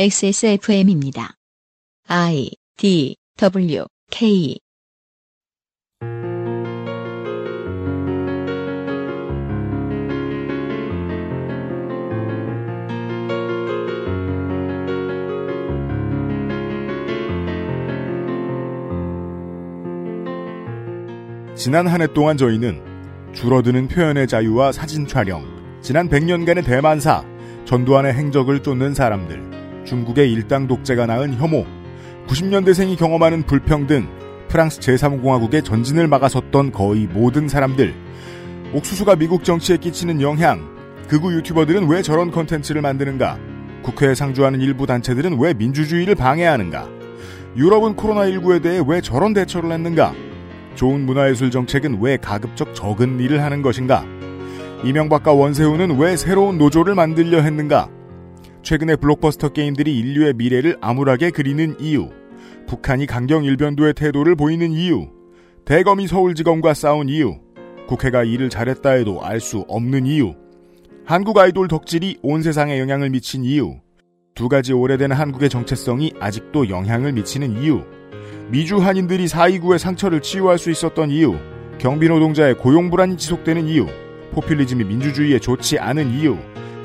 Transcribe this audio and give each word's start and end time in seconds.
XSFM입니다. 0.00 1.34
I 2.06 2.52
D 2.76 3.16
W 3.36 3.84
K 4.12 4.56
지난 21.56 21.88
한 21.88 22.00
해 22.00 22.06
동안 22.06 22.36
저희는 22.36 22.80
줄어드는 23.32 23.88
표현의 23.88 24.28
자유와 24.28 24.70
사진 24.70 25.08
촬영, 25.08 25.44
지난 25.82 26.08
100년간의 26.08 26.64
대만사, 26.64 27.24
전두환의 27.64 28.14
행적을 28.14 28.62
쫓는 28.62 28.94
사람들, 28.94 29.47
중국의 29.88 30.30
일당 30.30 30.66
독재가 30.68 31.06
낳은 31.06 31.34
혐오, 31.34 31.64
90년대생이 32.26 32.98
경험하는 32.98 33.44
불평등, 33.44 34.06
프랑스 34.48 34.80
제3공화국의 34.80 35.64
전진을 35.64 36.06
막아섰던 36.08 36.72
거의 36.72 37.06
모든 37.06 37.48
사람들, 37.48 37.94
옥수수가 38.74 39.16
미국 39.16 39.44
정치에 39.44 39.78
끼치는 39.78 40.20
영향, 40.20 40.60
극우 41.08 41.32
유튜버들은 41.32 41.88
왜 41.88 42.02
저런 42.02 42.30
컨텐츠를 42.30 42.82
만드는가, 42.82 43.38
국회에 43.82 44.14
상주하는 44.14 44.60
일부 44.60 44.86
단체들은 44.86 45.38
왜 45.40 45.54
민주주의를 45.54 46.14
방해하는가, 46.14 46.86
유럽은 47.56 47.96
코로나19에 47.96 48.62
대해 48.62 48.82
왜 48.86 49.00
저런 49.00 49.32
대처를 49.32 49.72
했는가, 49.72 50.12
좋은 50.74 51.06
문화예술 51.06 51.50
정책은 51.50 51.98
왜 52.02 52.18
가급적 52.18 52.74
적은 52.74 53.20
일을 53.20 53.42
하는 53.42 53.62
것인가? 53.62 54.04
이명박과 54.84 55.32
원세훈은 55.32 55.98
왜 55.98 56.16
새로운 56.16 56.58
노조를 56.58 56.94
만들려 56.94 57.40
했는가? 57.40 57.88
최근에 58.68 58.96
블록버스터 58.96 59.48
게임들이 59.48 59.98
인류의 59.98 60.34
미래를 60.34 60.76
암울하게 60.82 61.30
그리는 61.30 61.74
이유. 61.80 62.10
북한이 62.66 63.06
강경 63.06 63.44
일변도의 63.44 63.94
태도를 63.94 64.36
보이는 64.36 64.72
이유. 64.72 65.08
대검이 65.64 66.06
서울지검과 66.06 66.74
싸운 66.74 67.08
이유. 67.08 67.38
국회가 67.86 68.24
일을 68.24 68.50
잘했다 68.50 68.90
해도 68.90 69.24
알 69.24 69.40
수 69.40 69.64
없는 69.68 70.04
이유. 70.04 70.34
한국 71.06 71.38
아이돌 71.38 71.68
덕질이 71.68 72.18
온 72.20 72.42
세상에 72.42 72.78
영향을 72.78 73.08
미친 73.08 73.42
이유. 73.42 73.76
두 74.34 74.50
가지 74.50 74.74
오래된 74.74 75.12
한국의 75.12 75.48
정체성이 75.48 76.12
아직도 76.20 76.68
영향을 76.68 77.14
미치는 77.14 77.62
이유. 77.62 77.84
미주 78.50 78.82
한인들이 78.82 79.28
4.29의 79.28 79.78
상처를 79.78 80.20
치유할 80.20 80.58
수 80.58 80.70
있었던 80.70 81.08
이유, 81.08 81.38
경비 81.78 82.06
노동자의 82.06 82.58
고용 82.58 82.90
불안이 82.90 83.16
지속되는 83.16 83.66
이유, 83.66 83.86
포퓰리즘이 84.32 84.84
민주주의에 84.84 85.38
좋지 85.38 85.78
않은 85.78 86.10
이유, 86.10 86.36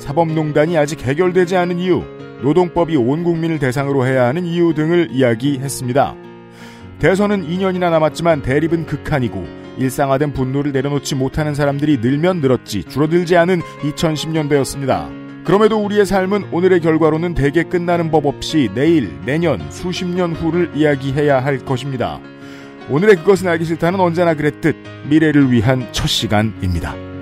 사법농단이 0.04 0.78
아직 0.78 1.02
해결되지 1.02 1.56
않은 1.56 1.80
이유, 1.80 2.04
노동법이 2.42 2.98
온 2.98 3.24
국민을 3.24 3.58
대상으로 3.58 4.06
해야 4.06 4.26
하는 4.26 4.46
이유 4.46 4.74
등을 4.74 5.08
이야기했습니다. 5.12 6.16
대선은 7.00 7.48
2년이나 7.48 7.90
남았지만 7.90 8.42
대립은 8.42 8.86
극한이고 8.86 9.48
일상화된 9.78 10.34
분노를 10.34 10.74
내려놓지 10.74 11.16
못하는 11.16 11.56
사람들이 11.56 11.98
늘면 11.98 12.42
늘었지 12.42 12.84
줄어들지 12.84 13.38
않은 13.38 13.62
2010년대였습니다. 13.62 15.46
그럼에도 15.46 15.78
우리의 15.78 16.06
삶은 16.06 16.50
오늘의 16.52 16.82
결과로는 16.82 17.34
대개 17.34 17.64
끝나는 17.64 18.12
법 18.12 18.26
없이 18.26 18.70
내일, 18.76 19.20
내년, 19.26 19.60
수십 19.72 20.06
년 20.06 20.34
후를 20.34 20.72
이야기해야 20.76 21.44
할 21.44 21.60
것입니다. 21.60 22.20
오늘의 22.90 23.18
그것은 23.18 23.48
알기 23.48 23.64
싫다는 23.66 24.00
언제나 24.00 24.34
그랬듯 24.34 24.76
미래를 25.10 25.52
위한 25.52 25.88
첫 25.94 26.08
시간입니다. 26.08 27.13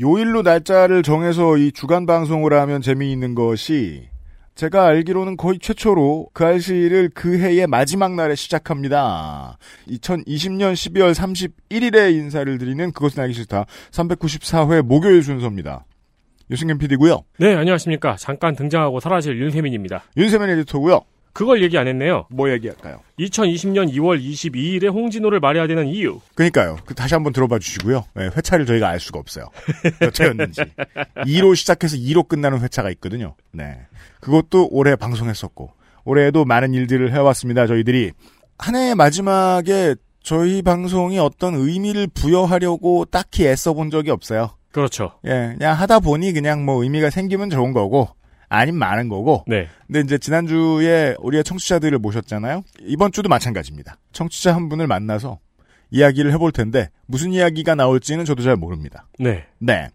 요일로 0.00 0.42
날짜를 0.42 1.02
정해서 1.02 1.56
이 1.56 1.70
주간 1.70 2.04
방송을 2.06 2.52
하면 2.52 2.82
재미있는 2.82 3.34
것이 3.34 4.08
제가 4.56 4.86
알기로는 4.86 5.36
거의 5.36 5.58
최초로 5.58 6.30
그 6.32 6.44
알씨를 6.44 7.10
그 7.14 7.38
해의 7.38 7.66
마지막 7.66 8.14
날에 8.14 8.34
시작합니다. 8.34 9.58
2020년 9.88 10.72
12월 10.72 11.12
31일에 11.12 12.12
인사를 12.14 12.58
드리는 12.58 12.92
그것은 12.92 13.22
알기 13.22 13.34
싫다 13.34 13.66
394회 13.90 14.82
목요일 14.82 15.22
순서입니다. 15.22 15.84
유승균 16.50 16.78
PD고요. 16.78 17.22
네, 17.38 17.54
안녕하십니까. 17.54 18.16
잠깐 18.16 18.54
등장하고 18.54 19.00
사라질 19.00 19.40
윤세민입니다. 19.40 20.04
윤세민 20.16 20.50
에디터고요. 20.50 21.00
그걸 21.34 21.62
얘기 21.62 21.76
안 21.76 21.88
했네요. 21.88 22.26
뭐 22.30 22.48
얘기할까요? 22.50 23.00
2020년 23.18 23.92
2월 23.92 24.22
22일에 24.22 24.90
홍진호를 24.90 25.40
말해야 25.40 25.66
되는 25.66 25.88
이유. 25.88 26.20
그러니까요. 26.34 26.78
그 26.86 26.94
다시 26.94 27.14
한번 27.14 27.32
들어봐 27.32 27.58
주시고요. 27.58 28.04
네, 28.14 28.30
회차를 28.36 28.64
저희가 28.66 28.88
알 28.88 29.00
수가 29.00 29.18
없어요. 29.18 29.50
몇 30.00 30.18
회였는지. 30.18 30.62
2로 31.26 31.56
시작해서 31.56 31.96
2로 31.96 32.26
끝나는 32.26 32.60
회차가 32.60 32.88
있거든요. 32.92 33.34
네. 33.52 33.80
그것도 34.20 34.68
올해 34.70 34.94
방송했었고 34.94 35.72
올해에도 36.04 36.44
많은 36.44 36.72
일들을 36.72 37.12
해왔습니다. 37.12 37.66
저희들이 37.66 38.12
한 38.56 38.76
해의 38.76 38.94
마지막에 38.94 39.96
저희 40.22 40.62
방송이 40.62 41.18
어떤 41.18 41.54
의미를 41.54 42.06
부여하려고 42.06 43.06
딱히 43.06 43.46
애써 43.46 43.74
본 43.74 43.90
적이 43.90 44.10
없어요. 44.10 44.50
그렇죠. 44.70 45.12
예, 45.26 45.54
그냥 45.58 45.74
하다 45.76 46.00
보니 46.00 46.32
그냥 46.32 46.64
뭐 46.64 46.82
의미가 46.82 47.10
생기면 47.10 47.50
좋은 47.50 47.72
거고 47.72 48.08
아님 48.54 48.76
많은 48.76 49.08
거고. 49.08 49.44
네. 49.46 49.68
근데 49.86 50.00
이제 50.00 50.18
지난주에 50.18 51.16
우리의 51.18 51.44
청취자들을 51.44 51.98
모셨잖아요. 51.98 52.62
이번 52.80 53.12
주도 53.12 53.28
마찬가지입니다. 53.28 53.98
청취자 54.12 54.54
한 54.54 54.68
분을 54.68 54.86
만나서 54.86 55.38
이야기를 55.90 56.32
해볼 56.32 56.52
텐데 56.52 56.88
무슨 57.06 57.32
이야기가 57.32 57.74
나올지는 57.74 58.24
저도 58.24 58.42
잘 58.42 58.56
모릅니다. 58.56 59.06
네. 59.18 59.44
네. 59.58 59.88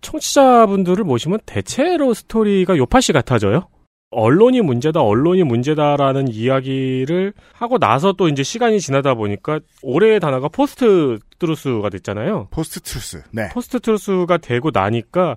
청취자분들을 0.00 1.04
모시면 1.04 1.40
대체로 1.46 2.12
스토리가 2.12 2.76
요파시 2.76 3.12
같아져요. 3.12 3.68
언론이 4.12 4.60
문제다, 4.60 5.00
언론이 5.00 5.42
문제다라는 5.42 6.28
이야기를 6.28 7.32
하고 7.54 7.78
나서 7.78 8.12
또 8.12 8.28
이제 8.28 8.42
시간이 8.42 8.78
지나다 8.78 9.14
보니까 9.14 9.60
올해의 9.82 10.20
단어가 10.20 10.48
post 10.48 11.18
truth가 11.38 11.88
됐잖아요. 11.88 12.48
post 12.50 12.80
truth. 12.80 13.22
네. 13.32 13.48
post 13.48 13.80
truth가 13.80 14.36
되고 14.36 14.70
나니까 14.72 15.36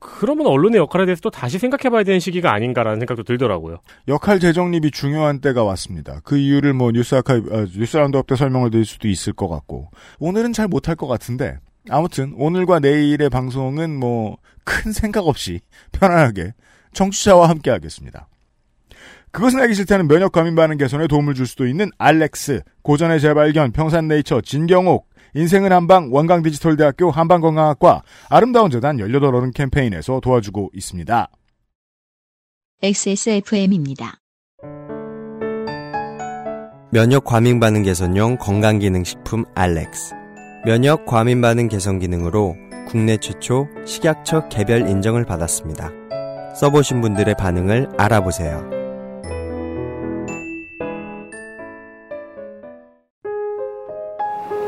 그러면 0.00 0.46
언론의 0.46 0.78
역할에 0.78 1.06
대해서 1.06 1.20
또 1.20 1.30
다시 1.30 1.58
생각해봐야 1.58 2.02
되는 2.02 2.18
시기가 2.18 2.52
아닌가라는 2.52 2.98
생각도 3.00 3.22
들더라고요. 3.22 3.78
역할 4.08 4.40
재정립이 4.40 4.90
중요한 4.90 5.40
때가 5.40 5.62
왔습니다. 5.62 6.20
그 6.24 6.36
이유를 6.36 6.72
뭐 6.72 6.90
뉴스 6.90 7.14
아카이브, 7.14 7.54
아, 7.54 7.66
뉴스 7.72 7.96
roundup 7.96 8.26
때 8.26 8.34
설명을 8.34 8.70
드릴 8.70 8.84
수도 8.84 9.06
있을 9.08 9.32
것 9.34 9.48
같고 9.48 9.90
오늘은 10.18 10.52
잘 10.52 10.66
못할 10.66 10.96
것 10.96 11.06
같은데 11.06 11.58
아무튼 11.88 12.34
오늘과 12.36 12.80
내일의 12.80 13.30
방송은 13.30 13.98
뭐 13.98 14.36
큰 14.70 14.92
생각 14.92 15.26
없이 15.26 15.60
편안하게 15.92 16.54
청취자와 16.92 17.48
함께 17.48 17.70
하겠습니다. 17.70 18.28
그것은 19.32 19.60
알기 19.60 19.74
싫다는 19.74 20.08
면역 20.08 20.32
과민 20.32 20.56
반응 20.56 20.76
개선에 20.76 21.06
도움을 21.06 21.34
줄 21.34 21.46
수도 21.46 21.66
있는 21.66 21.90
알렉스, 21.98 22.62
고전의 22.82 23.20
재발견, 23.20 23.70
평산네이처, 23.70 24.40
진경옥, 24.40 25.08
인생은 25.34 25.72
한방, 25.72 26.12
원광디지털대학교 26.12 27.10
한방건강학과, 27.10 28.02
아름다운 28.28 28.70
재단 28.70 28.96
18어른 28.96 29.54
캠페인에서 29.54 30.20
도와주고 30.20 30.70
있습니다. 30.74 31.28
XSFM입니다. 32.82 34.20
면역 36.92 37.24
과민 37.24 37.60
반응 37.60 37.82
개선용 37.82 38.38
건강기능식품 38.38 39.44
알렉스. 39.54 40.14
면역 40.64 41.06
과민 41.06 41.40
반응 41.40 41.68
개선 41.68 41.98
기능으로 42.00 42.56
국내 42.88 43.16
최초 43.16 43.68
식약처 43.86 44.48
개별 44.48 44.88
인정을 44.88 45.24
받았습니다. 45.24 45.90
써보신 46.56 47.00
분들의 47.00 47.36
반응을 47.36 47.90
알아보세요. 47.96 48.79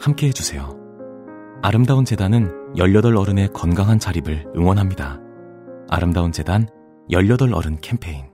함께 0.00 0.28
해주세요. 0.28 0.76
아름다운 1.62 2.04
재단은 2.04 2.50
18 2.76 3.16
어른의 3.16 3.48
건강한 3.52 3.98
자립을 3.98 4.46
응원합니다. 4.56 5.20
아름다운 5.88 6.30
재단 6.30 6.68
18 7.10 7.52
어른 7.52 7.80
캠페인 7.80 8.26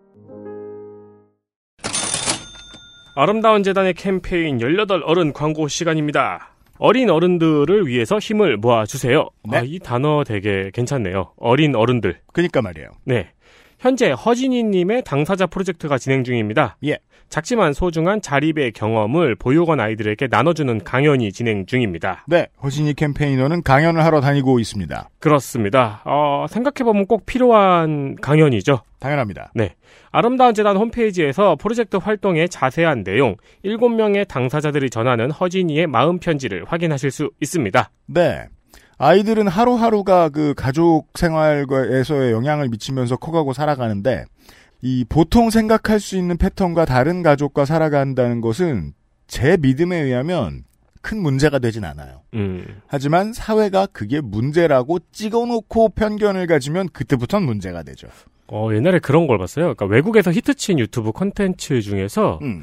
아름다운 3.17 3.63
재단의 3.63 3.95
캠페인 3.95 4.61
18 4.61 5.03
어른 5.05 5.33
광고 5.33 5.69
시간입니다. 5.69 6.51
어린 6.79 7.09
어른들을 7.09 7.87
위해서 7.87 8.19
힘을 8.19 8.57
모아주세요. 8.57 9.29
네. 9.51 9.57
아, 9.57 9.63
이 9.65 9.79
단어 9.79 10.25
되게 10.25 10.71
괜찮네요. 10.75 11.33
어린 11.37 11.77
어른들. 11.77 12.21
그니까 12.33 12.61
말이에요. 12.61 12.89
네. 13.05 13.31
현재 13.79 14.11
허진이님의 14.11 15.05
당사자 15.05 15.47
프로젝트가 15.47 15.99
진행 15.99 16.25
중입니다. 16.25 16.77
예. 16.85 16.99
작지만 17.29 17.73
소중한 17.73 18.21
자립의 18.21 18.73
경험을 18.73 19.35
보육원 19.35 19.81
아이들에게 19.81 20.29
나눠주는 20.31 20.85
강연이 20.85 21.33
진행 21.33 21.67
중입니다. 21.67 22.25
네, 22.27 22.47
허진이 22.63 22.95
캠페이너는 22.95 23.63
강연을 23.63 24.05
하러 24.05 24.21
다니고 24.21 24.61
있습니다. 24.61 25.11
그렇습니다. 25.19 26.03
어, 26.05 26.47
생각해보면 26.49 27.07
꼭 27.07 27.27
필요한 27.27 28.17
강연이죠. 28.21 28.81
당연합니다. 29.01 29.53
네. 29.55 29.75
아름다운 30.11 30.55
재단 30.55 30.77
홈페이지에서 30.77 31.57
프로젝트 31.57 31.97
활동의 31.97 32.49
자세한 32.49 33.03
내용, 33.05 33.37
7명의 33.65 34.29
당사자들이 34.29 34.89
전하는 34.89 35.31
허진이의 35.31 35.89
마음 35.89 36.19
편지를 36.19 36.65
확인하실 36.67 37.11
수 37.11 37.31
있습니다. 37.41 37.91
네. 38.07 38.47
아이들은 38.97 39.49
하루하루가 39.49 40.29
그 40.29 40.55
가족 40.57 41.09
생활에서의 41.15 42.33
영향을 42.33 42.69
미치면서 42.69 43.17
커가고 43.17 43.53
살아가는데, 43.53 44.25
이 44.87 45.03
보통 45.09 45.49
생각할 45.49 45.99
수 45.99 46.15
있는 46.15 46.37
패턴과 46.37 46.85
다른 46.85 47.23
가족과 47.23 47.65
살아간다는 47.65 48.43
것은 48.43 48.93
제 49.27 49.57
믿음에 49.57 49.97
의하면 49.97 50.65
큰 51.01 51.23
문제가 51.23 51.59
되진 51.59 51.87
않아요. 51.87 52.21
음, 52.35 52.67
하지만 52.87 53.33
사회가 53.33 53.87
그게 53.87 54.21
문제라고 54.21 54.99
찍어놓고 55.11 55.89
편견을 55.91 56.47
가지면 56.47 56.91
그때부터는 56.91 57.47
문제가 57.47 57.83
되죠. 57.83 58.09
어, 58.49 58.69
옛날에 58.75 58.99
그런 58.99 59.27
걸 59.27 59.39
봤어요. 59.39 59.75
그러니까 59.75 59.87
외국에서 59.87 60.31
히트친 60.31 60.79
유튜브 60.79 61.13
콘텐츠 61.13 61.81
중에서 61.81 62.39
음. 62.43 62.63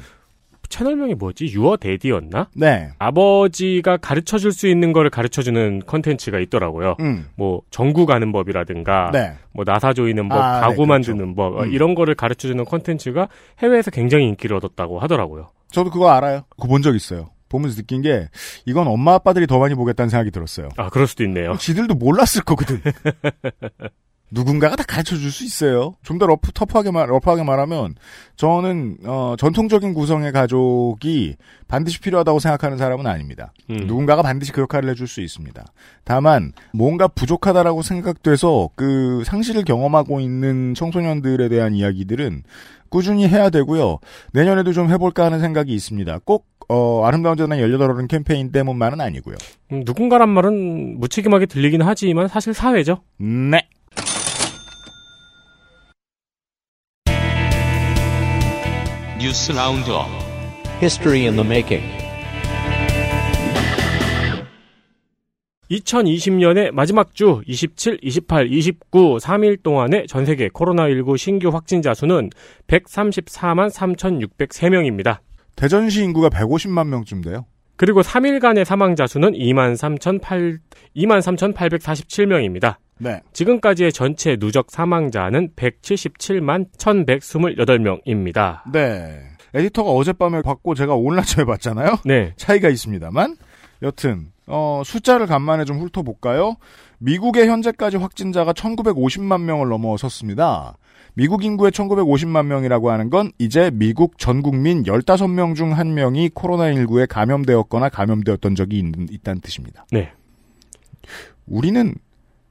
채널명이 0.72 1.14
뭐지? 1.16 1.46
유어 1.52 1.76
데디였나? 1.76 2.48
네. 2.56 2.88
아버지가 2.98 3.98
가르쳐 3.98 4.38
줄 4.38 4.52
수 4.52 4.66
있는 4.66 4.92
거를 4.94 5.10
가르쳐 5.10 5.42
주는 5.42 5.80
콘텐츠가 5.80 6.38
있더라고요. 6.40 6.96
음. 7.00 7.26
뭐 7.36 7.60
전구 7.70 8.06
가는 8.06 8.32
법이라든가 8.32 9.10
네. 9.12 9.34
뭐 9.52 9.64
나사 9.66 9.92
조이는 9.92 10.28
법, 10.30 10.36
아, 10.38 10.60
가구 10.60 10.68
네, 10.70 10.76
그렇죠. 10.76 10.86
만드는 10.86 11.34
법 11.34 11.56
어, 11.58 11.62
음. 11.64 11.72
이런 11.72 11.94
거를 11.94 12.14
가르쳐 12.14 12.48
주는 12.48 12.64
콘텐츠가 12.64 13.28
해외에서 13.58 13.90
굉장히 13.90 14.28
인기를 14.28 14.56
얻었다고 14.56 14.98
하더라고요. 15.00 15.48
저도 15.70 15.90
그거 15.90 16.08
알아요. 16.10 16.42
그거 16.50 16.68
본 16.68 16.82
적 16.82 16.94
있어요. 16.96 17.28
보면서 17.50 17.76
느낀 17.76 18.00
게 18.00 18.28
이건 18.64 18.88
엄마 18.88 19.12
아빠들이 19.12 19.46
더 19.46 19.58
많이 19.58 19.74
보겠다는 19.74 20.08
생각이 20.08 20.30
들었어요. 20.30 20.70
아, 20.78 20.88
그럴 20.88 21.06
수도 21.06 21.22
있네요. 21.24 21.54
지들도 21.58 21.94
몰랐을 21.96 22.44
거거든. 22.46 22.80
누군가가 24.32 24.76
다 24.76 24.84
가르쳐 24.86 25.16
줄 25.16 25.30
수 25.30 25.44
있어요. 25.44 25.94
좀 26.02 26.18
더 26.18 26.26
러프, 26.26 26.52
터프하게 26.52 26.90
말, 26.90 27.08
러프하게 27.08 27.42
말하면, 27.42 27.94
저는, 28.36 28.98
어, 29.04 29.34
전통적인 29.38 29.92
구성의 29.94 30.32
가족이 30.32 31.36
반드시 31.68 32.00
필요하다고 32.00 32.38
생각하는 32.38 32.78
사람은 32.78 33.06
아닙니다. 33.06 33.52
음. 33.70 33.76
누군가가 33.86 34.22
반드시 34.22 34.52
그 34.52 34.62
역할을 34.62 34.88
해줄 34.90 35.06
수 35.06 35.20
있습니다. 35.20 35.64
다만, 36.04 36.52
뭔가 36.72 37.08
부족하다라고 37.08 37.82
생각돼서 37.82 38.70
그 38.74 39.22
상실을 39.26 39.64
경험하고 39.64 40.20
있는 40.20 40.74
청소년들에 40.74 41.48
대한 41.48 41.74
이야기들은 41.74 42.42
꾸준히 42.88 43.26
해야 43.28 43.50
되고요. 43.50 43.98
내년에도 44.32 44.72
좀 44.72 44.90
해볼까 44.90 45.24
하는 45.26 45.40
생각이 45.40 45.72
있습니다. 45.74 46.20
꼭, 46.24 46.46
어, 46.68 47.04
아름다운 47.04 47.36
재단 47.36 47.58
18어른 47.58 48.08
캠페인 48.08 48.50
때문만은 48.52 49.00
아니고요. 49.00 49.36
음, 49.72 49.82
누군가란 49.84 50.28
말은 50.30 51.00
무책임하게 51.00 51.46
들리긴 51.46 51.82
하지만 51.82 52.28
사실 52.28 52.54
사회죠. 52.54 53.02
네. 53.18 53.68
뉴스 59.32 59.50
roundup 59.50 60.08
History 60.82 61.22
in 61.22 61.36
the 61.36 61.46
making. 61.46 61.82
2020년의 65.70 66.70
마지막 66.70 67.14
주 67.14 67.40
27, 67.46 68.00
28, 68.02 68.48
29, 68.52 69.16
3일 69.22 69.62
동안의 69.62 70.06
전 70.06 70.26
세계 70.26 70.50
코로나19 70.50 71.16
신규 71.16 71.48
확진자 71.48 71.94
수는 71.94 72.28
134만 72.66 73.70
3,603명입니다. 73.70 75.20
대전시 75.56 76.04
인구가 76.04 76.28
150만 76.28 76.88
명쯤 76.88 77.22
돼요. 77.22 77.46
그리고 77.76 78.02
3일간의 78.02 78.66
사망자 78.66 79.06
수는 79.06 79.32
2만 79.32 79.76
3,800 79.76 80.60
2만 80.94 81.22
3,847명입니다. 81.54 82.76
네. 83.02 83.20
지금까지의 83.32 83.92
전체 83.92 84.36
누적 84.36 84.70
사망자는 84.70 85.50
177만 85.56 86.70
1,128명입니다. 86.78 88.60
네. 88.72 89.20
에디터가 89.54 89.90
어젯밤에 89.90 90.40
받고 90.42 90.74
제가 90.74 90.94
오늘 90.94 91.18
아침에 91.18 91.44
봤잖아요. 91.44 91.96
네. 92.04 92.32
차이가 92.36 92.68
있습니다만 92.68 93.36
여튼 93.82 94.30
어, 94.46 94.82
숫자를 94.84 95.26
간만에 95.26 95.64
좀 95.64 95.78
훑어볼까요? 95.78 96.56
미국의 96.98 97.48
현재까지 97.48 97.96
확진자가 97.96 98.52
1950만 98.52 99.42
명을 99.42 99.68
넘어섰습니다. 99.68 100.76
미국 101.14 101.44
인구의 101.44 101.72
1950만 101.72 102.46
명이라고 102.46 102.90
하는 102.90 103.10
건 103.10 103.32
이제 103.38 103.70
미국 103.74 104.18
전 104.18 104.42
국민 104.42 104.84
15명 104.84 105.56
중 105.56 105.74
1명이 105.74 106.32
코로나19에 106.32 107.06
감염되었거나 107.08 107.88
감염되었던 107.90 108.54
적이 108.54 108.78
있, 108.78 108.84
있다는 109.10 109.40
뜻입니다. 109.40 109.84
네. 109.90 110.12
우리는 111.46 111.94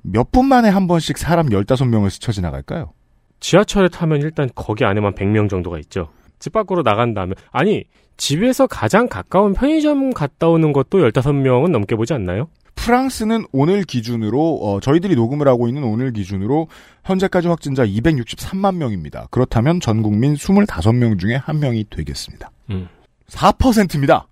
몇 0.01 0.31
분 0.31 0.45
만에 0.45 0.69
한 0.69 0.87
번씩 0.87 1.17
사람 1.17 1.47
15명을 1.49 2.09
스쳐 2.09 2.31
지나갈까요? 2.31 2.93
지하철에 3.39 3.89
타면 3.89 4.21
일단 4.21 4.49
거기 4.55 4.85
안에만 4.85 5.13
100명 5.15 5.49
정도가 5.49 5.79
있죠. 5.79 6.09
집 6.39 6.53
밖으로 6.53 6.83
나간 6.83 7.13
다음에 7.13 7.33
아니 7.51 7.83
집에서 8.17 8.67
가장 8.67 9.07
가까운 9.07 9.53
편의점 9.53 10.11
갔다 10.11 10.47
오는 10.47 10.73
것도 10.73 10.99
15명은 10.99 11.71
넘게 11.71 11.95
보지 11.95 12.13
않나요? 12.13 12.47
프랑스는 12.75 13.45
오늘 13.51 13.83
기준으로 13.83 14.59
어, 14.63 14.79
저희들이 14.79 15.15
녹음을 15.15 15.47
하고 15.47 15.67
있는 15.67 15.83
오늘 15.83 16.13
기준으로 16.13 16.67
현재까지 17.03 17.47
확진자 17.47 17.85
263만 17.85 18.75
명입니다. 18.77 19.27
그렇다면 19.29 19.79
전 19.79 20.01
국민 20.01 20.33
25명 20.33 21.19
중에 21.19 21.35
한 21.35 21.59
명이 21.59 21.85
되겠습니다. 21.91 22.49
음. 22.71 22.87
4%입니다. 23.27 24.27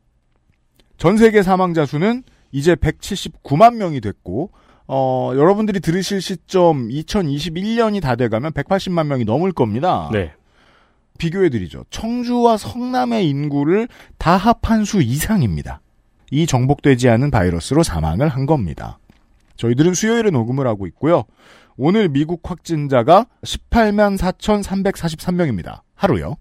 전 0.98 1.18
세계 1.18 1.44
사망자 1.44 1.86
수는 1.86 2.24
이제 2.52 2.76
179만 2.76 3.76
명이 3.76 4.02
됐고 4.02 4.52
어, 4.92 5.34
여러분들이 5.36 5.82
들으실 5.82 6.20
시점 6.20 6.88
2021년이 6.88 8.02
다 8.02 8.16
돼가면 8.16 8.54
180만 8.54 9.06
명이 9.06 9.24
넘을 9.24 9.52
겁니다. 9.52 10.10
네. 10.12 10.32
비교해드리죠. 11.20 11.86
청주와 11.92 12.58
성남의 12.58 13.30
인구를 13.30 13.88
다 14.18 14.36
합한 14.36 14.86
수 14.86 15.04
이상입니다. 15.04 15.82
이 16.32 16.48
정복되지 16.48 17.08
않은 17.08 17.30
바이러스로 17.30 17.84
사망을 17.84 18.30
한 18.30 18.48
겁니다. 18.48 18.98
저희들은 19.58 19.94
수요일에 19.94 20.32
녹음을 20.32 20.66
하고 20.66 20.88
있고요. 20.88 21.26
오늘 21.78 22.10
미국 22.10 22.42
확진자가 22.50 23.28
18만 23.44 24.18
4,343명입니다. 24.18 25.82
하루요. 25.94 26.38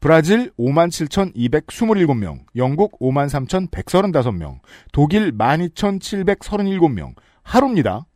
브라질 0.00 0.50
5만 0.58 0.88
7,227명, 0.88 2.38
영국 2.56 2.98
5만 2.98 3.28
3,135명, 3.28 4.60
독일 4.92 5.36
12,737명, 5.36 7.14
하루입니다. 7.50 8.06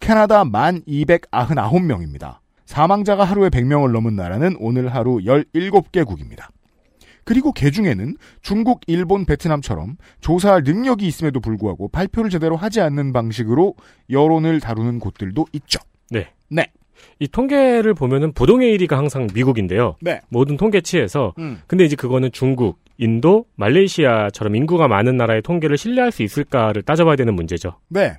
캐나다 0.00 0.42
1만 0.44 0.82
299명입니다. 0.86 2.38
사망자가 2.64 3.22
하루에 3.24 3.50
100명을 3.50 3.92
넘은 3.92 4.16
나라는 4.16 4.56
오늘 4.60 4.94
하루 4.94 5.18
17개국입니다. 5.18 6.46
그리고 7.24 7.52
개 7.52 7.70
중에는 7.70 8.16
중국, 8.40 8.80
일본, 8.86 9.26
베트남처럼 9.26 9.98
조사할 10.22 10.62
능력이 10.62 11.06
있음에도 11.06 11.38
불구하고 11.38 11.88
발표를 11.88 12.30
제대로 12.30 12.56
하지 12.56 12.80
않는 12.80 13.12
방식으로 13.12 13.74
여론을 14.08 14.60
다루는 14.60 15.00
곳들도 15.00 15.44
있죠. 15.52 15.80
네. 16.08 16.30
네. 16.48 16.72
이 17.18 17.28
통계를 17.28 17.92
보면은 17.92 18.32
부동의 18.32 18.74
1위가 18.78 18.92
항상 18.92 19.28
미국인데요. 19.34 19.96
네. 20.00 20.22
모든 20.30 20.56
통계치에서 20.56 21.34
음. 21.38 21.60
근데 21.66 21.84
이제 21.84 21.94
그거는 21.94 22.32
중국, 22.32 22.78
인도, 22.96 23.44
말레이시아처럼 23.56 24.56
인구가 24.56 24.88
많은 24.88 25.18
나라의 25.18 25.42
통계를 25.42 25.76
신뢰할 25.76 26.10
수 26.10 26.22
있을까를 26.22 26.80
따져봐야 26.80 27.16
되는 27.16 27.34
문제죠. 27.34 27.74
네. 27.88 28.16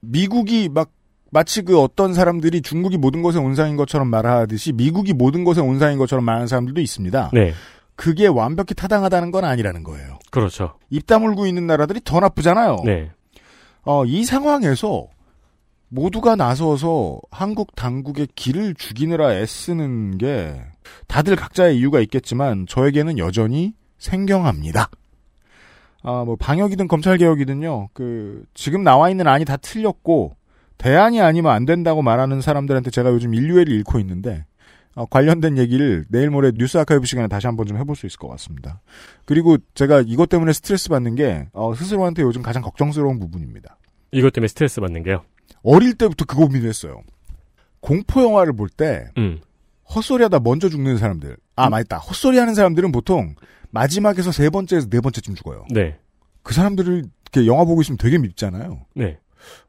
미국이 0.00 0.68
막 0.68 0.90
마치 1.30 1.62
그 1.62 1.80
어떤 1.80 2.14
사람들이 2.14 2.62
중국이 2.62 2.96
모든 2.96 3.22
것의 3.22 3.38
온상인 3.38 3.76
것처럼 3.76 4.08
말하듯이 4.08 4.72
미국이 4.72 5.12
모든 5.12 5.44
것의 5.44 5.60
온상인 5.60 5.98
것처럼 5.98 6.24
말하는 6.24 6.46
사람들도 6.46 6.80
있습니다. 6.80 7.30
네. 7.34 7.52
그게 7.96 8.26
완벽히 8.26 8.74
타당하다는 8.74 9.30
건 9.30 9.44
아니라는 9.44 9.82
거예요. 9.82 10.18
그렇죠. 10.30 10.74
입 10.88 11.06
다물고 11.06 11.46
있는 11.46 11.66
나라들이 11.66 12.00
더 12.04 12.20
나쁘잖아요. 12.20 12.76
네. 12.84 13.10
어, 13.82 14.04
이 14.04 14.24
상황에서 14.24 15.08
모두가 15.88 16.36
나서서 16.36 17.20
한국 17.30 17.74
당국의 17.74 18.28
길을 18.34 18.74
죽이느라 18.74 19.34
애쓰는 19.34 20.18
게 20.18 20.60
다들 21.06 21.36
각자의 21.36 21.78
이유가 21.78 22.00
있겠지만 22.00 22.66
저에게는 22.68 23.18
여전히 23.18 23.74
생경합니다. 23.98 24.90
아, 26.08 26.24
뭐 26.24 26.36
방역이든 26.36 26.88
검찰 26.88 27.18
개혁이든요. 27.18 27.90
그 27.92 28.42
지금 28.54 28.82
나와 28.82 29.10
있는 29.10 29.26
안이 29.26 29.44
다 29.44 29.58
틀렸고 29.58 30.36
대안이 30.78 31.20
아니면 31.20 31.52
안 31.52 31.66
된다고 31.66 32.00
말하는 32.00 32.40
사람들한테 32.40 32.90
제가 32.90 33.10
요즘 33.10 33.34
인류애를 33.34 33.70
잃고 33.70 33.98
있는데 33.98 34.46
어, 34.94 35.04
관련된 35.04 35.58
얘기를 35.58 36.06
내일 36.08 36.30
모레 36.30 36.52
뉴스 36.52 36.78
아카이브 36.78 37.04
시간에 37.04 37.28
다시 37.28 37.46
한번 37.46 37.66
좀 37.66 37.76
해볼 37.76 37.94
수 37.94 38.06
있을 38.06 38.18
것 38.18 38.28
같습니다. 38.28 38.80
그리고 39.26 39.58
제가 39.74 40.02
이것 40.06 40.30
때문에 40.30 40.54
스트레스 40.54 40.88
받는 40.88 41.14
게 41.14 41.46
어, 41.52 41.74
스스로한테 41.74 42.22
요즘 42.22 42.40
가장 42.40 42.62
걱정스러운 42.62 43.18
부분입니다. 43.18 43.76
이것 44.10 44.32
때문에 44.32 44.48
스트레스 44.48 44.80
받는 44.80 45.02
게요. 45.02 45.24
어릴 45.62 45.92
때부터 45.92 46.24
그 46.24 46.36
고민을 46.36 46.70
했어요. 46.70 47.02
공포 47.80 48.22
영화를 48.22 48.54
볼때 48.54 49.08
음. 49.18 49.40
헛소리하다 49.94 50.40
먼저 50.40 50.68
죽는 50.68 50.98
사람들. 50.98 51.36
아, 51.56 51.68
맞다. 51.70 51.98
헛소리하는 51.98 52.54
사람들은 52.54 52.92
보통 52.92 53.34
마지막에서 53.70 54.32
세 54.32 54.50
번째에서 54.50 54.88
네 54.88 55.00
번째쯤 55.00 55.34
죽어요. 55.34 55.64
네. 55.70 55.98
그 56.42 56.54
사람들을 56.54 57.04
이렇게 57.32 57.46
영화 57.46 57.64
보고 57.64 57.80
있으면 57.80 57.98
되게 57.98 58.18
밉잖아요. 58.18 58.86
네. 58.94 59.18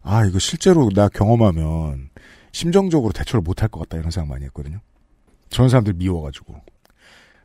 아, 0.01 0.25
이거 0.25 0.39
실제로 0.39 0.89
나 0.89 1.07
경험하면 1.09 2.09
심정적으로 2.51 3.11
대처를 3.13 3.41
못할 3.41 3.69
것 3.69 3.79
같다 3.81 3.97
이런 3.97 4.11
생각 4.11 4.29
많이 4.29 4.45
했거든요. 4.45 4.79
저런 5.49 5.69
사람들 5.69 5.93
미워가지고. 5.93 6.55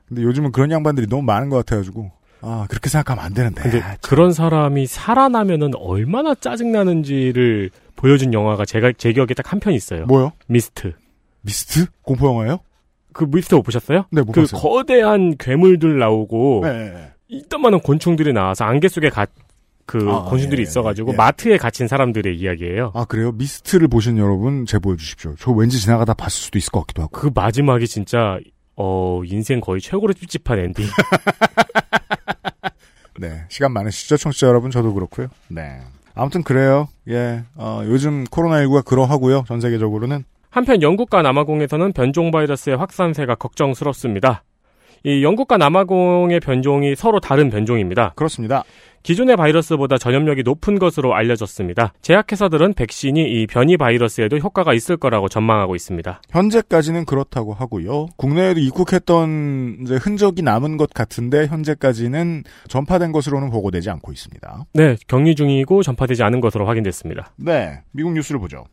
근데 0.08 0.22
요즘은 0.22 0.52
그런 0.52 0.70
양반들이 0.70 1.06
너무 1.08 1.22
많은 1.22 1.48
것 1.48 1.56
같아가지고 1.58 2.10
아 2.42 2.66
그렇게 2.68 2.88
생각하면 2.90 3.24
안 3.24 3.32
되는데. 3.34 3.62
근데 3.62 3.82
그런 4.02 4.32
사람이 4.32 4.86
살아나면은 4.86 5.70
얼마나 5.76 6.34
짜증 6.34 6.72
나는지를 6.72 7.70
보여준 7.96 8.34
영화가 8.34 8.64
제가 8.66 8.92
제 8.98 9.12
기억에 9.12 9.28
딱 9.34 9.52
한 9.52 9.60
편 9.60 9.72
있어요. 9.72 10.04
뭐요? 10.06 10.32
미스트. 10.46 10.92
미스트? 11.44 11.86
공포 12.02 12.26
영화예요? 12.28 12.58
그 13.12 13.24
미스트 13.28 13.54
못 13.54 13.62
보셨어요? 13.62 14.06
네, 14.10 14.22
못 14.22 14.32
그 14.32 14.40
봤어요. 14.42 14.60
거대한 14.60 15.36
괴물들 15.38 15.98
나오고 15.98 16.60
네, 16.64 16.72
네, 16.72 16.90
네. 16.90 17.10
이딴만한 17.28 17.80
곤충들이 17.80 18.32
나와서 18.32 18.64
안개 18.64 18.88
속에 18.88 19.08
가, 19.10 19.26
그 19.86 20.08
아, 20.10 20.22
곤충들이 20.24 20.60
예, 20.60 20.62
있어가지고 20.64 21.12
예. 21.12 21.16
마트에 21.16 21.56
갇힌 21.58 21.86
사람들의 21.88 22.36
이야기예요. 22.36 22.92
아 22.94 23.04
그래요? 23.04 23.32
미스트를 23.32 23.88
보신 23.88 24.18
여러분 24.18 24.66
제보해 24.66 24.96
주십시오. 24.96 25.34
저 25.38 25.52
왠지 25.52 25.78
지나가다 25.80 26.14
봤을 26.14 26.42
수도 26.44 26.58
있을 26.58 26.70
것 26.72 26.80
같기도 26.80 27.02
하고. 27.02 27.12
그 27.12 27.30
마지막이 27.34 27.86
진짜 27.86 28.38
어 28.76 29.20
인생 29.24 29.60
거의 29.60 29.80
최고로 29.80 30.12
찝찝한 30.14 30.58
엔딩. 30.58 30.86
네, 33.20 33.44
시간 33.48 33.72
많으시죠, 33.72 34.16
청취자 34.16 34.48
여러분? 34.48 34.70
저도 34.70 34.92
그렇고요. 34.92 35.28
네. 35.48 35.80
아무튼 36.14 36.42
그래요. 36.42 36.88
예, 37.08 37.44
어, 37.54 37.82
요즘 37.84 38.24
코로나 38.24 38.56
19가 38.62 38.84
그러하고요. 38.84 39.44
전 39.46 39.60
세계적으로는. 39.60 40.24
한편 40.54 40.82
영국과 40.82 41.20
남아공에서는 41.23 41.92
변종 41.94 42.30
바이러스의 42.30 42.76
확산세가 42.76 43.34
걱정스럽습니다. 43.34 44.44
이 45.02 45.25
영국과 45.25 45.56
남아공의 45.56 46.38
변종이 46.38 46.94
서로 46.94 47.18
다른 47.18 47.50
변종입니다. 47.50 48.12
그렇습니다. 48.14 48.62
기존의 49.02 49.37
바이러스보다 49.37 49.99
전염력이 49.99 50.44
높은 50.44 50.78
것으로 50.78 51.12
알려졌습니다. 51.12 51.92
제약회사들은 52.02 52.75
백신이 52.75 53.20
이 53.20 53.49
변이 53.49 53.76
바이러스에도 53.76 54.38
효과가 54.38 54.75
있을 54.75 54.96
거라고 54.96 55.28
전망하고 55.28 55.75
있습니다. 55.75 56.23
현재까지는 56.30 57.04
그렇다고 57.04 57.52
하고요. 57.52 58.06
국내에도 58.16 58.61
입국했던 58.61 59.87
흔적이 60.00 60.42
남은 60.42 60.76
것 60.76 60.90
같은데 60.94 61.49
현재까지는 61.49 62.44
전파된 62.68 63.11
것으로는 63.11 63.50
보고되지 63.50 63.90
않고 63.90 64.12
있습니다. 64.12 64.66
네, 64.75 64.94
격리 65.08 65.34
중이고 65.34 65.82
전파되지 65.82 66.23
않은 66.23 66.40
것으로 66.40 66.64
확인됐습니다. 66.64 67.32
네, 67.38 67.80
미국 67.90 68.12
뉴스를 68.12 68.38
보죠. 68.38 68.64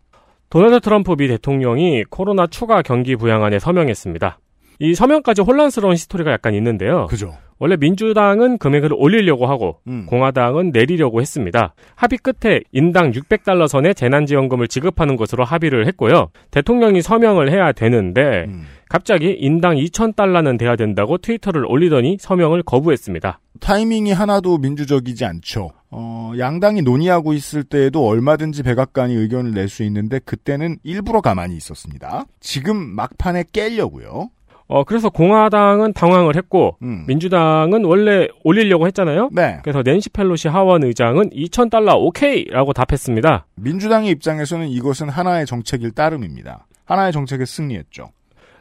도널드 0.52 0.82
트럼프 0.82 1.16
미 1.16 1.30
대통령이 1.30 2.04
코로나 2.10 2.46
추가 2.46 2.82
경기 2.82 3.16
부양안에 3.16 3.58
서명했습니다. 3.58 4.38
이 4.80 4.94
서명까지 4.94 5.44
혼란스러운 5.44 5.94
history가 5.94 6.30
약간 6.34 6.54
있는데요. 6.56 7.08
그죠. 7.08 7.34
원래 7.58 7.78
민주당은 7.78 8.58
금액을 8.58 8.90
올리려고 8.94 9.48
하고 9.48 9.80
음. 9.88 10.06
공화당은 10.08 10.72
내리려고 10.72 11.22
했습니다. 11.22 11.74
합의 11.96 12.20
끝에 12.20 12.62
인당 12.74 13.12
600달러 13.12 13.70
선의 13.70 13.96
재난지원금을 13.96 14.68
지급하는 14.68 15.16
것으로 15.16 15.46
합의를 15.46 15.88
했고요. 15.88 16.32
대통령이 16.50 17.02
서명을 17.02 17.50
해야 17.50 17.72
되는데 17.72 18.46
음. 18.50 18.66
갑자기 18.90 19.32
인당 19.32 19.78
2,000달러는 19.78 20.60
돼야 20.60 20.76
된다고 20.76 21.18
트위터를 21.18 21.66
올리더니 21.66 22.18
서명을 22.20 22.64
거부했습니다. 22.64 23.40
타이밍이 23.62 24.12
하나도 24.12 24.58
민주적이지 24.58 25.24
않죠. 25.24 25.70
어, 25.92 26.32
양당이 26.38 26.82
논의하고 26.82 27.34
있을 27.34 27.64
때에도 27.64 28.08
얼마든지 28.08 28.64
백악관이 28.64 29.14
의견을 29.14 29.52
낼 29.52 29.68
수 29.68 29.84
있는데 29.84 30.20
그때는 30.20 30.78
일부러 30.84 31.22
가만히 31.22 31.56
있었습니다. 31.58 32.26
지금 32.40 32.78
막판에 32.78 33.46
깨려고요. 33.54 34.30
어, 34.68 34.84
그래서 34.86 35.10
공화당은 35.10 35.92
당황을 35.94 36.38
했고 36.38 36.78
음. 36.82 37.04
민주당은 37.08 37.84
원래 37.84 38.28
올리려고 38.46 38.88
했잖아요. 38.88 39.30
네. 39.34 39.60
그래서 39.64 39.82
낸시 39.84 40.10
펠로시 40.10 40.48
하원 40.48 40.84
의장은 40.86 41.32
2,000달러 41.32 41.96
오케이라고 42.00 42.72
답했습니다. 42.72 43.48
민주당의 43.56 44.12
입장에서는 44.12 44.68
이것은 44.70 45.10
하나의 45.10 45.46
정책일 45.46 45.92
따름입니다. 45.92 46.68
하나의 46.86 47.12
정책에 47.12 47.44
승리했죠. 47.46 48.12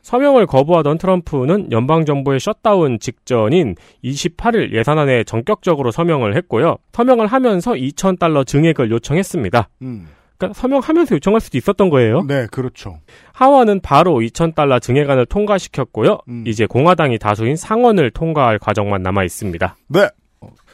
서명을 0.02 0.46
거부하던 0.46 0.98
트럼프는 0.98 1.72
연방정부의 1.72 2.40
셧다운 2.40 2.98
직전인 2.98 3.76
28일 4.04 4.72
예산안에 4.74 5.24
전격적으로 5.24 5.90
서명을 5.90 6.36
했고요. 6.36 6.76
서명을 6.92 7.26
하면서 7.26 7.72
2,000달러 7.72 8.46
증액을 8.46 8.90
요청했습니다. 8.90 9.68
음. 9.82 10.08
그러니까 10.40 10.58
서명하면서 10.58 11.16
요청할 11.16 11.40
수도 11.40 11.58
있었던 11.58 11.90
거예요. 11.90 12.22
네, 12.22 12.46
그렇죠. 12.50 12.98
하원은 13.34 13.80
바로 13.80 14.14
2,000달러 14.20 14.80
증액안을 14.80 15.26
통과시켰고요. 15.26 16.18
음. 16.28 16.44
이제 16.46 16.64
공화당이 16.64 17.18
다수인 17.18 17.56
상원을 17.56 18.10
통과할 18.10 18.58
과정만 18.58 19.02
남아 19.02 19.24
있습니다. 19.24 19.76
네. 19.88 20.08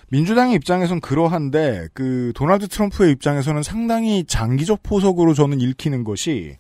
민주당의 0.09 0.55
입장에선 0.55 1.01
그러한데 1.01 1.89
그 1.93 2.33
도널드 2.37 2.69
트럼프의 2.69 3.11
입장에서는 3.13 3.65
상당히 3.65 4.25
장기적 4.25 4.85
포석으로 4.85 5.35
저는 5.35 5.61
읽히는 5.61 6.05
것이 6.05 6.57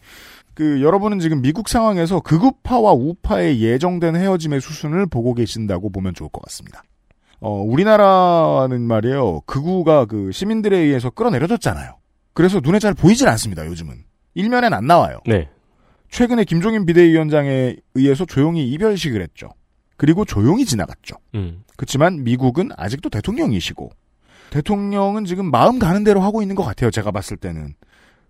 그 0.57 0.81
여러분은 0.81 1.19
지금 1.19 1.43
미국 1.43 1.69
상황에서 1.69 2.21
극우파와 2.21 2.93
우파의 2.93 3.61
예정된 3.61 4.17
헤어짐의 4.17 4.63
수순을 4.63 5.05
보고 5.05 5.35
계신다고 5.35 5.91
보면 5.91 6.15
좋을 6.15 6.31
것 6.31 6.41
같습니다. 6.45 6.83
어, 7.41 7.61
우리나라는 7.61 8.81
말이에요. 8.81 9.43
극우가 9.43 10.07
그 10.07 10.33
시민들에 10.33 10.79
의해서 10.79 11.11
끌어내려졌잖아요. 11.11 11.99
그래서 12.33 12.61
눈에 12.61 12.79
잘 12.79 12.95
보이질 12.95 13.29
않습니다, 13.29 13.67
요즘은. 13.67 14.05
일면엔 14.33 14.73
안 14.73 14.87
나와요. 14.87 15.19
네. 15.27 15.51
최근에 16.09 16.45
김종인 16.45 16.87
비대위원장에 16.87 17.77
의해서 17.93 18.25
조용히 18.25 18.67
이별식을 18.71 19.21
했죠. 19.21 19.51
그리고 19.99 20.25
조용히 20.25 20.65
지나갔죠. 20.65 21.17
음. 21.35 21.65
그렇지만 21.77 22.25
미국은 22.25 22.71
아직도 22.79 23.11
대통령이시고 23.11 23.91
대통령은 24.49 25.27
지금 25.27 25.51
마음 25.51 25.79
가는 25.79 26.03
대로 26.03 26.23
하고 26.23 26.41
있는 26.41 26.57
것 26.57 26.63
같아요. 26.63 26.91
제가 26.91 27.11
봤을 27.11 27.37
때는. 27.37 27.75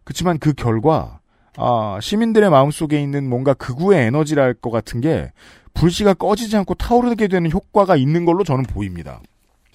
그렇지만 0.02 0.38
그 0.38 0.54
결과 0.54 1.20
아, 1.56 1.98
시민들의 2.00 2.50
마음속에 2.50 3.00
있는 3.00 3.28
뭔가 3.28 3.54
극우의 3.54 4.06
에너지랄 4.06 4.54
것 4.54 4.70
같은 4.70 5.00
게 5.00 5.32
불씨가 5.74 6.14
꺼지지 6.14 6.56
않고 6.56 6.74
타오르게 6.74 7.28
되는 7.28 7.50
효과가 7.50 7.96
있는 7.96 8.24
걸로 8.24 8.44
저는 8.44 8.64
보입니다. 8.64 9.20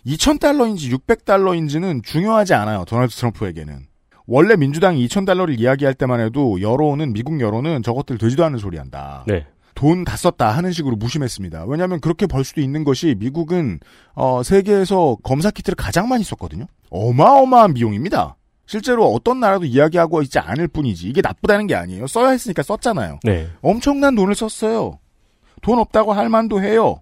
2,000달러인지 0.06 0.92
600달러인지는 0.98 2.04
중요하지 2.04 2.54
않아요. 2.56 2.86
도널드 2.86 3.14
트럼프에게는. 3.16 3.86
원래 4.28 4.56
민주당이 4.56 5.06
2,000달러를 5.08 5.60
이야기할 5.60 5.94
때만 5.94 6.20
해도 6.20 6.62
여론은 6.62 7.14
미국 7.14 7.40
여론은 7.40 7.84
저것들 7.84 8.18
되지도 8.18 8.44
않는 8.46 8.60
소리 8.60 8.78
한다. 8.78 9.24
네. 9.28 9.46
돈 9.76 10.04
다 10.06 10.16
썼다 10.16 10.52
하는 10.52 10.72
식으로 10.72 10.96
무심했습니다. 10.96 11.66
왜냐하면 11.68 12.00
그렇게 12.02 12.28
벌 12.28 12.44
수도 12.44 12.62
있는 12.62 12.84
것이 12.84 13.16
미국은 13.18 13.80
어, 14.14 14.44
세계에서 14.44 15.18
검사 15.24 15.50
키트를 15.50 15.76
가장 15.76 16.08
많이 16.08 16.24
썼거든요. 16.24 16.66
어마어마한 16.90 17.74
비용입니다. 17.74 18.36
실제로 18.72 19.12
어떤 19.12 19.42
나라도 19.42 19.66
이야기하고 19.66 20.22
있지 20.22 20.40
않을 20.40 20.70
뿐이지 20.70 21.06
이게 21.10 21.20
나쁘다는 21.20 21.68
게 21.68 21.75
아니에요. 21.75 22.08
써야 22.08 22.30
했으니까 22.30 22.63
썼잖아요. 22.63 23.20
네. 23.24 23.50
엄청난 23.62 24.16
돈을 24.16 24.34
썼어요. 24.34 24.98
돈 25.62 25.78
없다고 25.78 26.13
할 26.13 26.30
만도 26.30 26.63
해요. 26.63 27.01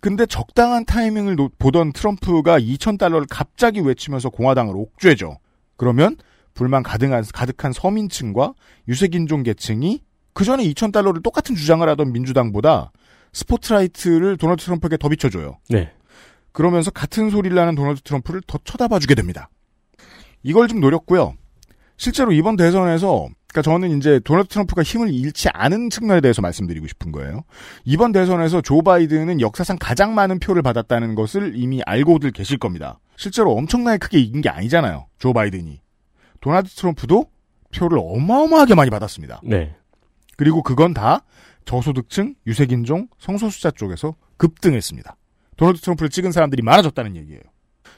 근데 0.00 0.26
적당한 0.26 0.84
타이밍을 0.84 1.36
노- 1.36 1.50
보던 1.56 1.92
트럼프가 1.92 2.58
2,000달러를 2.58 3.26
갑자기 3.30 3.78
외치면서 3.78 4.28
공화당을 4.28 4.74
옥죄죠. 4.76 5.38
그러면 5.76 6.16
불만 6.52 6.82
가득한, 6.82 7.22
가득한 7.32 7.72
서민층과 7.72 8.54
유색인종 8.88 9.44
계층이 9.44 10.00
그 10.32 10.42
전에 10.44 10.64
2,000달러를 10.64 11.22
똑같은 11.22 11.54
주장을 11.54 11.88
하던 11.90 12.10
민주당보다 12.12 12.90
스포트라이트를 13.32 14.36
도널드 14.36 14.64
트럼프에게 14.64 14.96
더 14.96 15.08
비춰줘요. 15.08 15.58
네. 15.68 15.92
그러면서 16.50 16.90
같은 16.90 17.30
소리를 17.30 17.56
하는 17.56 17.76
도널드 17.76 18.00
트럼프를 18.02 18.42
더 18.48 18.58
쳐다봐주게 18.64 19.14
됩니다. 19.14 19.48
이걸 20.44 20.68
좀 20.68 20.78
노렸고요. 20.78 21.34
실제로 21.96 22.30
이번 22.32 22.54
대선에서 22.56 23.28
그러니까 23.48 23.70
저는 23.70 23.96
이제 23.96 24.20
도널드 24.24 24.48
트럼프가 24.48 24.82
힘을 24.82 25.12
잃지 25.14 25.48
않은 25.52 25.88
측면에 25.88 26.20
대해서 26.20 26.42
말씀드리고 26.42 26.88
싶은 26.88 27.12
거예요. 27.12 27.44
이번 27.84 28.10
대선에서 28.10 28.60
조 28.60 28.82
바이든은 28.82 29.40
역사상 29.40 29.78
가장 29.80 30.14
많은 30.14 30.40
표를 30.40 30.62
받았다는 30.62 31.14
것을 31.14 31.52
이미 31.54 31.80
알고들 31.86 32.32
계실 32.32 32.58
겁니다. 32.58 32.98
실제로 33.16 33.52
엄청나게 33.52 33.98
크게 33.98 34.18
이긴 34.18 34.40
게 34.40 34.48
아니잖아요. 34.48 35.06
조 35.18 35.32
바이든이. 35.32 35.80
도널드 36.40 36.68
트럼프도 36.70 37.26
표를 37.74 37.98
어마어마하게 38.00 38.74
많이 38.74 38.90
받았습니다. 38.90 39.40
네. 39.44 39.76
그리고 40.36 40.62
그건 40.62 40.92
다 40.92 41.22
저소득층, 41.64 42.34
유색인종, 42.48 43.08
성소수자 43.18 43.70
쪽에서 43.70 44.16
급등했습니다. 44.36 45.16
도널드 45.56 45.80
트럼프를 45.80 46.10
찍은 46.10 46.32
사람들이 46.32 46.62
많아졌다는 46.62 47.14
얘기예요. 47.16 47.40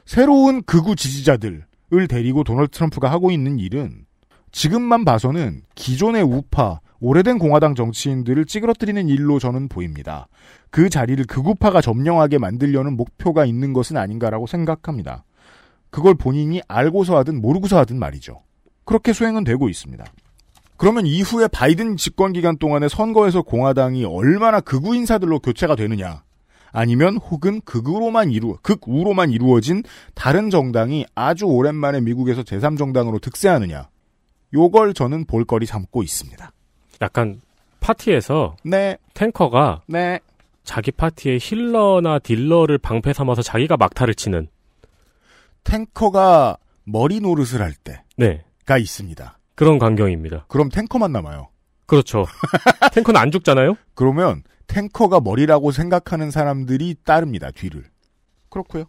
새로운 0.04 0.62
극우 0.62 0.96
지지자들 0.96 1.64
을 1.92 2.08
데리고 2.08 2.42
도널드 2.42 2.72
트럼프가 2.72 3.10
하고 3.10 3.30
있는 3.30 3.58
일은 3.58 4.06
지금만 4.50 5.04
봐서는 5.04 5.62
기존의 5.74 6.22
우파 6.22 6.80
오래된 6.98 7.38
공화당 7.38 7.74
정치인들을 7.74 8.44
찌그러뜨리는 8.46 9.08
일로 9.08 9.38
저는 9.38 9.68
보입니다. 9.68 10.28
그 10.70 10.88
자리를 10.88 11.24
극우파가 11.26 11.80
점령하게 11.80 12.38
만들려는 12.38 12.96
목표가 12.96 13.44
있는 13.44 13.72
것은 13.72 13.96
아닌가라고 13.96 14.46
생각합니다. 14.46 15.24
그걸 15.90 16.14
본인이 16.14 16.60
알고서 16.68 17.16
하든 17.18 17.40
모르고서 17.40 17.78
하든 17.78 17.98
말이죠. 17.98 18.42
그렇게 18.84 19.12
수행은 19.12 19.44
되고 19.44 19.68
있습니다. 19.68 20.04
그러면 20.76 21.06
이후에 21.06 21.48
바이든 21.48 21.96
집권 21.96 22.32
기간 22.32 22.58
동안에 22.58 22.88
선거에서 22.88 23.42
공화당이 23.42 24.04
얼마나 24.04 24.60
극우 24.60 24.94
인사들로 24.94 25.38
교체가 25.38 25.76
되느냐? 25.76 26.22
아니면 26.76 27.16
혹은 27.16 27.62
극으로만 27.62 28.30
이루 28.30 28.58
극우로만 28.60 29.30
이루어진 29.30 29.82
다른 30.14 30.50
정당이 30.50 31.06
아주 31.14 31.46
오랜만에 31.46 32.02
미국에서 32.02 32.42
제3정당으로 32.42 33.18
득세하느냐? 33.22 33.88
요걸 34.52 34.92
저는 34.92 35.24
볼거리 35.24 35.64
삼고 35.64 36.02
있습니다. 36.02 36.52
약간 37.00 37.40
파티에서 37.80 38.56
네, 38.62 38.98
탱커가 39.14 39.84
네. 39.88 40.20
자기 40.64 40.90
파티의 40.90 41.38
힐러나 41.40 42.18
딜러를 42.18 42.76
방패 42.76 43.14
삼아서 43.14 43.40
자기가 43.40 43.78
막타를 43.78 44.14
치는 44.14 44.48
탱커가 45.64 46.58
머리 46.84 47.20
노릇을 47.20 47.62
할 47.62 47.72
때가 47.72 48.02
네 48.18 48.44
있습니다. 48.68 49.38
그런 49.54 49.78
광경입니다. 49.78 50.44
그럼 50.48 50.68
탱커만 50.68 51.10
남아요. 51.10 51.48
그렇죠. 51.86 52.26
탱커는 52.92 53.18
안 53.18 53.30
죽잖아요. 53.30 53.76
그러면 53.94 54.42
탱커가 54.66 55.20
머리라고 55.20 55.70
생각하는 55.70 56.30
사람들이 56.30 56.96
따릅니다. 57.04 57.50
뒤를. 57.50 57.84
그렇고요. 58.48 58.84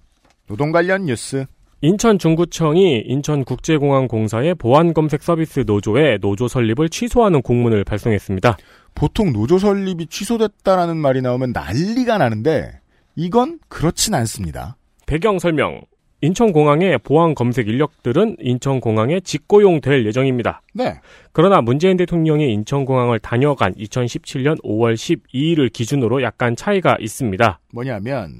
노동 0.47 0.71
관련 0.71 1.05
뉴스. 1.05 1.45
인천 1.81 2.17
중구청이 2.17 3.03
인천국제공항공사의 3.05 4.55
보안 4.55 4.93
검색 4.93 5.21
서비스 5.21 5.63
노조에 5.67 6.17
노조 6.17 6.47
설립을 6.47 6.89
취소하는 6.89 7.41
공문을 7.43 7.83
발송했습니다. 7.83 8.57
보통 8.95 9.31
노조 9.31 9.59
설립이 9.59 10.07
취소됐다라는 10.07 10.97
말이 10.97 11.21
나오면 11.21 11.51
난리가 11.51 12.17
나는데 12.17 12.79
이건 13.15 13.59
그렇진 13.69 14.15
않습니다. 14.15 14.77
배경 15.05 15.37
설명. 15.37 15.81
인천공항의 16.21 16.97
보안 16.99 17.35
검색 17.35 17.67
인력들은 17.67 18.37
인천공항에 18.39 19.19
직고용될 19.19 20.05
예정입니다. 20.07 20.61
네. 20.73 20.99
그러나 21.31 21.61
문재인 21.61 21.95
대통령이 21.95 22.51
인천공항을 22.53 23.19
다녀간 23.19 23.75
2017년 23.75 24.59
5월 24.63 24.95
12일을 24.95 25.71
기준으로 25.71 26.23
약간 26.23 26.55
차이가 26.55 26.97
있습니다. 26.99 27.59
뭐냐면 27.71 28.37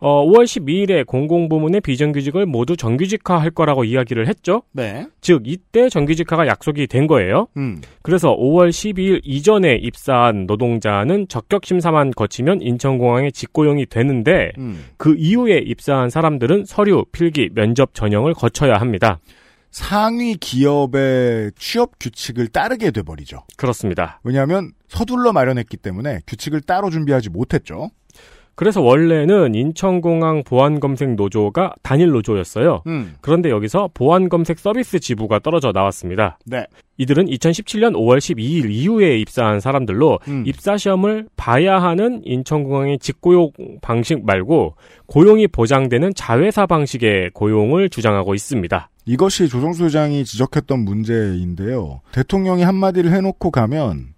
어, 0.00 0.24
5월 0.26 0.44
12일에 0.44 1.04
공공부문의 1.06 1.80
비정규직을 1.80 2.46
모두 2.46 2.76
정규직화할 2.76 3.50
거라고 3.50 3.84
이야기를 3.84 4.28
했죠. 4.28 4.62
네. 4.72 5.06
즉 5.20 5.42
이때 5.46 5.88
정규직화가 5.88 6.46
약속이 6.46 6.86
된 6.86 7.06
거예요. 7.06 7.48
음. 7.56 7.80
그래서 8.02 8.36
5월 8.36 8.70
12일 8.70 9.20
이전에 9.24 9.74
입사한 9.76 10.46
노동자는 10.46 11.26
적격 11.28 11.66
심사만 11.66 12.12
거치면 12.12 12.62
인천공항에 12.62 13.30
직고용이 13.30 13.86
되는데 13.86 14.52
음. 14.58 14.84
그 14.96 15.16
이후에 15.18 15.58
입사한 15.58 16.10
사람들은 16.10 16.64
서류, 16.64 17.04
필기, 17.10 17.50
면접 17.52 17.94
전형을 17.94 18.34
거쳐야 18.34 18.74
합니다. 18.74 19.18
상위 19.70 20.36
기업의 20.36 21.52
취업 21.58 21.98
규칙을 22.00 22.48
따르게 22.48 22.90
돼 22.90 23.02
버리죠. 23.02 23.42
그렇습니다. 23.56 24.20
왜냐하면 24.24 24.72
서둘러 24.88 25.32
마련했기 25.32 25.76
때문에 25.76 26.20
규칙을 26.26 26.62
따로 26.62 26.88
준비하지 26.88 27.30
못했죠. 27.30 27.90
그래서 28.58 28.82
원래는 28.82 29.54
인천공항 29.54 30.42
보안검색 30.42 31.14
노조가 31.14 31.76
단일 31.84 32.10
노조였어요. 32.10 32.82
음. 32.88 33.14
그런데 33.20 33.50
여기서 33.50 33.90
보안검색 33.94 34.58
서비스 34.58 34.98
지부가 34.98 35.38
떨어져 35.38 35.70
나왔습니다. 35.70 36.40
네. 36.44 36.66
이들은 36.96 37.26
2017년 37.26 37.92
5월 37.92 38.18
12일 38.18 38.72
이후에 38.72 39.16
입사한 39.20 39.60
사람들로 39.60 40.18
음. 40.26 40.42
입사 40.44 40.76
시험을 40.76 41.28
봐야 41.36 41.80
하는 41.80 42.20
인천공항의 42.24 42.98
직고용 42.98 43.52
방식 43.80 44.26
말고 44.26 44.74
고용이 45.06 45.46
보장되는 45.46 46.14
자회사 46.16 46.66
방식의 46.66 47.30
고용을 47.34 47.88
주장하고 47.88 48.34
있습니다. 48.34 48.90
이것이 49.06 49.48
조정수 49.48 49.84
회장이 49.84 50.24
지적했던 50.24 50.80
문제인데요. 50.80 52.00
대통령이 52.10 52.64
한마디를 52.64 53.12
해놓고 53.12 53.52
가면 53.52 54.17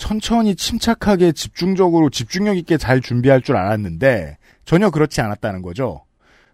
천천히 0.00 0.56
침착하게 0.56 1.32
집중적으로 1.32 2.08
집중력 2.08 2.56
있게 2.56 2.78
잘 2.78 3.02
준비할 3.02 3.42
줄 3.42 3.56
알았는데 3.56 4.38
전혀 4.64 4.90
그렇지 4.90 5.20
않았다는 5.20 5.60
거죠. 5.60 6.04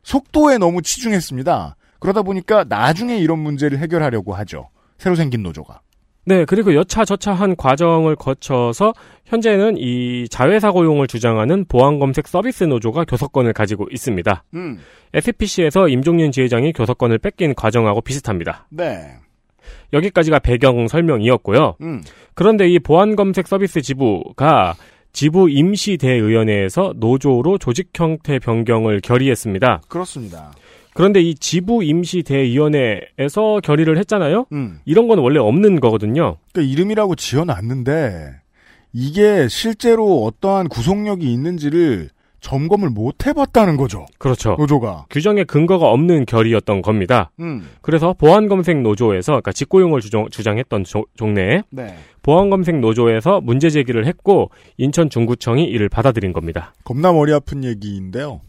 속도에 0.02 0.58
너무 0.58 0.82
치중했습니다. 0.82 1.76
그러다 2.00 2.22
보니까 2.22 2.64
나중에 2.68 3.16
이런 3.16 3.38
문제를 3.38 3.78
해결하려고 3.78 4.34
하죠. 4.34 4.68
새로 4.98 5.14
생긴 5.14 5.44
노조가. 5.44 5.80
네, 6.24 6.44
그리고 6.44 6.74
여차저차한 6.74 7.54
과정을 7.54 8.16
거쳐서 8.16 8.92
현재는 9.26 9.76
이 9.78 10.26
자회사 10.28 10.72
고용을 10.72 11.06
주장하는 11.06 11.66
보안검색 11.66 12.26
서비스 12.26 12.64
노조가 12.64 13.04
교섭권을 13.04 13.52
가지고 13.52 13.86
있습니다. 13.92 14.42
음. 14.54 14.80
SPC에서 15.14 15.86
임종윤 15.86 16.32
지회장이 16.32 16.72
교섭권을 16.72 17.18
뺏긴 17.18 17.54
과정하고 17.54 18.00
비슷합니다. 18.00 18.66
네. 18.70 19.18
여기까지가 19.92 20.40
배경 20.40 20.88
설명이었고요. 20.88 21.76
음. 21.80 22.02
그런데 22.34 22.68
이 22.68 22.78
보안 22.78 23.16
검색 23.16 23.46
서비스 23.46 23.80
지부가 23.80 24.74
지부 25.12 25.48
임시대의원회에서 25.48 26.94
노조로 26.96 27.58
조직 27.58 27.88
형태 27.94 28.38
변경을 28.38 29.00
결의했습니다. 29.00 29.82
그렇습니다. 29.88 30.52
그런데 30.94 31.20
이 31.20 31.34
지부 31.34 31.82
임시대의원회에서 31.84 33.60
결의를 33.62 33.98
했잖아요. 33.98 34.46
음. 34.52 34.80
이런 34.84 35.08
건 35.08 35.18
원래 35.18 35.38
없는 35.38 35.80
거거든요. 35.80 36.36
그러니까 36.52 36.72
이름이라고 36.72 37.14
지어놨는데 37.16 38.30
이게 38.92 39.46
실제로 39.48 40.24
어떠한 40.24 40.68
구속력이 40.68 41.30
있는지를 41.30 42.08
점검을 42.46 42.90
못 42.90 43.26
해봤다는 43.26 43.76
거죠. 43.76 44.06
그렇죠. 44.18 44.54
노조가. 44.56 45.06
규정에 45.10 45.42
근거가 45.42 45.90
없는 45.90 46.26
결의였던 46.26 46.80
겁니다. 46.80 47.32
음. 47.40 47.68
그래서 47.82 48.12
보안검색 48.12 48.82
노조에서 48.82 49.32
그러니까 49.32 49.50
직고용을 49.50 50.00
주장, 50.00 50.28
조- 50.84 51.06
종래에 51.16 51.62
네. 51.70 51.96
보안검색 52.22 52.76
노조에서 52.78 53.40
문제 53.40 53.68
제기를 53.68 54.06
했고 54.06 54.50
인천 54.76 55.10
중구청이 55.10 55.64
이를 55.64 55.88
받아들인 55.88 56.32
겁니다. 56.32 56.72
겁나 56.84 57.12
머리 57.12 57.32
아픈 57.32 57.64
얘기인데요. 57.64 58.42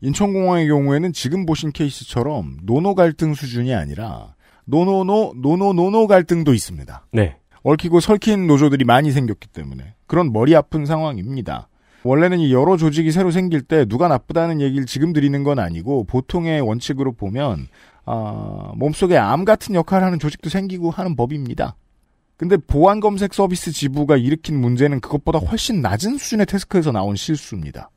인천공항의 0.00 0.66
경우에는 0.68 1.12
지금 1.12 1.44
보신 1.44 1.72
케이스처럼 1.72 2.56
노노 2.62 2.94
갈등 2.94 3.34
수준이 3.34 3.74
아니라 3.74 4.34
노노노 4.64 5.34
노노노노 5.36 6.06
갈등도 6.06 6.54
있습니다. 6.54 7.06
네. 7.12 7.36
얽히고 7.64 8.00
설킨 8.00 8.46
노조들이 8.46 8.86
많이 8.86 9.12
생겼기 9.12 9.48
때문에 9.48 9.94
그런 10.06 10.32
머리 10.32 10.56
아픈 10.56 10.86
상황입니다. 10.86 11.68
원래는 12.04 12.38
이 12.40 12.52
여러 12.52 12.76
조직이 12.76 13.12
새로 13.12 13.30
생길 13.30 13.62
때 13.62 13.84
누가 13.84 14.08
나쁘다는 14.08 14.60
얘기를 14.60 14.86
지금 14.86 15.12
드리는 15.12 15.42
건 15.44 15.58
아니고 15.58 16.04
보통의 16.04 16.60
원칙으로 16.60 17.12
보면 17.12 17.68
아, 18.04 18.72
몸속에 18.74 19.16
암 19.16 19.44
같은 19.44 19.74
역할을 19.74 20.04
하는 20.04 20.18
조직도 20.18 20.48
생기고 20.48 20.90
하는 20.90 21.14
법입니다. 21.14 21.76
근데 22.36 22.56
보안 22.56 22.98
검색 22.98 23.34
서비스 23.34 23.70
지부가 23.70 24.16
일으킨 24.16 24.60
문제는 24.60 25.00
그것보다 25.00 25.38
훨씬 25.38 25.80
낮은 25.80 26.18
수준의 26.18 26.46
task에서 26.46 26.90
나온 26.90 27.14
실수입니다. 27.14 27.90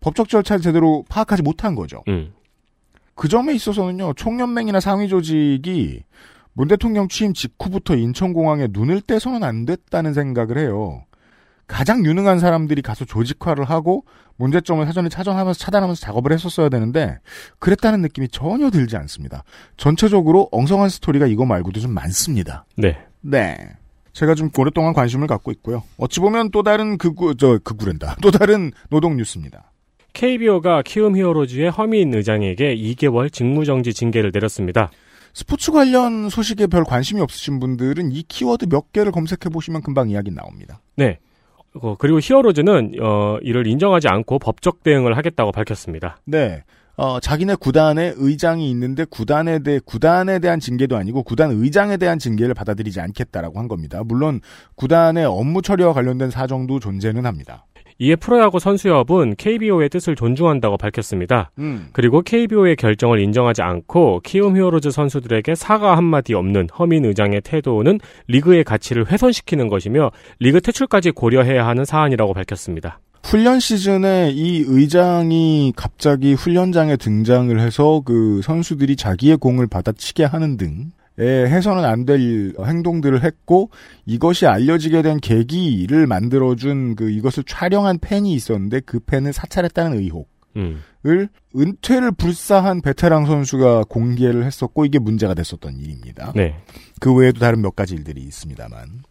법적 0.00 0.28
절차를 0.28 0.62
제대로 0.62 1.04
파악하지 1.08 1.42
못한 1.42 1.74
거죠. 1.74 2.02
음. 2.06 2.32
그 3.14 3.28
점에 3.28 3.54
있어서는요, 3.54 4.14
총연맹이나 4.14 4.78
상위 4.80 5.08
조직이 5.08 6.04
문 6.52 6.68
대통령 6.68 7.08
취임 7.08 7.32
직후부터 7.32 7.96
인천공항에 7.96 8.68
눈을 8.70 9.00
떼서는 9.00 9.42
안 9.42 9.64
됐다는 9.64 10.14
생각을 10.14 10.58
해요. 10.58 11.04
가장 11.72 12.04
유능한 12.04 12.38
사람들이 12.38 12.82
가서 12.82 13.06
조직화를 13.06 13.64
하고 13.64 14.04
문제점을 14.36 14.84
사전에 14.84 15.08
차단하면서 15.08 15.58
차단하면서 15.58 16.00
작업을 16.00 16.32
했었어야 16.32 16.68
되는데 16.68 17.18
그랬다는 17.58 18.02
느낌이 18.02 18.28
전혀 18.28 18.70
들지 18.70 18.96
않습니다. 18.98 19.42
전체적으로 19.78 20.48
엉성한 20.52 20.90
스토리가 20.90 21.26
이거 21.26 21.46
말고도 21.46 21.80
좀 21.80 21.92
많습니다. 21.92 22.66
네. 22.76 22.98
네. 23.22 23.56
제가 24.12 24.34
좀 24.34 24.50
오랫동안 24.58 24.92
관심을 24.92 25.26
갖고 25.26 25.50
있고요. 25.52 25.82
어찌 25.96 26.20
보면 26.20 26.50
또 26.50 26.62
다른 26.62 26.98
극구, 26.98 27.36
저, 27.36 27.58
극구랜다. 27.64 28.16
또 28.20 28.30
다른 28.30 28.70
노동 28.90 29.16
뉴스입니다. 29.16 29.72
KBO가 30.12 30.82
키움 30.82 31.16
히어로즈의 31.16 31.70
허민 31.70 32.12
의장에게 32.12 32.76
2개월 32.76 33.32
직무정지 33.32 33.94
징계를 33.94 34.30
내렸습니다. 34.34 34.90
스포츠 35.32 35.72
관련 35.72 36.28
소식에 36.28 36.66
별 36.66 36.84
관심이 36.84 37.22
없으신 37.22 37.58
분들은 37.60 38.12
이 38.12 38.22
키워드 38.28 38.66
몇 38.66 38.92
개를 38.92 39.10
검색해 39.10 39.48
보시면 39.50 39.80
금방 39.80 40.10
이야기 40.10 40.30
나옵니다. 40.30 40.82
네. 40.96 41.18
어, 41.74 41.96
그리고 41.98 42.18
히어로즈는 42.20 42.94
어, 43.00 43.38
이를 43.42 43.66
인정하지 43.66 44.08
않고 44.08 44.38
법적 44.38 44.82
대응을 44.82 45.16
하겠다고 45.16 45.52
밝혔습니다. 45.52 46.18
네. 46.24 46.62
어, 46.96 47.20
자기네 47.20 47.54
구단에 47.54 48.12
의장이 48.16 48.70
있는데 48.70 49.04
구단에 49.08 49.60
대 49.60 49.80
구단에 49.84 50.38
대한 50.38 50.60
징계도 50.60 50.96
아니고 50.96 51.22
구단 51.22 51.50
의장에 51.50 51.96
대한 51.96 52.18
징계를 52.18 52.54
받아들이지 52.54 53.00
않겠다라고 53.00 53.58
한 53.58 53.66
겁니다. 53.66 54.02
물론 54.04 54.40
구단의 54.74 55.24
업무 55.24 55.62
처리와 55.62 55.94
관련된 55.94 56.30
사정도 56.30 56.80
존재는 56.80 57.24
합니다. 57.24 57.64
이에 58.02 58.16
프로야구 58.16 58.58
선수협은 58.58 59.36
KBO의 59.36 59.88
뜻을 59.88 60.16
존중한다고 60.16 60.76
밝혔습니다. 60.76 61.52
음. 61.60 61.86
그리고 61.92 62.20
KBO의 62.20 62.74
결정을 62.74 63.20
인정하지 63.20 63.62
않고 63.62 64.22
키움 64.24 64.56
히어로즈 64.56 64.90
선수들에게 64.90 65.54
사과 65.54 65.96
한마디 65.96 66.34
없는 66.34 66.66
허민 66.76 67.04
의장의 67.04 67.42
태도는 67.42 68.00
리그의 68.26 68.64
가치를 68.64 69.08
훼손시키는 69.08 69.68
것이며 69.68 70.10
리그 70.40 70.60
퇴출까지 70.60 71.12
고려해야 71.12 71.64
하는 71.64 71.84
사안이라고 71.84 72.34
밝혔습니다. 72.34 72.98
훈련 73.22 73.60
시즌에 73.60 74.32
이 74.34 74.64
의장이 74.66 75.72
갑자기 75.76 76.34
훈련장에 76.34 76.96
등장을 76.96 77.56
해서 77.60 78.02
그 78.04 78.40
선수들이 78.42 78.96
자기의 78.96 79.36
공을 79.36 79.68
받아치게 79.68 80.24
하는 80.24 80.56
등의 80.56 80.86
해서는 81.18 81.84
안 81.84 82.04
될 82.04 82.52
행동들을 82.58 83.22
했고 83.22 83.70
이것이 84.06 84.46
알려지게 84.46 85.02
된 85.02 85.20
계기를 85.20 86.06
만들어준 86.06 86.96
그 86.96 87.10
이것을 87.10 87.44
촬영한 87.44 87.98
팬이 87.98 88.32
있었는데 88.34 88.80
그 88.80 88.98
팬을 89.00 89.32
사찰했다는 89.32 89.98
의혹. 89.98 90.28
음. 90.56 90.82
을 91.04 91.28
은퇴를 91.56 92.12
불사한 92.12 92.80
베테랑 92.82 93.26
선수가 93.26 93.84
공개를 93.88 94.44
했었고 94.44 94.84
이게 94.84 95.00
문제가 95.00 95.34
됐었던 95.34 95.76
일입니다. 95.78 96.32
네. 96.36 96.54
그 97.00 97.12
외에도 97.12 97.40
다른 97.40 97.60
몇 97.60 97.74
가지 97.74 97.94
일들이 97.94 98.20
있습니다만 98.20 99.02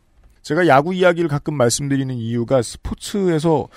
제가 0.41 0.67
야구 0.67 0.93
이야기를 0.93 1.29
가끔 1.29 1.55
말씀드리는 1.55 2.15
이유가 2.15 2.61
스포츠에서 2.61 3.67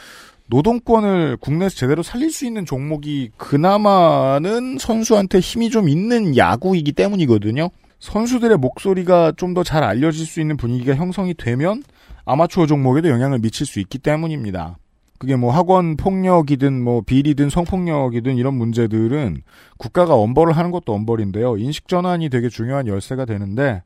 노동권을 0.46 1.38
국내에서 1.38 1.74
제대로 1.74 2.02
살릴 2.02 2.30
수 2.30 2.46
있는 2.46 2.64
종목이 2.64 3.30
그나마는 3.36 4.78
선수한테 4.78 5.40
힘이 5.40 5.70
좀 5.70 5.88
있는 5.88 6.36
야구이기 6.36 6.92
때문이거든요. 6.92 7.70
선수들의 8.04 8.58
목소리가 8.58 9.32
좀 9.36 9.54
더 9.54 9.62
잘 9.64 9.82
알려질 9.82 10.26
수 10.26 10.40
있는 10.40 10.56
분위기가 10.58 10.94
형성이 10.94 11.32
되면 11.32 11.82
아마추어 12.26 12.66
종목에도 12.66 13.08
영향을 13.08 13.38
미칠 13.38 13.66
수 13.66 13.80
있기 13.80 13.98
때문입니다. 13.98 14.76
그게 15.18 15.36
뭐 15.36 15.50
학원 15.52 15.96
폭력이든 15.96 16.82
뭐 16.82 17.00
비리든 17.00 17.48
성폭력이든 17.48 18.36
이런 18.36 18.54
문제들은 18.56 19.38
국가가 19.78 20.14
엄벌을 20.16 20.54
하는 20.54 20.70
것도 20.70 20.92
엄벌인데요. 20.92 21.56
인식 21.56 21.88
전환이 21.88 22.28
되게 22.28 22.50
중요한 22.50 22.86
열쇠가 22.88 23.24
되는데 23.24 23.82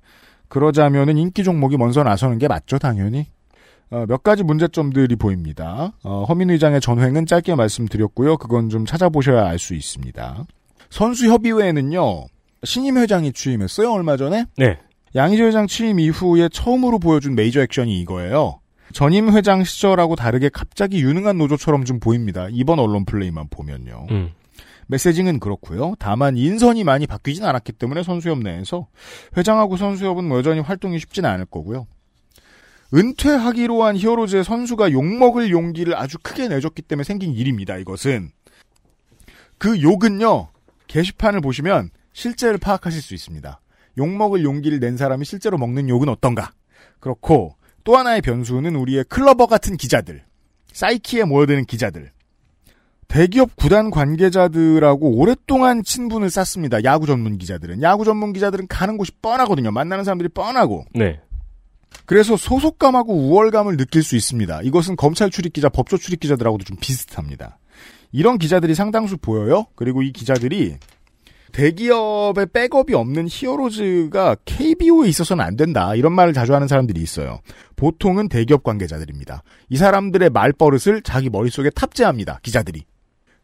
그러자면은 0.48 1.16
인기 1.16 1.44
종목이 1.44 1.76
먼저 1.76 2.02
나서는 2.02 2.38
게 2.38 2.48
맞죠, 2.48 2.78
당연히. 2.78 3.26
어, 3.90 4.04
몇 4.08 4.24
가지 4.24 4.42
문제점들이 4.42 5.14
보입니다. 5.14 5.92
어, 6.02 6.24
허민 6.28 6.50
의장의 6.50 6.80
전횡은 6.80 7.26
짧게 7.26 7.54
말씀드렸고요. 7.54 8.36
그건 8.38 8.68
좀 8.68 8.84
찾아보셔야 8.84 9.46
알 9.46 9.58
수 9.60 9.74
있습니다. 9.74 10.44
선수협의회에는요, 10.90 12.24
신임 12.64 12.98
회장이 12.98 13.32
취임했어요, 13.32 13.90
얼마 13.92 14.16
전에. 14.16 14.46
네. 14.56 14.78
양희조 15.14 15.44
회장 15.44 15.66
취임 15.66 16.00
이후에 16.00 16.48
처음으로 16.48 16.98
보여준 16.98 17.34
메이저 17.34 17.60
액션이 17.62 18.00
이거예요. 18.00 18.60
전임 18.92 19.30
회장 19.30 19.64
시절하고 19.64 20.16
다르게 20.16 20.48
갑자기 20.48 21.02
유능한 21.02 21.38
노조처럼 21.38 21.84
좀 21.84 22.00
보입니다. 22.00 22.48
이번 22.50 22.78
언론 22.78 23.04
플레이만 23.04 23.48
보면요. 23.48 24.06
음. 24.10 24.32
메시징은 24.88 25.38
그렇고요. 25.38 25.94
다만 25.98 26.36
인선이 26.36 26.82
많이 26.84 27.06
바뀌진 27.06 27.44
않았기 27.44 27.72
때문에 27.72 28.02
선수협 28.02 28.38
내에서 28.38 28.88
회장하고 29.36 29.76
선수협은 29.76 30.24
뭐 30.24 30.38
여전히 30.38 30.60
활동이 30.60 30.98
쉽지는 30.98 31.28
않을 31.28 31.44
거고요. 31.46 31.86
은퇴하기로 32.94 33.84
한 33.84 33.96
히어로즈의 33.96 34.44
선수가 34.44 34.92
욕먹을 34.92 35.50
용기를 35.50 35.94
아주 35.94 36.16
크게 36.22 36.48
내줬기 36.48 36.82
때문에 36.82 37.04
생긴 37.04 37.34
일입니다. 37.34 37.76
이것은 37.76 38.30
그 39.58 39.82
욕은요. 39.82 40.48
게시판을 40.86 41.42
보시면 41.42 41.90
실제를 42.18 42.58
파악하실 42.58 43.00
수 43.00 43.14
있습니다. 43.14 43.60
욕먹을 43.96 44.42
용기를 44.42 44.80
낸 44.80 44.96
사람이 44.96 45.24
실제로 45.24 45.56
먹는 45.56 45.88
욕은 45.88 46.08
어떤가? 46.08 46.50
그렇고 46.98 47.54
또 47.84 47.96
하나의 47.96 48.22
변수는 48.22 48.74
우리의 48.74 49.04
클러버 49.04 49.46
같은 49.46 49.76
기자들, 49.76 50.24
사이키에 50.72 51.22
모여드는 51.22 51.64
기자들, 51.64 52.10
대기업 53.06 53.54
구단 53.54 53.90
관계자들하고 53.90 55.16
오랫동안 55.16 55.84
친분을 55.84 56.28
쌓습니다. 56.28 56.82
야구 56.82 57.06
전문 57.06 57.38
기자들은. 57.38 57.82
야구 57.82 58.04
전문 58.04 58.32
기자들은 58.32 58.66
가는 58.66 58.98
곳이 58.98 59.12
뻔하거든요. 59.22 59.70
만나는 59.70 60.04
사람들이 60.04 60.28
뻔하고. 60.28 60.86
네. 60.94 61.20
그래서 62.04 62.36
소속감하고 62.36 63.14
우월감을 63.14 63.76
느낄 63.76 64.02
수 64.02 64.16
있습니다. 64.16 64.62
이것은 64.62 64.96
검찰 64.96 65.30
출입 65.30 65.52
기자, 65.52 65.68
법조 65.68 65.96
출입 65.96 66.20
기자들하고도 66.20 66.64
좀 66.64 66.76
비슷합니다. 66.80 67.58
이런 68.10 68.38
기자들이 68.38 68.74
상당수 68.74 69.16
보여요. 69.18 69.66
그리고 69.76 70.02
이 70.02 70.12
기자들이 70.12 70.76
대기업의 71.52 72.46
백업이 72.52 72.94
없는 72.94 73.26
히어로즈가 73.28 74.36
KBO에 74.44 75.08
있어서는 75.08 75.44
안 75.44 75.56
된다. 75.56 75.94
이런 75.94 76.12
말을 76.12 76.32
자주 76.32 76.54
하는 76.54 76.68
사람들이 76.68 77.00
있어요. 77.00 77.40
보통은 77.76 78.28
대기업 78.28 78.62
관계자들입니다. 78.62 79.42
이 79.68 79.76
사람들의 79.76 80.30
말버릇을 80.30 81.02
자기 81.02 81.30
머릿속에 81.30 81.70
탑재합니다. 81.70 82.40
기자들이. 82.42 82.84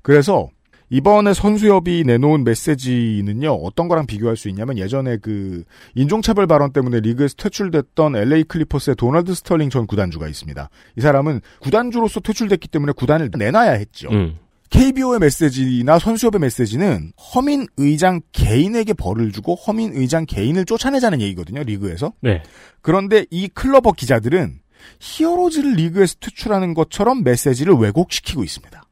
그래서 0.02 0.48
이번에 0.90 1.32
선수협이 1.32 2.04
내놓은 2.06 2.44
메시지는요, 2.44 3.52
어떤 3.52 3.88
거랑 3.88 4.06
비교할 4.06 4.36
수 4.36 4.48
있냐면 4.48 4.78
예전에 4.78 5.16
그 5.16 5.64
인종차별 5.94 6.46
발언 6.46 6.72
때문에 6.72 7.00
리그에서 7.00 7.34
퇴출됐던 7.36 8.14
LA 8.14 8.44
클리퍼스의 8.44 8.96
도널드 8.96 9.34
스털링 9.34 9.70
전 9.70 9.86
구단주가 9.86 10.28
있습니다. 10.28 10.68
이 10.96 11.00
사람은 11.00 11.40
구단주로서 11.60 12.20
퇴출됐기 12.20 12.68
때문에 12.68 12.92
구단을 12.92 13.30
내놔야 13.36 13.72
했죠. 13.72 14.10
음. 14.10 14.36
KBO의 14.74 15.20
메시지나 15.20 16.00
선수협의 16.00 16.40
메시지는 16.40 17.12
허민 17.32 17.68
의장 17.76 18.20
개인에게 18.32 18.92
벌을 18.94 19.30
주고 19.30 19.54
허민 19.54 19.92
의장 19.94 20.26
개인을 20.26 20.64
쫓아내자는 20.64 21.20
얘기거든요, 21.20 21.62
리그에서. 21.62 22.12
네. 22.20 22.42
그런데 22.82 23.24
이 23.30 23.46
클러버 23.46 23.92
기자들은 23.92 24.58
히어로즈를 24.98 25.74
리그에서 25.74 26.16
퇴출하는 26.18 26.74
것처럼 26.74 27.22
메시지를 27.22 27.74
왜곡시키고 27.74 28.42
있습니다. 28.42 28.82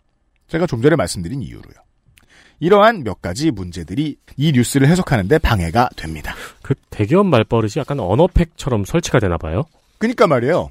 제가 0.47 0.69
좀 0.69 0.83
전에 0.83 0.95
말씀드린 0.95 1.43
이유로요. 1.43 1.75
이러한 2.61 3.03
몇 3.03 3.21
가지 3.21 3.51
문제들이 3.51 4.19
이 4.37 4.53
뉴스를 4.53 4.87
해석하는데 4.87 5.39
방해가 5.39 5.89
됩니다. 5.97 6.33
그 6.63 6.75
대기업 6.91 7.27
말버릇이 7.27 7.73
약간 7.79 7.99
언어팩처럼 7.99 8.85
설치가 8.85 9.19
되나 9.19 9.37
봐요. 9.37 9.65
그니까 9.99 10.29
말이에요. 10.29 10.71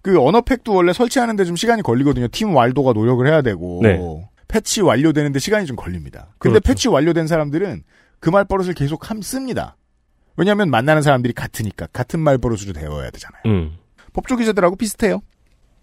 그 0.00 0.20
언어팩도 0.20 0.72
원래 0.72 0.92
설치하는데 0.92 1.44
좀 1.44 1.56
시간이 1.56 1.82
걸리거든요. 1.82 2.28
팀 2.28 2.54
왈도가 2.54 2.92
노력을 2.92 3.26
해야 3.26 3.42
되고 3.42 3.80
네. 3.82 3.98
패치 4.54 4.82
완료되는데 4.82 5.40
시간이 5.40 5.66
좀 5.66 5.74
걸립니다. 5.74 6.28
근데 6.38 6.60
그렇죠. 6.60 6.68
패치 6.68 6.88
완료된 6.88 7.26
사람들은 7.26 7.82
그 8.20 8.30
말버릇을 8.30 8.74
계속 8.74 9.10
함 9.10 9.20
씁니다. 9.20 9.76
왜냐하면 10.36 10.70
만나는 10.70 11.02
사람들이 11.02 11.32
같으니까 11.34 11.88
같은 11.92 12.20
말버릇으로 12.20 12.72
대화해야 12.72 13.10
되잖아요. 13.10 13.42
음. 13.46 13.72
법조 14.12 14.36
기자들하고 14.36 14.76
비슷해요. 14.76 15.22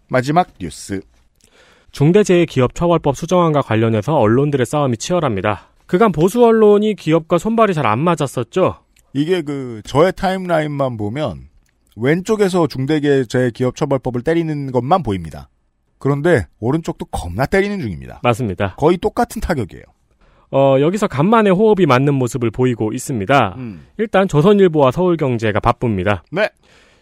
마지막 0.08 0.48
뉴스. 0.58 1.02
중대재해기업처벌법 1.92 3.18
수정안과 3.18 3.62
관련해서 3.62 4.16
언론들의 4.16 4.66
싸움이 4.66 4.96
치열합니다. 4.96 5.68
그간 5.86 6.14
보수 6.14 6.42
언론이 6.46 6.96
기업과 6.96 7.40
손발이 7.40 7.74
잘 7.74 7.86
안 7.86 8.00
맞았었죠. 8.00 8.78
이게 9.12 9.42
그 9.42 9.82
저의 9.84 10.14
타임라인만 10.16 10.96
보면 10.96 11.50
왼쪽에서 11.98 12.68
중대재해기업처벌법을 12.68 14.22
때리는 14.22 14.72
것만 14.72 15.04
보입니다. 15.04 15.50
그런데 16.02 16.48
오른쪽도 16.60 17.06
겁나 17.06 17.46
때리는 17.46 17.80
중입니다. 17.80 18.20
맞습니다. 18.24 18.76
거의 18.76 18.98
똑같은 18.98 19.40
타격이에요. 19.40 19.84
어, 20.52 20.78
여기서 20.82 21.08
간만에 21.08 21.52
호흡이 21.52 21.86
맞는 21.86 22.14
모습을 22.16 22.52
보이고 22.52 22.92
있습니다. 22.92 23.56
일단 24.00 24.28
조선일보와 24.28 24.92
서울경제가 24.92 25.62
바쁩니다. 25.62 26.24
네. 26.32 26.50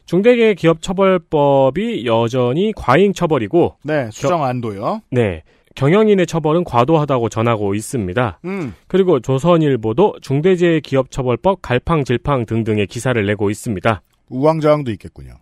중대기업처벌법이 0.06 2.06
여전히 2.06 2.74
과잉 2.76 3.14
처벌이고, 3.14 3.78
네, 3.84 4.10
수정 4.12 4.44
안도요. 4.44 5.02
네. 5.12 5.44
경영인의 5.76 6.28
처벌은 6.28 6.64
과도하다고 6.64 7.30
전하고 7.30 7.74
있습니다. 7.74 8.40
음. 8.46 8.74
그리고 8.88 9.20
조선일보도 9.20 10.16
중대재해기업처벌법 10.22 11.62
갈팡질팡 11.62 12.46
등등의 12.46 12.88
기사를 12.88 13.24
내고 13.26 13.50
있습니다. 13.50 14.02
우왕좌왕도 14.30 14.92
있겠군요. 14.92 15.36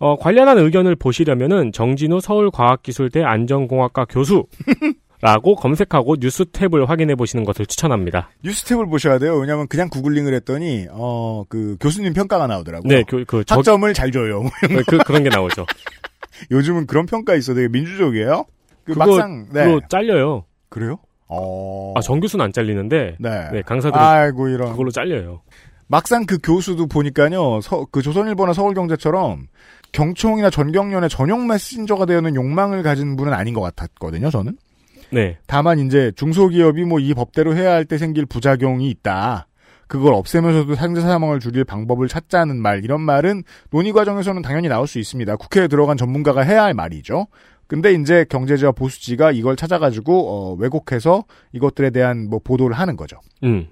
어, 0.00 0.16
관련한 0.16 0.58
의견을 0.58 0.96
보시려면은 0.96 1.72
정진우 1.72 2.20
서울과학기술대 2.20 3.22
안전공학과 3.22 4.06
교수 4.06 4.46
라고 5.20 5.54
검색하고 5.60 6.16
뉴스 6.16 6.44
탭을 6.46 6.86
확인해 6.86 7.14
보시는 7.14 7.44
것을 7.44 7.66
추천합니다. 7.66 8.30
뉴스 8.42 8.64
탭을 8.64 8.88
보셔야 8.88 9.18
돼요. 9.18 9.36
왜냐하면 9.36 9.68
그냥 9.68 9.88
구글링을 9.90 10.32
했더니 10.34 10.86
어 10.90 11.44
그 11.50 11.76
교수님 11.80 12.14
평가가 12.14 12.46
나오더라고요. 12.46 12.88
네, 12.88 13.02
그, 13.06 13.24
그, 13.26 13.44
저, 13.44 13.56
학점을 13.56 13.92
잘 13.92 14.10
줘요. 14.10 14.40
뭐 14.42 14.50
이런 14.68 14.82
그, 14.88 14.98
그런 14.98 15.22
게 15.22 15.28
나오죠. 15.28 15.66
요즘은 16.50 16.86
그런 16.86 17.04
평가 17.06 17.34
있어. 17.34 17.52
되게 17.54 17.68
민주적이에요. 17.68 18.46
그 18.84 18.94
그거, 18.94 19.04
막상 19.04 19.46
네. 19.52 19.64
그거 19.66 19.80
잘려요. 19.90 20.44
그래요? 20.70 20.98
어. 21.28 21.92
아, 21.96 22.00
정교수는 22.00 22.44
안 22.44 22.52
잘리는데, 22.52 23.16
네. 23.20 23.48
네, 23.52 23.62
강사들은 23.62 24.02
아이고 24.02 24.48
이런. 24.48 24.70
그걸로 24.72 24.90
잘려요. 24.90 25.42
막상 25.86 26.24
그 26.24 26.38
교수도 26.42 26.86
보니까요. 26.86 27.60
서- 27.60 27.84
그 27.90 28.00
조선일보나 28.00 28.52
서울경제처럼 28.52 29.48
경총이나 29.92 30.50
전경련의 30.50 31.08
전용 31.10 31.46
메신저가 31.46 32.06
되는 32.06 32.34
욕망을 32.34 32.82
가진 32.82 33.16
분은 33.16 33.32
아닌 33.32 33.54
것 33.54 33.60
같았거든요. 33.60 34.30
저는. 34.30 34.56
네. 35.12 35.38
다만 35.46 35.78
이제 35.80 36.12
중소기업이 36.16 36.84
뭐 36.84 37.00
이 37.00 37.14
법대로 37.14 37.56
해야 37.56 37.72
할 37.72 37.84
때 37.84 37.98
생길 37.98 38.26
부작용이 38.26 38.88
있다. 38.90 39.46
그걸 39.88 40.14
없애면서도 40.14 40.76
상대 40.76 41.00
사망을 41.00 41.40
줄일 41.40 41.64
방법을 41.64 42.06
찾자는 42.06 42.56
말 42.62 42.84
이런 42.84 43.00
말은 43.00 43.42
논의 43.70 43.92
과정에서는 43.92 44.40
당연히 44.42 44.68
나올 44.68 44.86
수 44.86 45.00
있습니다. 45.00 45.34
국회에 45.34 45.66
들어간 45.66 45.96
전문가가 45.96 46.42
해야 46.42 46.62
할 46.62 46.74
말이죠. 46.74 47.26
근데 47.66 47.92
이제 47.92 48.24
경제지와 48.28 48.70
보수지가 48.72 49.32
이걸 49.32 49.56
찾아가지고 49.56 50.28
어, 50.28 50.54
왜곡해서 50.60 51.24
이것들에 51.52 51.90
대한 51.90 52.28
뭐 52.28 52.38
보도를 52.42 52.78
하는 52.78 52.96
거죠. 52.96 53.18
음. 53.42 53.66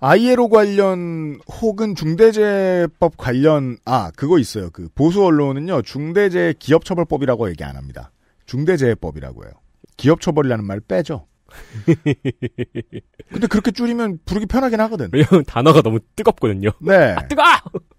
ILO 0.00 0.48
관련 0.48 1.38
혹은 1.60 1.94
중대재해법 1.94 3.18
관련 3.18 3.76
아 3.84 4.10
그거 4.16 4.38
있어요. 4.38 4.70
그 4.70 4.88
보수 4.94 5.22
언론은요 5.24 5.82
중대재해 5.82 6.54
기업처벌법이라고 6.58 7.50
얘기 7.50 7.64
안 7.64 7.76
합니다. 7.76 8.10
중대재해법이라고 8.46 9.44
해요. 9.44 9.52
기업처벌이라는 9.98 10.64
말 10.64 10.80
빼죠. 10.80 11.26
근데 13.28 13.46
그렇게 13.48 13.70
줄이면 13.72 14.20
부르기 14.24 14.46
편하긴 14.46 14.80
하거든. 14.80 15.10
왜냐면 15.12 15.44
단어가 15.44 15.82
너무 15.82 15.98
뜨겁거든요. 16.16 16.70
네. 16.80 17.14
아, 17.16 17.26
뜨거! 17.26 17.42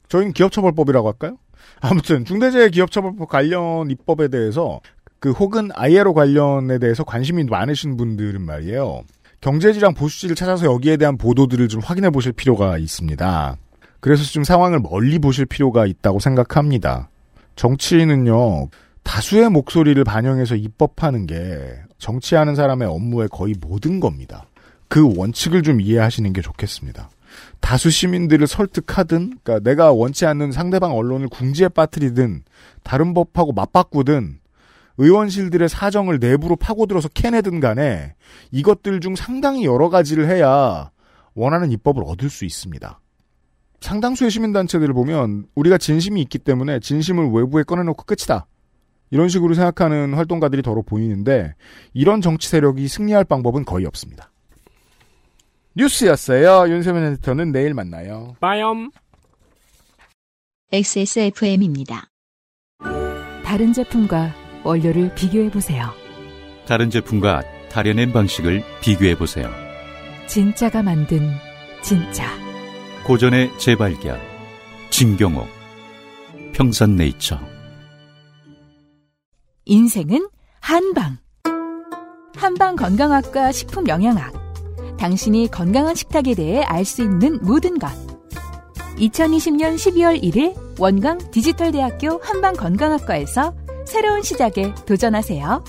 저희는 0.08 0.34
기업처벌법이라고 0.34 1.08
할까요? 1.08 1.38
아무튼 1.82 2.26
중대재해 2.26 2.70
기업처벌법 2.70 3.30
관련 3.30 3.92
입법에 3.92 4.30
대해서 4.30 4.80
그 5.20 5.32
혹은 5.32 5.70
ILO 5.76 6.14
관련에 6.14 6.80
대해서 6.80 7.04
관심이 7.04 7.44
많으신 7.44 7.96
분들은 7.98 8.42
말이에요. 8.42 9.04
경제지랑 9.42 9.96
보수지를 9.96 10.36
찾아서 10.36 10.66
여기에 10.66 10.98
대한 10.98 11.18
보도들을 11.18 11.68
좀 11.68 11.82
확인해 11.82 12.12
보실 12.12 12.32
필요가 12.32 12.78
있습니다. 12.78 13.58
그래서 14.00 14.24
좀 14.24 14.44
상황을 14.44 14.80
멀리 14.80 15.20
보실 15.20 15.46
필요가 15.46 15.86
있다고 15.86 16.20
생각합니다. 16.20 17.10
정치인은요, 17.56 18.70
다수의 19.04 19.50
목소리를 19.50 20.04
반영해서 20.04 20.56
입법하는 20.56 21.26
게 21.26 21.60
정치하는 21.98 22.56
사람의 22.56 22.88
업무의 22.88 23.30
거의 23.30 23.56
모든 23.60 24.00
겁니다. 24.00 24.46
그 24.88 25.12
원칙을 25.18 25.64
좀 25.64 25.82
이해하시는 25.82 26.32
게 26.34 26.42
좋겠습니다. 26.42 27.10
다수 27.60 27.90
시민들을 27.90 28.46
설득하든, 28.46 29.40
그러니까 29.44 29.60
내가 29.70 29.92
원치 29.92 30.26
않는 30.26 30.52
상대방 30.52 30.92
언론을 30.96 31.30
궁지에 31.30 31.70
빠뜨리든, 31.70 32.44
다른 32.84 33.14
법하고 33.14 33.54
맞바꾸든, 33.54 34.41
의원실들의 34.98 35.70
사정을 35.70 36.20
내부로 36.20 36.56
파고들어서 36.56 37.10
캐내든 37.10 37.60
간에 37.60 38.16
이것들 38.52 39.00
중 39.00 39.16
상당히 39.16 39.66
여러 39.66 39.90
가지를 39.90 40.28
해야 40.28 40.92
원하는 41.34 41.72
입법을 41.72 42.04
얻을 42.06 42.30
수 42.30 42.46
있습니다. 42.46 43.00
상당수의 43.80 44.30
시민단체들을 44.30 44.94
보면 44.94 45.46
우리가 45.56 45.78
진심이 45.78 46.22
있기 46.22 46.38
때문에 46.40 46.80
진심을 46.80 47.32
외부에 47.32 47.64
꺼내놓고 47.64 48.04
끝이다. 48.04 48.46
이런 49.10 49.28
식으로 49.28 49.54
생각하는 49.54 50.14
활동가들이 50.14 50.62
더러 50.62 50.82
보이는데 50.82 51.54
이런 51.94 52.22
정치 52.22 52.48
세력이 52.48 52.88
승리할 52.88 53.26
방법은 53.26 53.66
거의 53.66 53.86
없습니다. 53.86 54.32
뉴스였어요. 55.76 56.70
윤세민 56.70 57.04
에디터는 57.04 57.52
내일 57.52 57.74
만나요. 57.74 58.36
빠염. 58.40 58.92
XSFM입니다. 60.72 62.08
다른 63.44 63.74
제품과 63.74 64.41
원료를 64.64 65.14
비교해 65.16 65.50
보세요. 65.50 65.90
다른 66.66 66.90
제품과 66.90 67.44
다려낸 67.70 68.12
방식을 68.12 68.64
비교해 68.82 69.16
보세요. 69.18 69.50
진짜가 70.28 70.84
만든 70.84 71.32
진짜. 71.82 72.26
고전의 73.04 73.58
재발견. 73.58 74.20
진경옥. 74.90 75.48
평산네이처. 76.54 77.40
인생은 79.66 80.28
한방. 80.60 81.18
한방 82.36 82.76
건강학과 82.76 83.52
식품 83.52 83.88
영양학. 83.88 84.34
당신이 84.98 85.50
건강한 85.50 85.96
식탁에 85.96 86.36
대해 86.36 86.62
알 86.64 86.86
수 86.86 87.02
있는 87.02 87.40
모든 87.42 87.80
것. 87.80 87.90
2020년 88.98 89.76
12월 89.76 90.22
1일 90.22 90.80
원광 90.80 91.32
디지털대학교 91.32 92.20
한방 92.22 92.54
건강학과에서 92.54 93.56
새로운 93.86 94.22
시작에 94.24 94.74
도전하세요. 94.86 95.64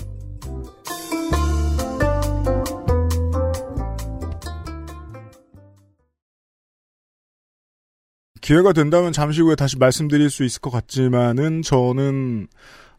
기회가 8.41 8.73
된다면 8.73 9.13
잠시 9.13 9.41
후에 9.41 9.55
다시 9.55 9.77
말씀드릴 9.77 10.29
수 10.29 10.43
있을 10.43 10.59
것 10.59 10.69
같지만은 10.69 11.61
저는 11.61 12.47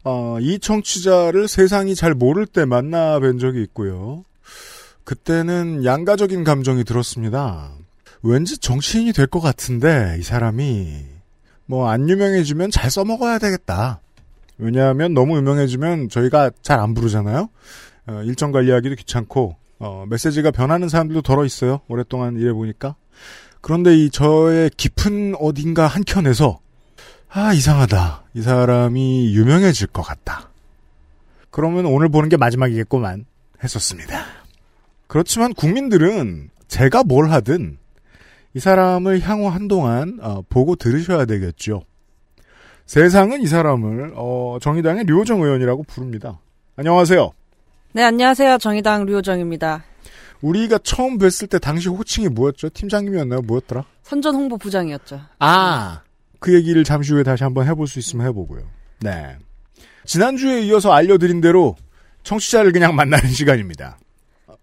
어, 0.03 0.37
이 0.39 0.59
청취자를 0.59 1.47
세상이 1.47 1.95
잘 1.95 2.13
모를 2.13 2.45
때 2.45 2.65
만나 2.65 3.19
뵌 3.19 3.37
적이 3.37 3.61
있고요. 3.63 4.23
그때는 5.03 5.85
양가적인 5.85 6.43
감정이 6.43 6.83
들었습니다. 6.83 7.71
왠지 8.23 8.57
정치인이 8.57 9.13
될 9.13 9.27
것 9.27 9.39
같은데 9.39 10.17
이 10.19 10.23
사람이 10.23 11.05
뭐 11.67 11.89
안 11.89 12.09
유명해지면 12.09 12.71
잘 12.71 12.89
써먹어야 12.89 13.37
되겠다. 13.37 14.01
왜냐하면 14.57 15.13
너무 15.13 15.37
유명해지면 15.37 16.09
저희가 16.09 16.51
잘 16.61 16.79
안 16.79 16.93
부르잖아요. 16.93 17.49
어, 18.07 18.21
일정 18.23 18.51
관리하기도 18.51 18.95
귀찮고 18.95 19.55
어, 19.79 20.05
메시지가 20.09 20.51
변하는 20.51 20.87
사람들도 20.89 21.21
덜어 21.21 21.45
있어요. 21.45 21.81
오랫동안 21.87 22.37
일해 22.37 22.53
보니까. 22.53 22.95
그런데 23.61 23.95
이 23.97 24.09
저의 24.09 24.69
깊은 24.77 25.35
어딘가 25.39 25.87
한 25.87 26.03
켠에서 26.03 26.59
아 27.29 27.53
이상하다. 27.53 28.23
이 28.35 28.41
사람이 28.41 29.33
유명해질 29.35 29.87
것 29.87 30.01
같다. 30.03 30.49
그러면 31.49 31.85
오늘 31.85 32.09
보는 32.09 32.29
게 32.29 32.37
마지막이겠구만 32.37 33.25
했었습니다. 33.63 34.23
그렇지만 35.07 35.53
국민들은 35.53 36.49
제가 36.67 37.03
뭘 37.03 37.31
하든 37.31 37.77
이 38.53 38.59
사람을 38.59 39.21
향후 39.21 39.47
한동안 39.47 40.19
어, 40.21 40.41
보고 40.47 40.75
들으셔야 40.75 41.25
되겠죠. 41.25 41.83
세상은 42.85 43.41
이 43.41 43.47
사람을 43.47 44.13
어, 44.15 44.57
정의당의 44.61 45.05
류호정 45.05 45.41
의원이라고 45.41 45.83
부릅니다. 45.83 46.39
안녕하세요. 46.75 47.31
네, 47.93 48.03
안녕하세요. 48.03 48.57
정의당 48.59 49.05
류호정입니다. 49.05 49.83
우리가 50.41 50.77
처음 50.79 51.17
뵀을 51.17 51.49
때 51.49 51.57
당시 51.59 51.89
호칭이 51.89 52.27
뭐였죠? 52.29 52.69
팀장님이었나요? 52.69 53.41
뭐였더라? 53.41 53.85
선전 54.03 54.35
홍보 54.35 54.57
부장이었죠. 54.57 55.19
아, 55.39 56.01
그 56.39 56.53
얘기를 56.53 56.83
잠시 56.83 57.13
후에 57.13 57.23
다시 57.23 57.43
한번 57.43 57.65
해볼 57.65 57.87
수 57.87 57.97
있으면 57.97 58.27
해보고요. 58.27 58.61
네. 58.99 59.37
지난주에 60.05 60.61
이어서 60.63 60.91
알려드린 60.91 61.41
대로 61.41 61.75
청취자를 62.23 62.71
그냥 62.71 62.95
만나는 62.95 63.29
시간입니다. 63.31 63.97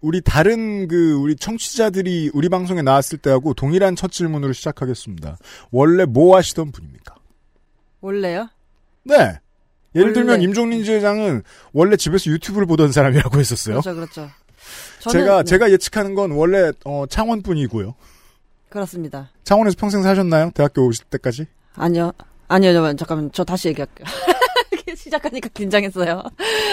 우리 0.00 0.20
다른 0.20 0.87
그 0.88 1.14
우리 1.14 1.35
청취자들이 1.35 2.30
우리 2.35 2.48
방송에 2.48 2.82
나왔을 2.82 3.18
때하고 3.18 3.54
동일한 3.54 3.96
첫 3.96 4.12
질문으로 4.12 4.52
시작하겠습니다. 4.52 5.38
원래 5.70 6.04
뭐 6.04 6.37
하시던 6.37 6.70
분입니까? 6.72 7.14
원래요? 8.03 8.49
네. 9.05 9.15
예를 9.95 10.09
원래. 10.09 10.12
들면 10.12 10.43
임종린 10.43 10.85
지회장은 10.85 11.43
원래 11.73 11.97
집에서 11.97 12.31
유튜브를 12.31 12.67
보던 12.67 12.93
사람이라고 12.93 13.38
했었어요. 13.38 13.81
그렇죠, 13.81 13.95
그렇죠. 13.95 14.31
제가 15.11 15.38
네, 15.38 15.45
제가 15.45 15.71
예측하는 15.71 16.15
건 16.15 16.33
원래 16.33 16.73
어, 16.85 17.05
창원 17.09 17.43
분이고요. 17.43 17.95
그렇습니다. 18.69 19.31
창원에서 19.45 19.77
평생 19.79 20.03
사셨나요? 20.03 20.51
대학교 20.55 20.87
오실 20.87 21.05
때까지? 21.07 21.47
아니요, 21.75 22.12
아니요, 22.49 22.73
잠깐만, 22.73 22.97
잠깐만, 22.97 23.31
저 23.33 23.45
다시 23.45 23.69
얘기할게요. 23.69 24.07
시작하니까 24.97 25.49
긴장했어요. 25.55 26.23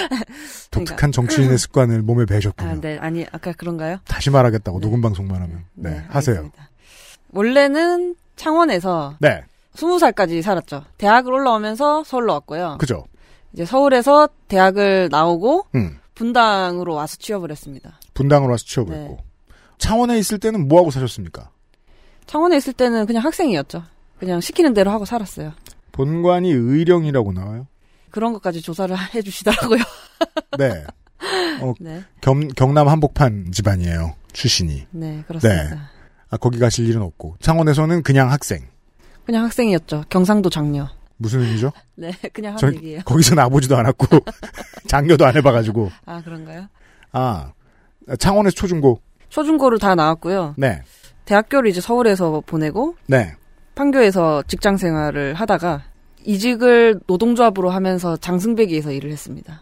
독특한 0.71 1.11
정치인의 1.11 1.57
습관을 1.57 2.01
몸에 2.01 2.25
배셨군요. 2.25 2.69
아, 2.69 2.73
네, 2.75 2.97
아니, 2.99 3.25
아까 3.31 3.51
그런가요? 3.53 3.97
다시 4.07 4.29
말하겠다고 4.29 4.79
녹음 4.79 5.01
방송만 5.01 5.41
하면. 5.41 5.65
네, 5.73 5.91
네, 5.91 6.03
하세요. 6.09 6.51
원래는 7.31 8.15
창원에서 8.35 9.15
네, 9.19 9.43
20살까지 9.75 10.41
살았죠. 10.41 10.83
대학을 10.97 11.31
올라오면서 11.33 12.03
서울로 12.03 12.33
왔고요. 12.33 12.77
그죠. 12.79 13.05
이제 13.53 13.65
서울에서 13.65 14.29
대학을 14.47 15.09
나오고 15.11 15.67
음, 15.75 15.97
분당으로 16.15 16.93
와서 16.93 17.15
취업을 17.17 17.51
했습니다. 17.51 17.99
분당으로 18.13 18.51
와서 18.51 18.65
취업을 18.65 18.93
네. 18.95 19.01
했고. 19.03 19.17
창원에 19.77 20.17
있을 20.19 20.37
때는 20.39 20.67
뭐 20.67 20.79
하고 20.79 20.91
사셨습니까? 20.91 21.49
창원에 22.27 22.57
있을 22.57 22.73
때는 22.73 23.05
그냥 23.05 23.23
학생이었죠. 23.23 23.83
그냥 24.19 24.41
시키는 24.41 24.73
대로 24.73 24.91
하고 24.91 25.05
살았어요. 25.05 25.53
본관이 25.93 26.51
의령이라고 26.51 27.31
나와요. 27.31 27.67
그런 28.11 28.33
것까지 28.33 28.61
조사를 28.61 28.95
해주시더라고요. 29.15 29.79
네. 30.57 30.83
어, 31.61 31.73
네. 31.79 32.03
겸, 32.21 32.47
경남 32.49 32.87
한복판 32.87 33.51
집안이에요. 33.51 34.15
출신이. 34.33 34.87
네, 34.91 35.23
그렇습니다. 35.27 35.75
네. 35.75 35.81
아, 36.29 36.37
거기 36.37 36.59
가실 36.59 36.87
일은 36.87 37.01
없고. 37.01 37.37
창원에서는 37.39 38.03
그냥 38.03 38.31
학생. 38.31 38.67
그냥 39.29 39.43
학생이었죠. 39.45 40.05
경상도 40.09 40.49
장녀. 40.49 40.89
무슨 41.17 41.41
의미죠? 41.41 41.71
네, 41.93 42.11
그냥 42.33 42.57
저, 42.57 42.65
하는 42.65 42.79
얘기예요. 42.79 43.01
거기서는 43.05 43.43
아버지도 43.43 43.77
안 43.77 43.85
왔고, 43.85 44.07
장녀도 44.89 45.23
안 45.23 45.35
해봐가지고. 45.37 45.91
아, 46.07 46.19
그런가요? 46.23 46.65
아, 47.11 47.51
창원에서 48.17 48.55
초중고. 48.55 48.99
초중고를 49.29 49.77
다 49.77 49.93
나왔고요. 49.93 50.55
네. 50.57 50.81
대학교를 51.25 51.69
이제 51.69 51.79
서울에서 51.79 52.41
보내고 52.43 52.95
네. 53.05 53.35
판교에서 53.75 54.41
직장 54.47 54.77
생활을 54.77 55.35
하다가 55.35 55.83
이직을 56.25 57.01
노동조합으로 57.05 57.69
하면서 57.69 58.17
장승배기에서 58.17 58.91
일을 58.93 59.11
했습니다. 59.11 59.61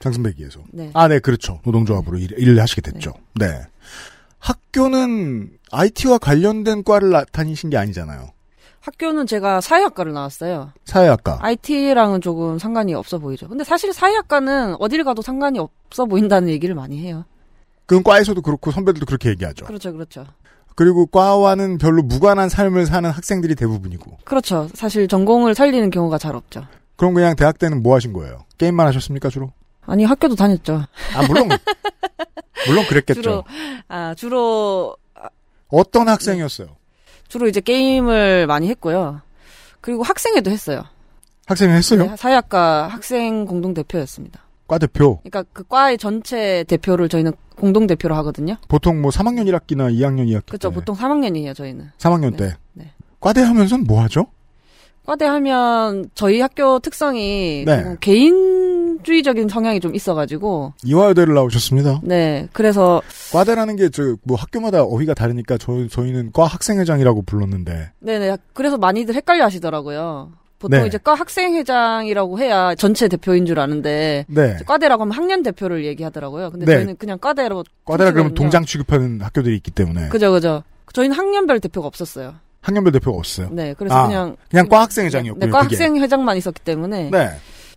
장승배기에서. 0.00 0.60
네. 0.72 0.90
아, 0.94 1.08
네, 1.08 1.18
그렇죠. 1.18 1.60
노동조합으로 1.66 2.16
일, 2.16 2.32
일을 2.38 2.58
하시게 2.58 2.80
됐죠. 2.80 3.12
네. 3.38 3.66
학교는 4.38 5.50
IT와 5.72 6.16
관련된 6.16 6.84
과를 6.84 7.10
나- 7.10 7.24
다니신 7.30 7.68
게 7.68 7.76
아니잖아요. 7.76 8.30
학교는 8.88 9.26
제가 9.26 9.62
사회학과를 9.62 10.12
나왔어요. 10.12 10.70
사회학과. 10.84 11.38
IT랑은 11.40 12.20
조금 12.20 12.58
상관이 12.58 12.92
없어 12.92 13.18
보이죠. 13.18 13.48
근데 13.48 13.64
사실 13.64 13.94
사회학과는 13.94 14.76
어딜 14.78 15.04
가도 15.04 15.22
상관이 15.22 15.58
없어 15.58 16.04
보인다는 16.04 16.50
얘기를 16.50 16.74
많이 16.74 16.98
해요. 17.02 17.24
그건 17.86 18.02
과에서도 18.04 18.42
그렇고 18.42 18.70
선배들도 18.70 19.06
그렇게 19.06 19.30
얘기하죠. 19.30 19.64
그렇죠, 19.64 19.90
그렇죠. 19.92 20.26
그리고 20.76 21.06
과와는 21.06 21.78
별로 21.78 22.02
무관한 22.02 22.50
삶을 22.50 22.84
사는 22.84 23.08
학생들이 23.08 23.54
대부분이고. 23.54 24.18
그렇죠. 24.24 24.68
사실 24.74 25.08
전공을 25.08 25.54
살리는 25.54 25.88
경우가 25.88 26.18
잘 26.18 26.36
없죠. 26.36 26.66
그럼 26.96 27.14
그냥 27.14 27.36
대학 27.36 27.58
때는 27.58 27.82
뭐 27.82 27.94
하신 27.94 28.12
거예요? 28.12 28.44
게임만 28.58 28.86
하셨습니까 28.88 29.30
주로? 29.30 29.50
아니 29.86 30.04
학교도 30.04 30.34
다녔죠. 30.34 30.84
아 31.14 31.26
물론 31.26 31.48
물론 32.66 32.84
그랬겠죠. 32.88 33.22
주로 33.22 33.44
아 33.88 34.14
주로 34.14 34.94
어떤 35.68 36.08
학생이었어요? 36.08 36.68
주로 37.34 37.48
이제 37.48 37.60
게임을 37.60 38.46
많이 38.46 38.68
했고요. 38.68 39.20
그리고 39.80 40.04
학생회도 40.04 40.52
했어요. 40.52 40.84
학생회 41.46 41.74
했어요? 41.74 42.06
네, 42.06 42.16
사회학과 42.16 42.86
학생 42.86 43.44
공동 43.44 43.74
대표였습니다. 43.74 44.40
과 44.68 44.78
대표. 44.78 45.18
그러니까 45.24 45.42
그 45.52 45.64
과의 45.64 45.98
전체 45.98 46.62
대표를 46.68 47.08
저희는 47.08 47.32
공동 47.56 47.88
대표로 47.88 48.14
하거든요. 48.14 48.56
보통 48.68 49.02
뭐 49.02 49.10
3학년 49.10 49.46
1학기나 49.48 49.92
2학년 49.92 50.28
2학기 50.28 50.46
그렇죠. 50.46 50.68
때. 50.70 50.74
보통 50.76 50.94
3학년이에요, 50.94 51.56
저희는. 51.56 51.90
3학년 51.98 52.30
네, 52.30 52.36
때. 52.36 52.56
네. 52.74 52.92
과대 53.18 53.42
하면서는 53.42 53.84
뭐 53.84 54.00
하죠? 54.02 54.26
과대 55.06 55.26
하면 55.26 56.08
저희 56.14 56.40
학교 56.40 56.78
특성이 56.78 57.64
네. 57.66 57.78
조금 57.78 57.96
개인주의적인 58.00 59.48
성향이 59.48 59.80
좀 59.80 59.94
있어가지고 59.94 60.72
이화여대를 60.82 61.34
나오셨습니다. 61.34 62.00
네 62.02 62.48
그래서 62.52 63.02
과대라는 63.32 63.76
게 63.76 63.88
저 63.90 64.02
뭐 64.24 64.36
학교마다 64.38 64.82
어휘가 64.82 65.12
다르니까 65.14 65.58
저 65.58 65.86
저희는 65.88 66.32
과 66.32 66.46
학생회장이라고 66.46 67.22
불렀는데 67.22 67.92
네네 68.00 68.38
그래서 68.54 68.78
많이들 68.78 69.14
헷갈려 69.14 69.44
하시더라고요. 69.44 70.32
보통 70.58 70.80
네. 70.80 70.86
이제 70.86 70.96
과 70.96 71.14
학생회장이라고 71.14 72.38
해야 72.38 72.74
전체 72.74 73.06
대표인 73.08 73.44
줄 73.44 73.60
아는데 73.60 74.24
네. 74.28 74.56
과대라고 74.66 75.02
하면 75.02 75.12
학년 75.14 75.42
대표를 75.42 75.84
얘기하더라고요. 75.84 76.50
근데 76.50 76.64
네. 76.64 76.74
저희는 76.76 76.96
그냥 76.96 77.18
과대로 77.20 77.64
과대라 77.84 78.12
그러면. 78.12 78.32
동장 78.34 78.64
취급하는 78.64 79.20
학교들이 79.20 79.54
있기 79.56 79.70
때문에 79.70 80.08
그죠 80.08 80.32
그죠. 80.32 80.62
저희는 80.94 81.14
학년별 81.16 81.60
대표가 81.60 81.86
없었어요. 81.88 82.34
학년별 82.64 82.92
대표가 82.94 83.18
없어요. 83.18 83.48
네 83.52 83.74
그래서 83.76 83.94
아, 83.94 84.06
그냥 84.06 84.36
그냥 84.50 84.68
과 84.68 84.80
학생 84.82 85.04
회장이었군요. 85.06 85.46
네, 85.46 85.50
과 85.52 85.60
그게. 85.62 85.76
학생 85.76 85.96
회장만 85.96 86.36
있었기 86.38 86.62
때문에 86.62 87.10
네. 87.10 87.30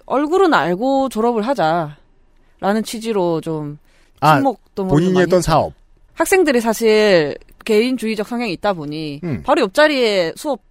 얼굴은 0.05 0.53
알고 0.53 1.09
졸업을 1.09 1.41
하자라는 1.43 2.83
취지로 2.85 3.41
좀 3.41 3.77
아, 4.21 4.35
친목도 4.37 4.85
뭐 4.85 4.93
본인이 4.93 5.19
했던 5.19 5.37
했죠. 5.39 5.41
사업. 5.51 5.73
학생들이 6.13 6.61
사실 6.61 7.35
개인주의적 7.65 8.27
성향이 8.27 8.53
있다 8.53 8.73
보니 8.73 9.19
음. 9.23 9.43
바로 9.45 9.61
옆자리에 9.63 10.33
수업 10.37 10.61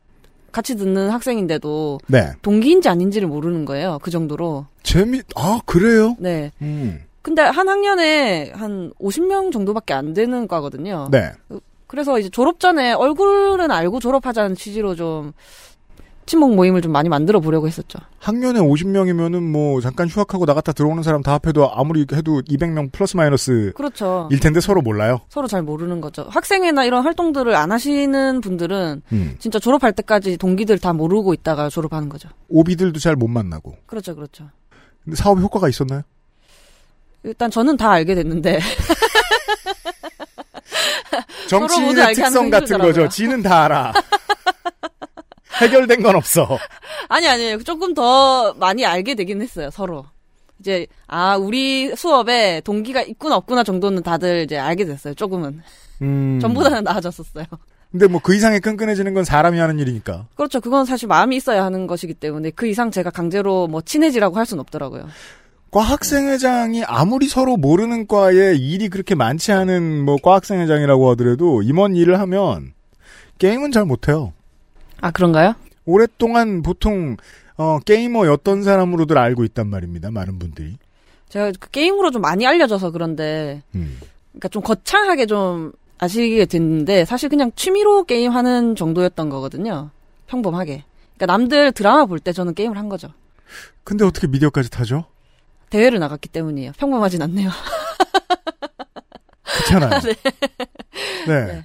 같이 0.51 0.75
듣는 0.77 1.11
학생인데도 1.11 1.99
네. 2.07 2.33
동기인지 2.41 2.89
아닌지를 2.89 3.29
모르는 3.29 3.67
거예요. 3.67 3.99
그 4.01 4.11
정도로. 4.11 4.65
재미 4.83 5.21
아 5.37 5.61
그래요? 5.67 6.17
네. 6.19 6.51
음. 6.63 7.03
근데 7.21 7.43
한 7.43 7.69
학년에 7.69 8.53
한 8.55 8.93
50명 8.99 9.53
정도밖에 9.53 9.93
안 9.93 10.15
되는 10.15 10.49
과거든요. 10.49 11.09
네. 11.11 11.33
그래서 11.87 12.19
이제 12.19 12.29
졸업 12.29 12.59
전에 12.61 12.93
얼굴은 12.93 13.71
알고 13.71 14.01
졸업하자는 14.01 14.57
취지로 14.57 14.95
좀 14.95 15.33
친목 16.27 16.57
모임을 16.57 16.83
좀 16.83 16.91
많이 16.91 17.09
만들어 17.09 17.39
보려고 17.39 17.69
했었죠. 17.69 18.01
학년에 18.19 18.59
50명이면은 18.59 19.43
뭐 19.49 19.81
잠깐 19.81 20.09
휴학하고 20.09 20.45
나갔다 20.45 20.73
들어오는 20.73 21.01
사람 21.05 21.23
다 21.23 21.35
합해도 21.35 21.73
아무리 21.73 22.01
해도 22.13 22.43
200명 22.43 22.91
플러스 22.91 23.17
마이너스 23.17 23.73
그렇죠. 23.77 24.29
일 24.33 24.41
텐데 24.41 24.61
서로 24.61 24.83
몰라요. 24.83 25.21
서로 25.29 25.47
잘 25.47 25.63
모르는 25.63 26.01
거죠. 26.01 26.27
학생회나 26.29 26.85
이런 26.85 27.05
활동들을 27.05 27.55
안 27.55 27.71
하시는 27.71 28.41
분들은 28.41 29.03
음. 29.13 29.37
진짜 29.39 29.61
졸업할 29.61 29.93
때까지 29.93 30.37
동기들 30.37 30.81
다 30.81 30.93
모르고 30.93 31.33
있다가 31.33 31.69
졸업하는 31.69 32.09
거죠. 32.09 32.29
오비들도 32.49 32.99
잘 32.99 33.15
못 33.15 33.29
만나고. 33.29 33.77
그렇죠, 33.87 34.17
그렇죠. 34.17 34.51
근데 35.05 35.15
사업 35.15 35.39
효과가 35.39 35.69
있었나요? 35.69 36.03
일단 37.23 37.53
저는 37.53 37.77
다 37.77 37.91
알게 37.93 38.17
됐는데 38.17 38.59
정치인의 41.49 42.15
특성 42.15 42.51
거 42.51 42.59
같은 42.59 42.67
힘들더라고요. 42.77 42.93
거죠. 42.93 43.09
지는 43.09 43.43
다 43.43 43.65
알아. 43.65 43.93
해결된 45.61 46.03
건 46.03 46.17
없어. 46.17 46.59
아니 47.09 47.27
아니에요. 47.29 47.63
조금 47.63 47.95
더 47.95 48.53
많이 48.55 48.85
알게 48.85 49.15
되긴 49.15 49.41
했어요. 49.41 49.71
서로. 49.71 50.05
이제 50.61 50.87
아 51.07 51.37
우리 51.37 51.95
수업에 51.95 52.61
동기가 52.63 53.03
있구나 53.03 53.37
없구나 53.37 53.63
정도는 53.63 54.03
다들 54.03 54.43
이제 54.43 54.59
알게 54.59 54.85
됐어요. 54.85 55.15
조금은 55.15 55.63
음. 56.03 56.39
전보다는 56.41 56.85
나아졌었어요. 56.85 57.45
근데 57.93 58.09
뭐 58.09 58.21
그 58.23 58.35
이상의 58.35 58.61
끈끈해지는 58.61 59.15
건 59.15 59.25
사람이 59.25 59.59
하는 59.59 59.79
일이니까. 59.79 60.27
그렇죠. 60.35 60.61
그건 60.61 60.85
사실 60.85 61.09
마음이 61.09 61.37
있어야 61.37 61.65
하는 61.65 61.87
것이기 61.87 62.15
때문에 62.15 62.51
그 62.51 62.67
이상 62.67 62.91
제가 62.91 63.11
강제로 63.11 63.67
뭐 63.69 63.81
친해지라고 63.81 64.37
할 64.37 64.45
수는 64.45 64.61
없더라고요. 64.61 65.07
과 65.71 65.83
학생회장이 65.83 66.85
아무리 66.85 67.29
서로 67.29 67.57
모르는 67.57 68.07
과에 68.07 68.55
일이 68.55 68.89
그렇게 68.89 69.15
많지 69.15 69.53
않은 69.53 70.05
뭐 70.05 70.17
과 70.23 70.35
학생회장이라고 70.37 71.11
하더라도 71.11 71.63
임원 71.63 71.97
일을 71.97 72.19
하면 72.21 72.73
게임은 73.39 73.73
잘 73.73 73.85
못해요. 73.85 74.33
아 75.01 75.11
그런가요? 75.11 75.55
오랫동안 75.85 76.63
보통 76.63 77.17
어, 77.59 77.79
게이머였던 77.85 78.63
사람으로들 78.63 79.19
알고 79.19 79.45
있단 79.45 79.69
말입니다. 79.69 80.11
많은 80.11 80.39
분들이. 80.39 80.77
제가 81.29 81.53
그 81.59 81.71
게임으로 81.71 82.11
좀 82.11 82.23
많이 82.23 82.47
알려져서 82.47 82.91
그런데 82.93 83.63
음. 83.75 83.99
그러니까 84.33 84.49
좀 84.49 84.63
거창하게 84.63 85.27
좀 85.27 85.73
아시게 85.99 86.47
됐는데 86.47 87.05
사실 87.05 87.29
그냥 87.29 87.51
취미로 87.57 88.05
게임하는 88.05 88.77
정도였던 88.77 89.29
거거든요. 89.31 89.91
평범하게. 90.27 90.85
그러니까 91.17 91.27
남들 91.27 91.73
드라마 91.73 92.07
볼 92.07 92.19
때 92.21 92.33
저는 92.33 92.55
게임을 92.55 92.77
한 92.79 92.89
거죠. 92.89 93.09
근데 93.85 94.05
어떻게 94.05 94.27
미디어까지 94.27 94.71
타죠? 94.71 95.05
대회를 95.71 95.99
나갔기 95.99 96.29
때문이에요. 96.29 96.73
평범하진 96.79 97.23
않네요. 97.23 97.51
그렇잖아요. 99.43 100.01
네. 101.27 101.47
네. 101.47 101.65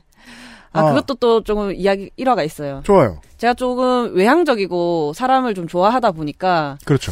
아, 0.73 0.81
아. 0.81 0.89
그것도 0.89 1.15
또 1.15 1.43
조금 1.43 1.73
이야기 1.73 2.09
일화가 2.15 2.43
있어요. 2.43 2.81
좋아요. 2.85 3.19
제가 3.37 3.53
조금 3.53 4.15
외향적이고 4.15 5.13
사람을 5.13 5.53
좀 5.53 5.67
좋아하다 5.67 6.11
보니까 6.11 6.77
그렇죠. 6.85 7.11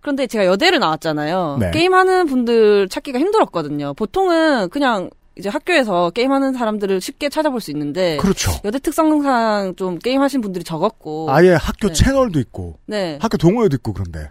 그런데 0.00 0.26
제가 0.26 0.46
여대를 0.46 0.78
나왔잖아요. 0.78 1.58
네. 1.60 1.70
게임하는 1.70 2.26
분들 2.26 2.88
찾기가 2.88 3.18
힘들었거든요. 3.18 3.94
보통은 3.94 4.68
그냥 4.68 5.10
이제 5.38 5.48
학교에서 5.48 6.10
게임하는 6.10 6.52
사람들을 6.52 7.00
쉽게 7.00 7.28
찾아볼 7.28 7.60
수 7.60 7.70
있는데 7.70 8.16
그렇죠. 8.16 8.50
여대 8.64 8.78
특성상 8.78 9.76
좀 9.76 9.98
게임하신 9.98 10.40
분들이 10.40 10.64
적었고 10.64 11.30
아예 11.30 11.52
학교 11.52 11.88
네. 11.88 11.94
채널도 11.94 12.40
있고 12.40 12.78
네. 12.86 13.18
학교 13.20 13.36
동호회도 13.36 13.76
있고 13.76 13.92
그런데 13.92 14.30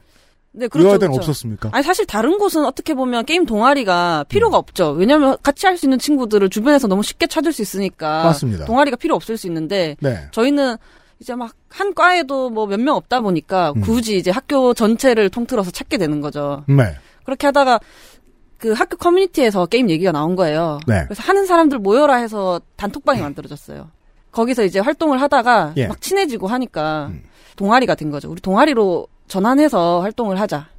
네, 0.57 0.67
그렇죠. 0.67 0.87
이화여대는 0.89 1.13
그렇죠. 1.13 1.29
없었습니까? 1.31 1.69
아니 1.71 1.83
사실 1.83 2.05
다른 2.05 2.37
곳은 2.37 2.65
어떻게 2.65 2.93
보면 2.95 3.25
게임 3.25 3.45
동아리가 3.45 4.25
필요가 4.27 4.57
음. 4.57 4.59
없죠. 4.59 4.91
왜냐하면 4.91 5.37
같이 5.43 5.65
할 5.67 5.77
수 5.77 5.85
있는 5.85 5.99
친구들을 5.99 6.49
주변에서 6.49 6.87
너무 6.87 7.03
쉽게 7.03 7.27
찾을 7.27 7.53
수 7.53 7.61
있으니까 7.61 8.23
맞습니다. 8.23 8.65
동아리가 8.65 8.97
필요 8.97 9.13
없을 9.15 9.37
수 9.37 9.45
있는데 9.47 9.95
네. 9.99 10.27
저희는 10.31 10.77
이제 11.19 11.35
막 11.35 11.53
한 11.69 11.93
과에도 11.93 12.49
뭐 12.49 12.65
몇 12.65 12.79
명 12.79 12.95
없다 12.95 13.19
보니까 13.21 13.73
음. 13.75 13.81
굳이 13.81 14.17
이제 14.17 14.31
학교 14.31 14.73
전체를 14.73 15.29
통틀어서 15.29 15.69
찾게 15.71 15.97
되는 15.97 16.21
거죠. 16.21 16.63
네. 16.67 16.95
그렇게 17.23 17.45
하다가 17.47 17.79
그 18.57 18.71
학교 18.71 18.97
커뮤니티에서 18.97 19.65
게임 19.67 19.89
얘기가 19.89 20.11
나온 20.11 20.35
거예요. 20.35 20.79
네. 20.87 21.03
그래서 21.05 21.21
하는 21.23 21.45
사람들 21.45 21.77
모여라 21.79 22.15
해서 22.15 22.59
단톡방이 22.77 23.21
만들어졌어요. 23.21 23.91
거기서 24.31 24.63
이제 24.63 24.79
활동을 24.79 25.21
하다가 25.21 25.73
예. 25.77 25.87
막 25.87 26.01
친해지고 26.01 26.47
하니까 26.47 27.07
음. 27.11 27.23
동아리가 27.57 27.93
된 27.95 28.09
거죠. 28.11 28.31
우리 28.31 28.41
동아리로 28.41 29.07
전환해서 29.27 30.01
활동을 30.01 30.39
하자. 30.39 30.69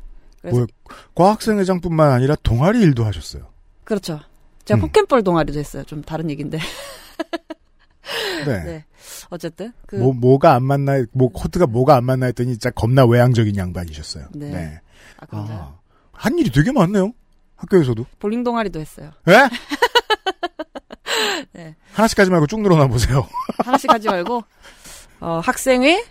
뭐, 0.51 0.67
과학생회장뿐만 1.15 2.11
아니라 2.13 2.37
동아리 2.43 2.81
일도 2.81 3.05
하셨어요. 3.05 3.49
그렇죠. 3.85 4.21
제가 4.65 4.79
음. 4.79 4.81
포켓볼 4.83 5.23
동아리도 5.23 5.59
했어요. 5.59 5.85
좀 5.85 6.03
다른 6.03 6.31
얘기인데. 6.31 6.59
네. 8.47 8.65
네. 8.65 8.85
어쨌든 9.31 9.73
그 9.87 9.97
뭐 9.97 10.13
뭐가 10.15 10.55
안 10.55 10.63
맞나 10.65 11.05
뭐 11.13 11.29
코드가 11.31 11.67
뭐가 11.67 11.97
안 11.97 12.05
맞나 12.05 12.27
했더니 12.27 12.53
진짜 12.53 12.71
겁나 12.71 13.05
외향적인 13.05 13.57
양반이셨어요. 13.57 14.29
네. 14.35 14.81
아, 15.19 15.27
그런가요? 15.27 15.59
아, 15.59 15.79
한 16.13 16.39
일이 16.39 16.51
되게 16.51 16.73
많네요. 16.73 17.13
학교에서도. 17.57 18.07
볼링 18.19 18.45
동아리도 18.45 18.81
했어요. 18.81 19.11
예? 19.29 19.49
네. 21.53 21.77
하나씩 21.93 22.19
하지 22.19 22.31
말고 22.31 22.47
쭉 22.47 22.61
늘어나 22.61 22.87
보세요. 22.87 23.27
하나씩 23.65 23.91
하지 23.91 24.09
말고 24.09 24.43
어, 25.21 25.41
학생회, 25.43 26.05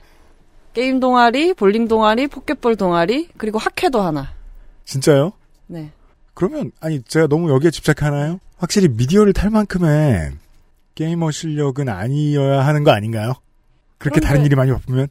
게임 0.77 0.99
동아리, 0.99 1.55
볼링 1.55 1.87
동아리, 1.87 2.27
포켓볼 2.27 2.75
동아리, 2.75 3.29
그리고 3.37 3.57
학회도 3.57 3.99
하나. 3.99 4.31
진짜요? 4.85 5.31
네. 5.65 5.89
그러면 6.35 6.71
아니 6.79 7.01
제가 7.01 7.25
너무 7.25 7.49
여기에 7.49 7.71
집착하나요? 7.71 8.39
확실히 8.57 8.87
미디어를 8.87 9.33
탈 9.33 9.49
만큼의 9.49 10.33
게이머 10.93 11.31
실력은 11.31 11.89
아니어야 11.89 12.63
하는 12.63 12.83
거 12.83 12.91
아닌가요? 12.91 13.33
그렇게 13.97 14.19
그런데- 14.19 14.27
다른 14.27 14.45
일이 14.45 14.55
많이 14.55 14.71
바쁘면? 14.71 15.07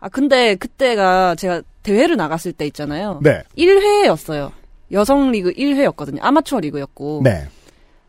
아 0.00 0.08
근데 0.08 0.54
그때가 0.54 1.34
제가 1.34 1.60
대회를 1.82 2.16
나갔을 2.16 2.54
때 2.54 2.64
있잖아요. 2.68 3.20
네. 3.22 3.42
1회였어요. 3.58 4.50
여성 4.92 5.30
리그 5.30 5.52
1회였거든요. 5.52 6.20
아마추어 6.22 6.60
리그였고. 6.60 7.20
네. 7.22 7.46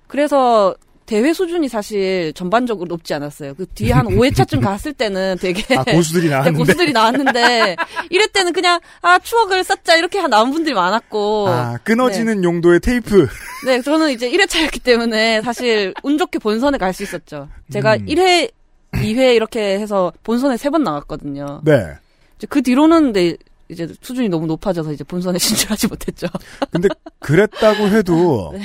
그래서 0.08 0.74
대회 1.14 1.32
수준이 1.32 1.70
사실 1.70 2.34
전반적으로 2.34 2.88
높지 2.88 3.14
않았어요. 3.14 3.54
그 3.54 3.68
뒤에 3.68 3.92
한 3.92 4.08
5회차쯤 4.08 4.62
갔을 4.66 4.94
때는 4.94 5.38
되게 5.40 5.76
아, 5.76 5.84
고수들이 5.84 6.24
네, 6.26 6.32
나왔는데. 6.32 6.58
고수들이 6.58 6.92
나왔는데 6.92 7.76
이럴 8.10 8.28
때는 8.30 8.52
그냥 8.52 8.80
아 9.04 9.20
추억을 9.20 9.64
쌓자 9.64 9.96
이렇게 9.96 10.20
나온 10.28 10.50
분들이 10.52 10.74
많았고 10.74 11.50
아, 11.50 11.78
끊어지는 11.84 12.44
용도의 12.44 12.80
테이프. 12.80 13.28
네, 13.64 13.80
저는 13.84 14.10
이제 14.10 14.28
1회차였기 14.32 14.82
때문에 14.82 15.44
사실 15.44 15.94
운 16.02 16.18
좋게 16.18 16.40
본선에 16.40 16.80
갈 16.80 16.94
수 16.94 17.04
있었죠. 17.04 17.48
제가 17.72 17.96
음. 17.98 18.06
1회, 18.08 18.52
2회 18.94 19.36
이렇게 19.36 19.80
해서 19.80 20.12
본선에 20.24 20.58
세번 20.58 20.84
나갔거든요. 20.84 21.62
네. 21.64 21.94
그 22.50 22.64
뒤로는 22.64 23.14
근데 23.14 23.38
이제 23.70 23.88
수준이 24.02 24.30
너무 24.30 24.48
높아져서 24.48 24.92
이제 24.94 25.04
본선에 25.04 25.38
진출하지 25.40 25.88
못했죠. 25.90 26.26
근데 26.72 26.90
그랬다고 27.20 27.88
해도 27.90 28.52
네. 28.58 28.62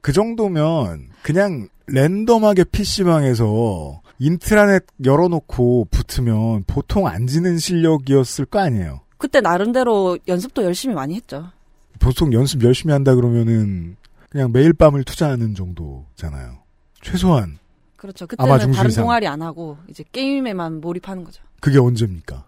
그 0.00 0.12
정도면 0.12 1.08
그냥 1.22 1.68
랜덤하게 1.92 2.64
PC방에서 2.64 4.00
인트라넷 4.18 4.84
열어놓고 5.04 5.88
붙으면 5.90 6.64
보통 6.66 7.06
안 7.06 7.26
지는 7.26 7.58
실력이었을 7.58 8.44
거 8.46 8.58
아니에요. 8.60 9.00
그때 9.18 9.40
나름대로 9.40 10.18
연습도 10.28 10.62
열심히 10.64 10.94
많이 10.94 11.14
했죠. 11.14 11.50
보통 11.98 12.32
연습 12.32 12.62
열심히 12.62 12.92
한다 12.92 13.14
그러면은 13.14 13.96
그냥 14.30 14.52
매일 14.52 14.72
밤을 14.72 15.04
투자하는 15.04 15.54
정도잖아요. 15.54 16.58
최소한 17.02 17.58
그렇죠. 17.96 18.26
그때는 18.26 18.50
다른 18.50 18.72
중수이상. 18.72 19.04
동아리 19.04 19.26
안 19.26 19.42
하고 19.42 19.76
이제 19.88 20.04
게임에만 20.12 20.80
몰입하는 20.80 21.24
거죠. 21.24 21.42
그게 21.60 21.78
언제입니까? 21.78 22.44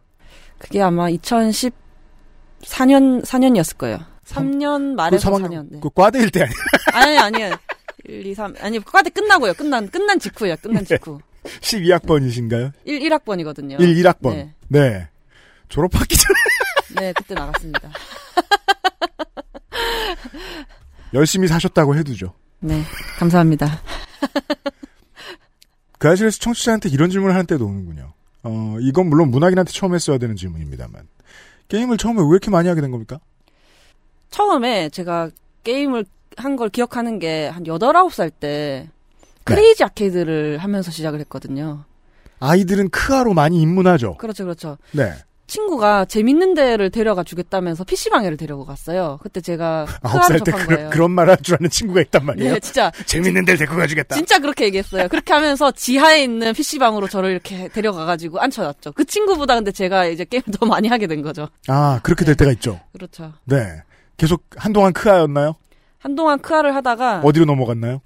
그게 0.59 0.81
아마 0.81 1.09
2014년 1.11 1.73
4년이었을 3.25 3.77
거예요. 3.77 3.99
3년 4.25 4.95
말에서 4.95 5.31
그 5.31 5.37
4년. 5.39 5.67
네. 5.71 5.81
그 5.83 5.91
과대일 5.91 6.31
때 6.31 6.43
아니야. 6.43 6.55
아니 6.95 7.19
아니요. 7.19 7.57
1, 8.09 8.27
2, 8.27 8.35
3 8.35 8.55
아니 8.61 8.79
과대 8.81 9.11
끝나고요. 9.11 9.55
끝난 9.55 9.89
끝난 9.89 10.19
직후예요. 10.19 10.57
끝난 10.61 10.85
직후. 10.85 11.21
12학번이신가요? 11.45 12.73
1 12.85 13.01
1학번이거든요. 13.01 13.81
1, 13.81 13.95
1학번. 14.03 14.35
네. 14.35 14.55
네. 14.69 15.09
졸업하기 15.69 16.17
전에 16.17 16.39
네, 17.01 17.13
그때 17.15 17.35
나갔습니다. 17.35 17.91
열심히 21.15 21.49
사셨다고 21.49 21.95
해두죠. 21.97 22.35
네, 22.61 22.83
감사합니다. 23.19 23.83
그 25.99 26.09
아실에서 26.09 26.39
청취자한테 26.39 26.89
이런 26.89 27.11
질문을 27.11 27.35
하는 27.35 27.47
때도 27.47 27.67
오는군요. 27.67 28.13
어, 28.45 28.77
이건 28.81 29.09
물론 29.09 29.31
문학인한테 29.31 29.73
처음 29.73 29.95
했어야 29.95 30.19
되는 30.19 30.37
질문입니다만. 30.37 31.09
게임을 31.69 31.97
처음에 31.97 32.21
왜 32.21 32.29
이렇게 32.33 32.51
많이 32.51 32.69
하게 32.69 32.81
된 32.81 32.91
겁니까? 32.91 33.19
처음에 34.31 34.89
제가 34.91 35.31
게임을 35.65 36.05
한 36.37 36.57
걸 36.57 36.69
기억하는 36.69 37.19
게한 37.19 37.65
8, 37.65 37.79
9살 37.79 38.31
때 38.39 38.89
네. 38.89 38.91
크레이지 39.45 39.85
아케이드를 39.85 40.59
하면서 40.59 40.91
시작을 40.91 41.19
했거든요. 41.21 41.85
아이들은 42.41 42.91
크아로 42.91 43.35
많이 43.35 43.61
입문하죠. 43.63 44.17
그렇죠, 44.17 44.45
그렇죠. 44.45 44.79
네. 44.93 45.13
친구가 45.49 46.07
재밌는 46.07 46.55
데를 46.55 46.91
데려가 46.91 47.23
주겠다면서 47.25 47.85
PC방에를 47.85 48.39
데려고 48.39 48.65
갔어요. 48.65 49.19
그때 49.23 49.41
제가 49.43 49.87
아홉 50.03 50.13
크아를 50.21 50.39
살때 50.39 50.51
접한 50.53 50.67
그. 50.67 50.89
그런 50.91 51.11
말 51.11 51.29
할 51.29 51.37
줄 51.43 51.57
아는 51.61 51.69
친구가 51.69 52.01
있단 52.03 52.25
말이에요. 52.25 52.55
네, 52.55 52.61
진짜. 52.61 52.91
재밌는 53.05 53.45
데를 53.45 53.59
데리고 53.59 53.77
가주겠다. 53.77 54.15
진짜 54.17 54.39
그렇게 54.39 54.65
얘기했어요. 54.67 55.09
그렇게 55.09 55.33
하면서 55.35 55.71
지하에 55.71 56.23
있는 56.25 56.55
PC방으로 56.55 57.07
저를 57.09 57.33
이렇게 57.33 57.69
데려가가지고 57.69 58.41
앉혀놨죠. 58.41 58.93
그 58.93 59.05
친구보다 59.05 59.55
근데 59.57 59.73
제가 59.73 60.07
이제 60.07 60.25
게임을 60.25 60.45
더 60.59 60.65
많이 60.67 60.89
하게 60.89 61.07
된 61.07 61.21
거죠. 61.21 61.49
아, 61.69 62.01
그렇게 62.03 62.25
될 62.25 62.35
때가 62.35 62.51
있죠. 62.53 62.81
그렇죠. 62.93 63.33
네. 63.45 63.59
계속 64.17 64.45
한동안 64.57 64.93
크아였나요? 64.95 65.57
한동안 66.03 66.41
크아를 66.41 66.75
하다가 66.75 67.21
어디로 67.25 67.45
넘어갔나요? 67.45 68.01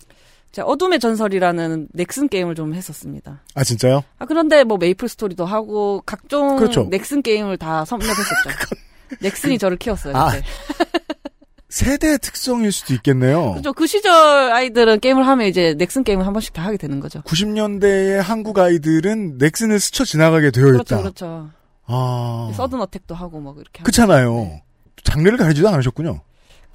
어둠의 0.59 1.01
전설이라는 1.01 1.89
넥슨 1.93 2.29
게임을 2.29 2.55
좀 2.55 2.73
했었습니다. 2.73 3.43
아, 3.55 3.63
진짜요? 3.65 4.05
아 4.19 4.25
그런데 4.25 4.65
뭐 4.65 4.79
메이플 4.79 5.07
스토리도 5.09 5.45
하고 5.45 6.03
각종 6.07 6.57
그렇죠. 6.57 6.89
넥슨 6.91 7.21
게임을 7.21 7.59
다 7.59 7.85
섭렵했었죠. 7.85 8.51
넥슨이 9.21 9.59
저를 9.59 9.77
키웠어요. 9.77 10.17
아. 10.17 10.31
세대 11.69 12.17
특성일 12.17 12.73
수도 12.73 12.95
있겠네요. 12.95 13.51
그렇죠. 13.51 13.73
그 13.75 13.87
시절 13.87 14.11
아이들은 14.53 15.01
게임을 15.01 15.27
하면 15.27 15.47
이제 15.47 15.75
넥슨 15.77 16.05
게임을 16.05 16.27
한 16.27 16.33
번씩 16.33 16.55
다 16.55 16.65
하게 16.65 16.79
되는 16.79 17.01
거죠. 17.01 17.21
90년대의 17.23 18.23
한국 18.23 18.59
아이들은 18.59 19.37
넥슨을 19.37 19.79
스쳐 19.79 20.05
지나가게 20.05 20.53
되어 20.53 20.65
그렇죠, 20.65 20.95
있다. 20.95 21.03
그렇죠. 21.03 21.51
아, 21.85 22.51
서든 22.55 22.81
어택도 22.81 23.15
하고 23.15 23.41
뭐 23.41 23.55
이렇게. 23.61 23.83
그렇잖아요. 23.83 24.61
장르를 25.05 25.37
가리지도 25.37 25.69
않으셨군요. 25.69 26.21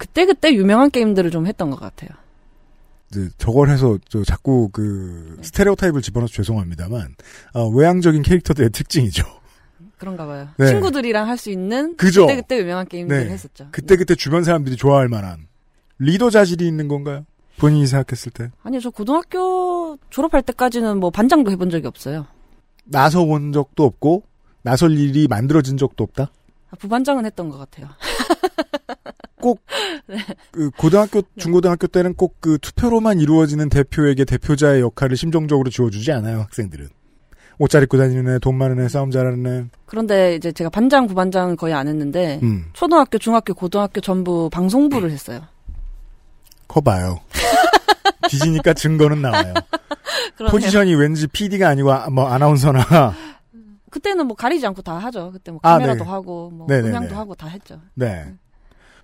그때 0.02 0.26
그때 0.26 0.52
유명한 0.52 0.90
게임들을 0.90 1.30
좀 1.30 1.46
했던 1.46 1.70
것 1.70 1.78
같아요. 1.78 2.10
그, 3.12 3.30
저걸 3.38 3.68
해서 3.70 3.98
저 4.08 4.24
자꾸 4.24 4.68
그 4.72 5.38
스테레오 5.42 5.76
타입을 5.76 6.02
집어넣어서 6.02 6.32
죄송합니다만 6.32 7.14
어, 7.54 7.68
외향적인 7.68 8.22
캐릭터들의 8.22 8.70
특징이죠. 8.70 9.24
그런가 9.98 10.26
봐요. 10.26 10.48
네. 10.58 10.66
친구들이랑 10.66 11.28
할 11.28 11.36
수 11.38 11.50
있는 11.50 11.96
그죠? 11.96 12.26
그때 12.26 12.34
그때 12.40 12.58
유명한 12.58 12.88
게임들을 12.88 13.26
네. 13.26 13.30
했었죠. 13.32 13.68
그때 13.70 13.94
그때 13.96 14.16
주변 14.16 14.42
사람들이 14.42 14.74
좋아할 14.74 15.06
만한 15.08 15.46
리더 16.00 16.30
자질이 16.30 16.66
있는 16.66 16.88
건가요? 16.88 17.24
본인이 17.58 17.86
생각했을 17.86 18.32
때 18.32 18.50
아니요, 18.64 18.80
저 18.80 18.90
고등학교 18.90 19.98
졸업할 20.10 20.42
때까지는 20.42 20.98
뭐 20.98 21.10
반장도 21.10 21.52
해본 21.52 21.70
적이 21.70 21.86
없어요. 21.86 22.26
나서 22.84 23.24
본 23.24 23.52
적도 23.52 23.84
없고 23.84 24.24
나설 24.62 24.98
일이 24.98 25.28
만들어진 25.28 25.76
적도 25.76 26.02
없다. 26.02 26.32
아, 26.70 26.76
부반장은 26.76 27.24
했던 27.24 27.48
것 27.50 27.58
같아요. 27.58 27.88
그 30.52 30.70
고등학교 30.76 31.22
중고등학교 31.38 31.86
때는 31.86 32.14
꼭 32.14 32.32
그 32.40 32.58
투표로만 32.60 33.20
이루어지는 33.20 33.68
대표에게 33.68 34.24
대표자의 34.24 34.80
역할을 34.80 35.16
심정적으로 35.16 35.70
지워주지 35.70 36.10
않아요 36.12 36.40
학생들은. 36.40 36.88
옷잘 37.58 37.84
입고 37.84 37.96
다니는 37.98 38.34
애, 38.34 38.38
돈 38.40 38.56
많은 38.56 38.80
애, 38.84 38.88
싸움 38.88 39.10
잘하는 39.12 39.46
애. 39.46 39.64
그런데 39.86 40.34
이제 40.34 40.50
제가 40.50 40.70
반장, 40.70 41.06
부반장은 41.06 41.56
거의 41.56 41.72
안 41.74 41.86
했는데 41.86 42.40
음. 42.42 42.64
초등학교, 42.72 43.18
중학교, 43.18 43.54
고등학교 43.54 44.00
전부 44.00 44.48
방송부를 44.50 45.10
했어요. 45.12 45.42
거 46.66 46.80
봐요. 46.80 47.20
뒤지니까 48.28 48.74
증거는 48.74 49.22
나와요. 49.22 49.54
포지션이 50.50 50.94
왠지 50.96 51.28
PD가 51.28 51.68
아니고 51.68 51.92
아- 51.92 52.10
뭐 52.10 52.26
아나운서나 52.26 53.14
그때는 53.90 54.26
뭐 54.26 54.34
가리지 54.36 54.66
않고 54.66 54.82
다 54.82 54.98
하죠. 54.98 55.30
그때 55.32 55.52
뭐 55.52 55.60
아, 55.62 55.74
카메라도 55.74 56.02
네. 56.02 56.10
하고 56.10 56.50
뭐 56.50 56.66
네네네. 56.68 56.88
음향도 56.88 57.14
하고 57.14 57.34
다 57.36 57.46
했죠. 57.46 57.78
네. 57.94 58.34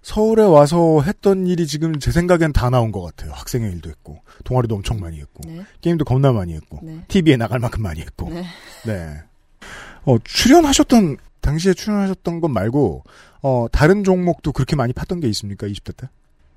서울에 0.09 0.43
와서 0.43 1.03
했던 1.03 1.47
일이 1.47 1.67
지금 1.67 1.99
제 1.99 2.11
생각엔 2.11 2.55
다 2.55 2.71
나온 2.71 2.93
것 2.93 3.03
같아요. 3.03 3.31
학생의 3.35 3.71
일도 3.73 3.91
했고, 3.91 4.17
동아리도 4.45 4.75
엄청 4.77 4.99
많이 5.01 5.19
했고, 5.19 5.43
네. 5.47 5.61
게임도 5.83 6.07
겁나 6.07 6.33
많이 6.33 6.55
했고, 6.55 6.79
네. 6.83 7.01
TV에 7.09 7.37
나갈 7.37 7.59
만큼 7.59 7.83
많이 7.83 8.01
했고, 8.01 8.31
네. 8.31 8.43
네. 8.87 9.19
어, 10.07 10.17
출연하셨던, 10.25 11.19
당시에 11.43 11.75
출연하셨던 11.75 12.41
것 12.41 12.49
말고, 12.49 13.05
어, 13.43 13.67
다른 13.71 14.03
종목도 14.03 14.53
그렇게 14.53 14.77
많이 14.77 14.95
팠던 14.95 15.21
게 15.21 15.29
있습니까? 15.29 15.67
20대 15.67 15.95
때? 15.95 16.09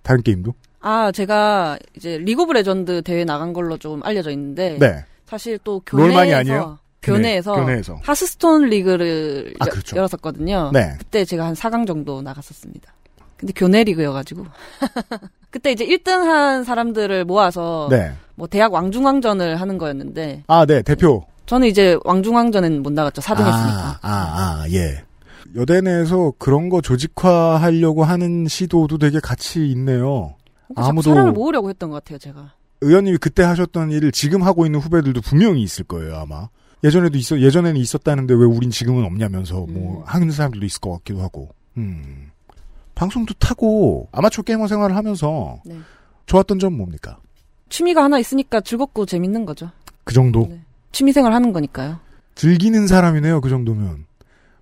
다른 0.01 0.23
게임도? 0.23 0.53
아, 0.79 1.11
제가 1.11 1.77
이제 1.97 2.17
리그 2.19 2.43
오브 2.43 2.53
레전드 2.53 3.01
대회 3.01 3.25
나간 3.25 3.51
걸로 3.51 3.77
좀 3.77 4.01
알려져 4.05 4.31
있는데 4.31 4.77
네. 4.79 5.03
사실 5.25 5.59
또 5.65 5.81
교내에서 5.85 6.35
아니에요? 6.37 6.79
교내에서, 7.01 7.51
교내- 7.53 7.65
교내 7.65 7.79
에서. 7.79 7.99
하스스톤 8.01 8.69
리그를 8.69 9.55
아, 9.59 9.65
여- 9.67 9.69
그렇죠. 9.71 9.97
열었었거든요. 9.97 10.71
네. 10.73 10.95
그때 10.97 11.25
제가 11.25 11.45
한 11.47 11.53
4강 11.53 11.85
정도 11.85 12.21
나갔었습니다. 12.21 12.93
근데 13.41 13.53
교내 13.55 13.83
리그여가지고 13.83 14.45
그때 15.49 15.71
이제 15.71 15.85
1등 15.85 16.11
한 16.11 16.63
사람들을 16.63 17.25
모아서 17.25 17.87
네. 17.89 18.13
뭐 18.35 18.47
대학 18.47 18.71
왕중왕전을 18.71 19.59
하는 19.59 19.77
거였는데 19.77 20.43
아, 20.47 20.65
네, 20.65 20.81
대표. 20.81 21.25
저는 21.47 21.67
이제 21.67 21.97
왕중왕전은 22.05 22.81
못 22.83 22.93
나갔죠. 22.93 23.21
4등 23.21 23.41
아, 23.41 23.45
했으니까. 23.45 23.99
아, 24.01 24.63
아, 24.63 24.65
예. 24.69 25.03
여대 25.55 25.81
내에서 25.81 26.31
그런 26.37 26.69
거 26.69 26.79
조직화 26.79 27.57
하려고 27.57 28.05
하는 28.05 28.47
시도도 28.47 28.99
되게 28.99 29.19
같이 29.19 29.67
있네요. 29.71 30.35
자꾸 30.75 30.89
아무도 30.89 31.09
사람을 31.09 31.33
모으려고 31.33 31.69
했던 31.69 31.89
것 31.89 32.01
같아요, 32.01 32.19
제가. 32.19 32.53
의원님이 32.79 33.17
그때 33.17 33.43
하셨던 33.43 33.91
일을 33.91 34.13
지금 34.13 34.43
하고 34.43 34.65
있는 34.65 34.79
후배들도 34.79 35.19
분명히 35.21 35.61
있을 35.61 35.83
거예요, 35.83 36.15
아마. 36.15 36.47
예전에도 36.83 37.17
있어, 37.17 37.39
예전에는 37.39 37.75
있었다는데 37.79 38.33
왜 38.33 38.45
우린 38.45 38.69
지금은 38.71 39.03
없냐면서, 39.03 39.65
뭐, 39.67 40.03
하는 40.05 40.31
사람들도 40.31 40.65
있을 40.65 40.79
것 40.79 40.91
같기도 40.93 41.21
하고. 41.21 41.49
음. 41.77 42.30
방송도 43.01 43.33
타고, 43.39 44.07
아마추어 44.11 44.43
게이머 44.43 44.67
생활을 44.67 44.95
하면서, 44.95 45.59
네. 45.65 45.75
좋았던 46.27 46.59
점 46.59 46.77
뭡니까? 46.77 47.17
취미가 47.69 48.03
하나 48.03 48.19
있으니까 48.19 48.61
즐겁고 48.61 49.07
재밌는 49.07 49.45
거죠. 49.47 49.71
그 50.03 50.13
정도? 50.13 50.45
네. 50.47 50.61
취미 50.91 51.11
생활 51.11 51.33
하는 51.33 51.51
거니까요. 51.51 51.97
즐기는 52.35 52.85
사람이네요, 52.85 53.41
그 53.41 53.49
정도면. 53.49 54.05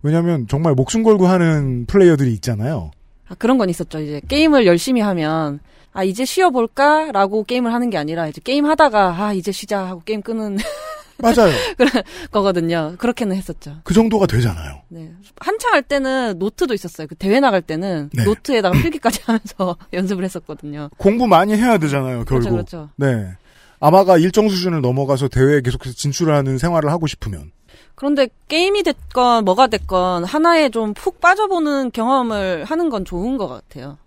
왜냐면, 0.04 0.48
정말 0.48 0.74
목숨 0.74 1.04
걸고 1.04 1.28
하는 1.28 1.86
플레이어들이 1.86 2.32
있잖아요. 2.36 2.92
아, 3.28 3.36
그런 3.38 3.58
건 3.58 3.70
있었죠. 3.70 4.00
이제 4.00 4.22
게임을 4.30 4.66
열심히 4.66 5.02
하면 5.02 5.60
아 5.92 6.06
이제 6.06 6.24
쉬어볼까라고 6.24 7.44
게임을 7.44 7.74
하는 7.74 7.90
게 7.90 7.98
아니라 7.98 8.28
이제 8.28 8.40
게임 8.42 8.66
하다가 8.66 9.22
아 9.22 9.34
이제 9.34 9.52
쉬자 9.52 9.86
하고 9.86 10.02
게임 10.06 10.22
끄는 10.22 10.58
맞아요. 11.24 11.54
그런 11.78 11.92
거거든요. 12.32 12.96
그렇게는 12.98 13.36
했었죠. 13.36 13.78
그 13.84 13.94
정도가 13.94 14.26
되잖아요. 14.28 14.82
네. 14.90 15.12
한창 15.40 15.74
할 15.74 15.82
때는 15.84 16.40
노트도 16.40 16.74
있었어요. 16.74 17.08
그 17.08 17.16
대회 17.16 17.40
나갈 17.40 17.62
때는 17.62 18.10
네. 18.14 18.24
노트에다가 18.24 18.80
필기까지 18.82 19.22
하면서 19.26 19.78
연습을 19.94 20.24
했었거든요. 20.24 20.90
공부 20.98 21.28
많이 21.28 21.54
해야 21.56 21.78
되잖아요, 21.78 22.24
결국. 22.26 22.28
그렇죠, 22.28 22.52
그렇죠. 22.52 22.90
네. 22.96 23.32
아마가 23.80 24.18
일정 24.18 24.50
수준을 24.50 24.82
넘어가서 24.82 25.28
대회에 25.30 25.62
계속해서 25.62 25.96
진출하는 25.96 26.58
생활을 26.58 26.90
하고 26.92 27.08
싶으면 27.08 27.52
그런데 27.96 28.28
게임이 28.48 28.84
됐건 28.84 29.46
뭐가 29.46 29.68
됐건 29.68 30.24
하나에 30.26 30.70
좀 30.70 30.94
푹 30.94 31.20
빠져보는 31.22 31.92
경험을 31.92 32.64
하는 32.66 32.90
건 32.90 33.04
좋은 33.06 33.38
것 33.38 33.48
같아요. 33.48 33.98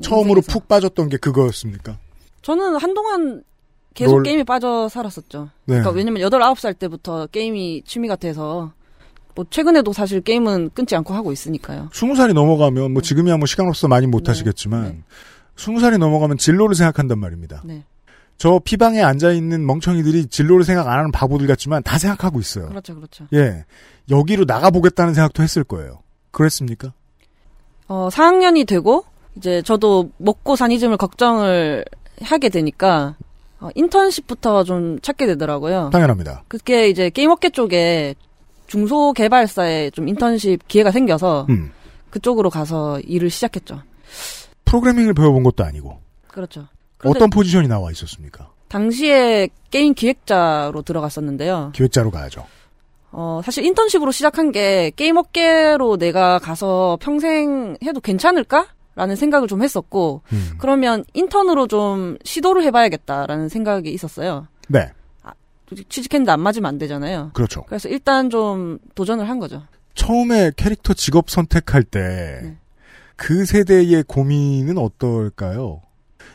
처음으로 0.00 0.38
인생에서. 0.38 0.52
푹 0.52 0.68
빠졌던 0.68 1.08
게 1.10 1.16
그거였습니까? 1.18 1.98
저는 2.42 2.76
한동안 2.76 3.42
계속 3.94 4.16
롤- 4.16 4.22
게임에 4.24 4.44
빠져 4.44 4.88
살았었죠. 4.88 5.44
네. 5.66 5.74
그러니까 5.74 5.90
왜냐면 5.90 6.22
8, 6.22 6.40
9살 6.40 6.78
때부터 6.78 7.26
게임이 7.26 7.82
취미가 7.86 8.16
돼서 8.16 8.72
뭐 9.34 9.44
최근에도 9.48 9.92
사실 9.92 10.20
게임은 10.20 10.70
끊지 10.74 10.94
않고 10.96 11.14
하고 11.14 11.32
있으니까요. 11.32 11.88
스무 11.92 12.14
살이 12.16 12.34
넘어가면 12.34 12.92
뭐 12.92 13.00
지금이야 13.02 13.36
뭐 13.38 13.46
시간 13.46 13.66
없어 13.68 13.88
많이 13.88 14.06
못 14.06 14.28
하시겠지만 14.28 15.04
스무 15.56 15.80
살이 15.80 15.98
넘어가면 15.98 16.38
진로를 16.38 16.74
생각한단 16.74 17.18
말입니다. 17.18 17.62
네. 17.64 17.84
저 18.38 18.60
피방에 18.64 19.00
앉아 19.02 19.32
있는 19.32 19.64
멍청이들이 19.66 20.26
진로를 20.26 20.64
생각 20.64 20.88
안 20.88 20.98
하는 20.98 21.12
바보들 21.12 21.46
같지만 21.46 21.82
다 21.82 21.96
생각하고 21.98 22.40
있어요. 22.40 22.68
그렇죠, 22.68 22.94
그렇죠. 22.94 23.26
예, 23.34 23.64
여기로 24.10 24.46
나가 24.46 24.70
보겠다는 24.70 25.14
생각도 25.14 25.42
했을 25.42 25.62
거예요. 25.62 26.00
그랬습니까? 26.32 26.92
어, 27.88 28.08
4학년이 28.10 28.66
되고 28.66 29.04
이제 29.36 29.62
저도 29.62 30.10
먹고사니즘을 30.16 30.96
걱정을 30.96 31.84
하게 32.22 32.48
되니까 32.48 33.16
어, 33.62 33.68
인턴십부터 33.76 34.64
좀 34.64 34.98
찾게 35.00 35.26
되더라고요. 35.26 35.90
당연합니다. 35.92 36.42
그게 36.48 36.88
이제 36.88 37.10
게임 37.10 37.30
업계 37.30 37.48
쪽에 37.48 38.16
중소 38.66 39.12
개발사에 39.12 39.90
좀 39.90 40.08
인턴십 40.08 40.66
기회가 40.66 40.90
생겨서 40.90 41.46
음. 41.48 41.70
그쪽으로 42.10 42.50
가서 42.50 42.98
일을 43.00 43.30
시작했죠. 43.30 43.82
프로그래밍을 44.64 45.14
배워본 45.14 45.44
것도 45.44 45.64
아니고 45.64 46.00
그렇죠. 46.26 46.66
어떤 47.04 47.30
포지션이 47.30 47.68
나와 47.68 47.90
있었습니까? 47.92 48.50
당시에 48.68 49.48
게임 49.70 49.94
기획자로 49.94 50.82
들어갔었는데요. 50.82 51.72
기획자로 51.74 52.10
가야죠. 52.10 52.44
어, 53.12 53.42
사실 53.44 53.64
인턴십으로 53.64 54.10
시작한 54.10 54.50
게 54.50 54.90
게임 54.96 55.18
업계로 55.18 55.98
내가 55.98 56.38
가서 56.38 56.98
평생 57.00 57.76
해도 57.84 58.00
괜찮을까? 58.00 58.68
라는 58.94 59.16
생각을 59.16 59.48
좀 59.48 59.62
했었고, 59.62 60.22
음. 60.32 60.50
그러면 60.58 61.04
인턴으로 61.14 61.66
좀 61.66 62.18
시도를 62.24 62.62
해봐야겠다라는 62.64 63.48
생각이 63.48 63.90
있었어요. 63.90 64.46
네, 64.68 64.92
취직했는데 65.88 66.32
안 66.32 66.40
맞으면 66.40 66.68
안 66.68 66.78
되잖아요. 66.78 67.30
그렇죠. 67.34 67.62
그래서 67.64 67.88
일단 67.88 68.30
좀 68.30 68.78
도전을 68.94 69.28
한 69.28 69.38
거죠. 69.38 69.62
처음에 69.94 70.52
캐릭터 70.56 70.94
직업 70.94 71.30
선택할 71.30 71.84
때그 71.84 73.44
세대의 73.44 74.04
고민은 74.06 74.78
어떨까요? 74.78 75.82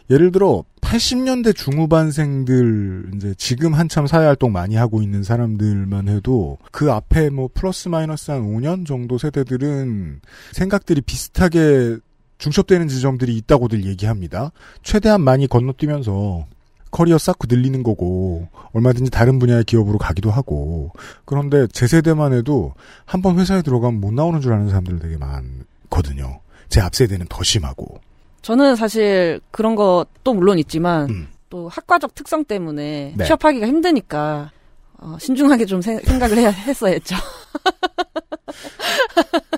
예를 0.09 0.31
들어 0.31 0.63
80년대 0.81 1.53
중후반생들 1.53 3.11
이제 3.15 3.33
지금 3.37 3.73
한참 3.73 4.07
사회 4.07 4.25
활동 4.25 4.53
많이 4.53 4.75
하고 4.75 5.01
있는 5.01 5.21
사람들만 5.21 6.07
해도 6.07 6.57
그 6.71 6.91
앞에 6.93 7.29
뭐 7.29 7.49
플러스 7.53 7.89
마이너스 7.89 8.31
한 8.31 8.41
5년 8.43 8.85
정도 8.85 9.17
세대들은 9.17 10.21
생각들이 10.53 11.01
비슷하게 11.01 11.97
중첩되는 12.37 12.87
지점들이 12.87 13.35
있다고들 13.37 13.85
얘기합니다. 13.85 14.51
최대한 14.83 15.21
많이 15.21 15.47
건너뛰면서 15.47 16.45
커리어 16.91 17.17
쌓고 17.17 17.47
늘리는 17.49 17.83
거고 17.83 18.47
얼마든지 18.73 19.11
다른 19.11 19.39
분야의 19.39 19.65
기업으로 19.65 19.97
가기도 19.97 20.31
하고 20.31 20.91
그런데 21.25 21.67
제 21.67 21.85
세대만 21.85 22.33
해도 22.33 22.73
한 23.05 23.21
번 23.21 23.37
회사에 23.39 23.61
들어가면 23.61 23.99
못 23.99 24.13
나오는 24.13 24.39
줄 24.39 24.53
아는 24.53 24.69
사람들 24.69 24.99
되게 24.99 25.17
많거든요. 25.17 26.39
제 26.69 26.81
앞 26.81 26.95
세대는 26.95 27.25
더 27.29 27.43
심하고 27.43 27.99
저는 28.41 28.75
사실 28.77 29.41
그런 29.51 29.75
것도 29.75 30.33
물론 30.33 30.57
있지만, 30.59 31.27
또 31.49 31.67
학과적 31.67 32.15
특성 32.15 32.45
때문에 32.45 33.13
네. 33.17 33.25
취업하기가 33.25 33.67
힘드니까, 33.67 34.51
어, 34.99 35.17
신중하게 35.19 35.65
좀 35.65 35.81
생, 35.81 35.99
각을 36.01 36.37
해야 36.37 36.49
했어야 36.49 36.93
했죠. 36.93 37.15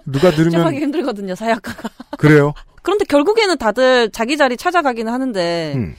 누가 0.06 0.32
들으면 0.32 0.52
취업하기 0.52 0.78
힘들거든요, 0.80 1.36
사회학과가. 1.36 1.90
그래요. 2.18 2.54
그런데 2.82 3.06
결국에는 3.06 3.58
다들 3.58 4.10
자기 4.12 4.38
자리 4.38 4.58
찾아가기는 4.58 5.12
하는데, 5.12 5.74
음. 5.76 5.96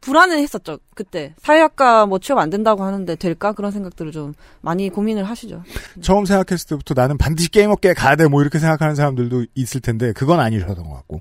불안해했었죠, 0.00 0.78
그때. 0.94 1.34
사회학과 1.42 2.06
뭐 2.06 2.20
취업 2.20 2.38
안 2.38 2.50
된다고 2.50 2.84
하는데 2.84 3.16
될까? 3.16 3.52
그런 3.52 3.72
생각들을 3.72 4.12
좀 4.12 4.32
많이 4.60 4.88
고민을 4.90 5.24
하시죠. 5.24 5.64
처음 6.02 6.24
생각했을 6.24 6.68
때부터 6.68 6.94
나는 6.94 7.18
반드시 7.18 7.50
게임업계에 7.50 7.94
가야 7.94 8.14
돼 8.14 8.28
뭐 8.28 8.40
이렇게 8.40 8.60
생각하는 8.60 8.94
사람들도 8.94 9.46
있을 9.56 9.80
텐데 9.80 10.12
그건 10.12 10.38
아니셨던 10.38 10.88
것 10.88 10.94
같고 10.94 11.20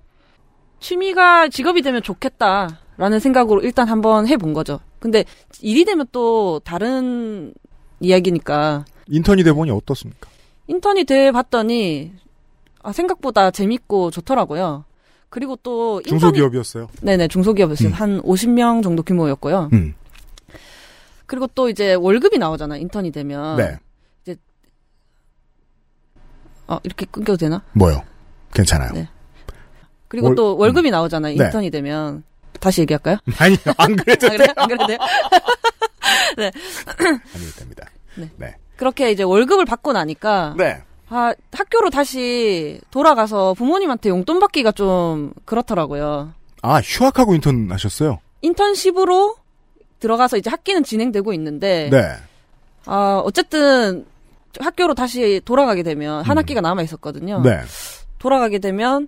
취미가 0.80 1.50
직업이 1.50 1.82
되면 1.82 2.04
좋겠다 2.04 2.82
라는 2.98 3.20
생각으로 3.20 3.62
일단 3.62 3.88
한번 3.88 4.28
해본 4.28 4.54
거죠. 4.54 4.80
근데 5.00 5.24
일이 5.62 5.86
되면 5.86 6.08
또 6.12 6.60
다른 6.64 7.54
이야기니까 8.00 8.86
인턴이 9.08 9.44
돼 9.44 9.54
보니 9.54 9.70
어떻습니까? 9.72 10.30
인턴이 10.68 11.04
돼 11.06 11.32
봤더니 11.32 12.12
아, 12.84 12.92
생각보다 12.92 13.52
재밌고 13.52 14.12
좋더라고요. 14.12 14.84
그리고 15.30 15.56
또 15.62 16.02
인턴이- 16.02 16.10
중소기업이었어요. 16.10 16.88
네네 17.02 17.28
중소기업이었어요. 17.28 17.90
음. 17.90 17.94
한 17.94 18.22
50명 18.24 18.82
정도 18.82 19.04
규모였고요. 19.04 19.70
음. 19.74 19.94
그리고 21.26 21.46
또 21.48 21.70
이제 21.70 21.94
월급이 21.94 22.38
나오잖아 22.38 22.78
인턴이 22.78 23.12
되면. 23.12 23.58
네. 23.58 23.78
이제 24.24 24.36
어 26.68 26.80
이렇게 26.84 27.06
끊겨도 27.06 27.38
되나? 27.38 27.62
뭐요? 27.74 28.02
괜찮아요. 28.54 28.92
네. 28.94 29.08
그리고 30.08 30.28
월- 30.28 30.36
또 30.36 30.58
월급이 30.58 30.90
나오잖아요 30.90 31.36
네. 31.38 31.46
인턴이 31.46 31.70
되면. 31.70 32.24
다시 32.60 32.82
얘기할까요? 32.82 33.18
아니요 33.38 33.58
안 33.78 33.96
그래도 33.96 34.28
아, 34.28 34.30
그래? 34.30 34.48
안 34.56 34.68
그래도 34.68 34.88
돼요? 34.88 34.98
네. 36.38 36.52
아닐 37.36 37.56
됩니다. 37.56 37.86
네. 38.16 38.30
네. 38.38 38.56
그렇게 38.76 39.12
이제 39.12 39.24
월급을 39.24 39.66
받고 39.66 39.94
나니까 39.94 40.56
네. 40.58 40.82
아, 41.10 41.34
학교로 41.52 41.90
다시 41.90 42.80
돌아가서 42.92 43.54
부모님한테 43.54 44.10
용돈 44.10 44.40
받기가 44.40 44.72
좀 44.74 45.34
그렇더라고요. 45.46 46.34
아 46.62 46.80
휴학하고 46.80 47.34
인턴 47.34 47.72
하셨어요? 47.72 48.20
인턴십으로 48.42 49.36
들어가서 50.00 50.38
이제 50.38 50.50
학기는 50.50 50.84
진행되고 50.84 51.34
있는데 51.34 51.90
네. 51.92 52.00
아, 52.86 53.22
어쨌든 53.24 54.06
학교로 54.60 54.96
다시 54.96 55.42
돌아가게 55.46 55.84
되면 55.84 56.24
한 56.24 56.38
학기가 56.38 56.62
남아 56.62 56.82
있었거든요. 56.84 57.38
음. 57.38 57.44
네. 57.44 57.60
돌아가게 58.20 58.60
되면 58.60 59.08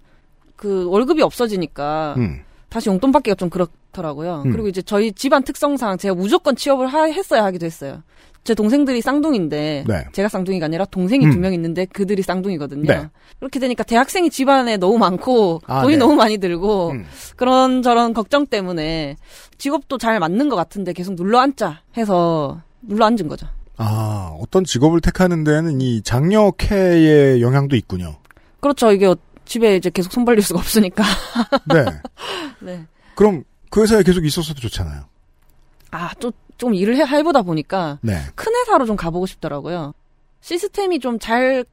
그 0.55 0.87
월급이 0.89 1.21
없어지니까 1.21 2.15
음. 2.17 2.43
다시 2.69 2.89
용돈 2.89 3.11
받기가 3.11 3.35
좀 3.35 3.49
그렇더라고요. 3.49 4.43
음. 4.45 4.51
그리고 4.51 4.67
이제 4.67 4.81
저희 4.81 5.11
집안 5.11 5.43
특성상 5.43 5.97
제가 5.97 6.13
무조건 6.15 6.55
취업을 6.55 6.87
하- 6.87 7.05
했어야 7.05 7.43
하기도 7.45 7.65
했어요. 7.65 8.03
제 8.43 8.55
동생들이 8.55 9.01
쌍둥이인데 9.01 9.83
네. 9.87 10.05
제가 10.13 10.29
쌍둥이가 10.29 10.65
아니라 10.67 10.85
동생이 10.85 11.25
음. 11.25 11.31
두명 11.31 11.53
있는데 11.53 11.85
그들이 11.85 12.21
쌍둥이거든요. 12.21 12.83
네. 12.85 13.09
그렇게 13.39 13.59
되니까 13.59 13.83
대학생이 13.83 14.29
집안에 14.29 14.77
너무 14.77 14.97
많고 14.97 15.61
아, 15.67 15.81
돈이 15.81 15.95
네. 15.95 15.99
너무 15.99 16.15
많이 16.15 16.37
들고 16.37 16.91
음. 16.91 17.05
그런 17.35 17.81
저런 17.81 18.13
걱정 18.13 18.47
때문에 18.47 19.17
직업도 19.57 19.97
잘 19.97 20.19
맞는 20.19 20.47
것 20.49 20.55
같은데 20.55 20.93
계속 20.93 21.15
눌러 21.15 21.39
앉자 21.39 21.81
해서 21.97 22.61
눌러 22.81 23.05
앉은 23.05 23.27
거죠. 23.27 23.45
아 23.77 24.31
어떤 24.39 24.63
직업을 24.63 25.01
택하는 25.01 25.43
데는 25.43 25.81
이 25.81 26.01
장려 26.01 26.51
캐의 26.51 27.41
영향도 27.41 27.75
있군요. 27.75 28.15
그렇죠. 28.61 28.91
이게 28.91 29.05
어- 29.05 29.15
집에 29.49 29.75
이제 29.75 29.89
계속 29.89 30.13
손 30.13 30.25
벌릴 30.25 30.43
수가 30.43 30.59
없으니까. 30.59 31.03
네. 31.65 31.83
네. 32.61 32.85
그럼 33.15 33.43
그 33.71 33.81
회사에 33.81 34.03
계속 34.03 34.23
있었어도 34.23 34.59
좋잖아요. 34.61 35.05
아, 35.89 36.13
좀, 36.19 36.31
좀 36.57 36.75
일을 36.75 36.95
해, 36.95 37.01
해보다 37.01 37.41
보니까 37.41 37.97
네. 38.01 38.21
큰 38.35 38.53
회사로 38.55 38.85
좀 38.85 38.95
가보고 38.95 39.25
싶더라고요. 39.25 39.93
시스템이 40.41 40.99
좀 40.99 41.17
잘 41.19 41.65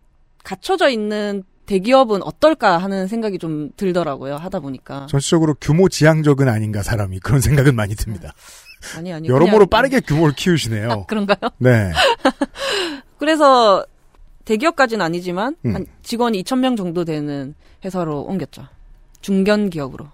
갖춰져 0.43 0.89
있는 0.89 1.45
대기업은 1.67 2.23
어떨까 2.23 2.79
하는 2.79 3.09
생각이 3.09 3.39
좀 3.39 3.71
들더라고요. 3.77 4.37
하다 4.37 4.61
보니까. 4.61 5.07
전체적으로 5.11 5.55
규모 5.61 5.89
지향적은 5.91 6.49
아닌가 6.49 6.83
사람이 6.83 7.19
그런 7.21 7.41
생각은 7.43 7.75
많이 7.77 7.95
듭니다. 7.95 8.33
아니, 8.97 9.13
아니. 9.13 9.29
여러모로 9.29 9.67
빠르게 9.67 10.01
규모를 10.01 10.35
키우시네요. 10.35 10.91
아, 10.91 11.05
그런가요? 11.07 11.51
네. 11.59 11.93
그래서 13.19 13.85
대기업까지는 14.47 15.05
아니지만 15.05 15.57
음. 15.67 15.75
한 15.75 15.87
직원이 16.03 16.43
2,000명 16.43 16.77
정도 16.77 17.05
되는 17.05 17.55
회사로 17.85 18.23
옮겼죠. 18.23 18.67
중견 19.21 19.71
기업으로. 19.71 20.07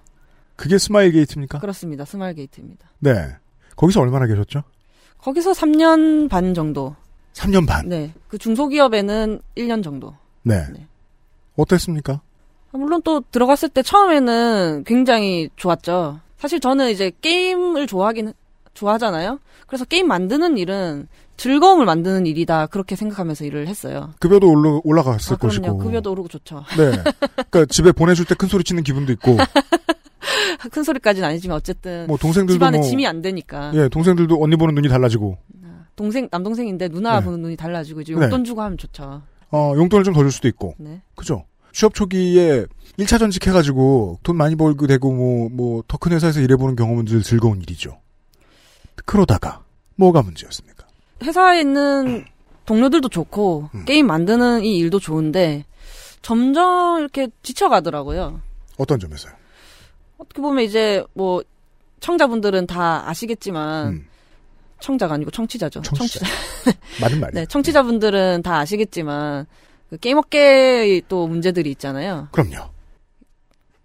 그게 0.57 0.78
스마일 0.78 1.12
게이트입니까? 1.12 1.61
그렇습니다. 1.61 2.05
스마일 2.05 2.35
게이트입니다. 2.35 2.89
네. 2.99 3.37
거기서 3.76 4.01
얼마나 4.01 4.26
계셨죠? 4.26 4.64
거기서 5.18 5.53
3년 5.53 6.28
반 6.28 6.55
정도. 6.55 6.97
3년 7.35 7.66
반. 7.66 7.89
네. 7.89 8.12
그 8.28 8.39
중소기업에는 8.39 9.41
1년 9.57 9.85
정도. 9.85 10.14
네. 10.43 10.64
어땠습니까? 11.57 12.20
아, 12.72 12.78
물론 12.78 13.03
또 13.03 13.22
들어갔을 13.30 13.68
때 13.68 13.83
처음에는 13.83 14.85
굉장히 14.87 15.51
좋았죠. 15.57 16.20
사실 16.39 16.59
저는 16.59 16.91
이제 16.91 17.12
게임을 17.20 17.87
좋아하긴 17.87 18.33
좋아하잖아요. 18.74 19.39
그래서 19.66 19.85
게임 19.85 20.09
만드는 20.09 20.59
일은 20.59 21.07
즐거움을 21.43 21.86
만드는 21.86 22.24
일이다 22.26 22.66
그렇게 22.68 22.95
생각하면서 22.95 23.45
일을 23.47 23.66
했어요. 23.66 24.12
급여도 24.20 24.49
올라, 24.49 24.80
올라갔을 24.84 25.34
아. 25.34 25.36
것이고. 25.38 25.76
급여도 25.78 26.12
오르고 26.12 26.28
좋죠. 26.28 26.62
네. 26.76 26.93
그러니까 27.51 27.66
집에 27.68 27.90
보내줄 27.90 28.26
때 28.26 28.36
큰 28.36 28.49
소리 28.49 28.62
치는 28.62 28.84
기분도 28.84 29.12
있고. 29.14 29.36
큰 30.70 30.84
소리까지는 30.84 31.28
아니지만 31.28 31.57
어쨌든 31.57 32.07
뭐 32.07 32.16
동생들도 32.16 32.55
집안에 32.55 32.78
뭐- 32.78 32.86
짐이 32.86 33.05
안 33.09 33.20
되니까 33.22 33.72
예, 33.74 33.88
동생들도 33.88 34.40
언니 34.40 34.55
보는 34.55 34.74
눈이 34.76 34.88
달라지고 34.88 35.36
동생 35.97 36.28
남동생인데 36.30 36.88
누나 36.90 37.18
네. 37.18 37.24
보는 37.26 37.43
눈이 37.43 37.57
달라지고 37.57 38.03
이제 38.03 38.14
네. 38.14 38.22
용돈 38.22 38.45
주고 38.45 38.62
하면 38.62 38.78
좋죠. 38.78 39.22
어, 39.51 39.72
용돈을 39.76 40.05
좀 40.05 40.14
더 40.14 40.20
줄 40.22 40.30
수도 40.30 40.47
있고. 40.49 40.74
네. 40.78 41.03
그죠? 41.16 41.45
취업 41.72 41.95
초기에 41.95 42.66
1차 43.01 43.18
전직 43.18 43.47
해가지고 43.49 44.20
돈 44.22 44.36
많이 44.36 44.55
벌게 44.55 44.86
되고 44.86 45.12
뭐, 45.12 45.49
뭐, 45.51 45.82
더 45.88 45.99
큰 45.99 46.12
회사에서 46.12 46.40
일해보는 46.40 46.76
경험은 46.76 47.05
늘 47.07 47.22
즐거운 47.22 47.61
일이죠. 47.61 47.99
그러다가, 49.05 49.62
뭐가 49.97 50.22
문제였습니까? 50.22 50.72
회사에 51.23 51.61
있는 51.61 52.25
동료들도 52.66 53.09
좋고 53.09 53.70
음. 53.75 53.85
게임 53.85 54.07
만드는 54.07 54.64
이 54.64 54.79
일도 54.79 55.01
좋은데 55.01 55.64
점점 56.23 57.01
이렇게 57.01 57.29
지쳐가더라고요. 57.43 58.41
어떤 58.79 58.99
점에서요? 58.99 59.33
어떻게 60.18 60.41
보면 60.41 60.64
이제 60.64 61.05
뭐 61.14 61.43
청자분들은 62.01 62.66
다 62.66 63.09
아시겠지만 63.09 64.07
청자가 64.81 65.14
아니고 65.14 65.31
청취자죠. 65.31 65.81
음. 65.81 65.83
청취자. 65.83 66.20
청취자. 66.20 66.79
맞는 67.01 67.20
말이에요. 67.20 67.43
네, 67.43 67.47
청취자분들은 67.47 68.43
다 68.43 68.59
아시겠지만 68.59 69.47
그 69.91 69.97
게임업계의 69.99 71.03
또 71.09 71.27
문제들이 71.27 71.70
있잖아요. 71.73 72.29
그럼요. 72.33 72.72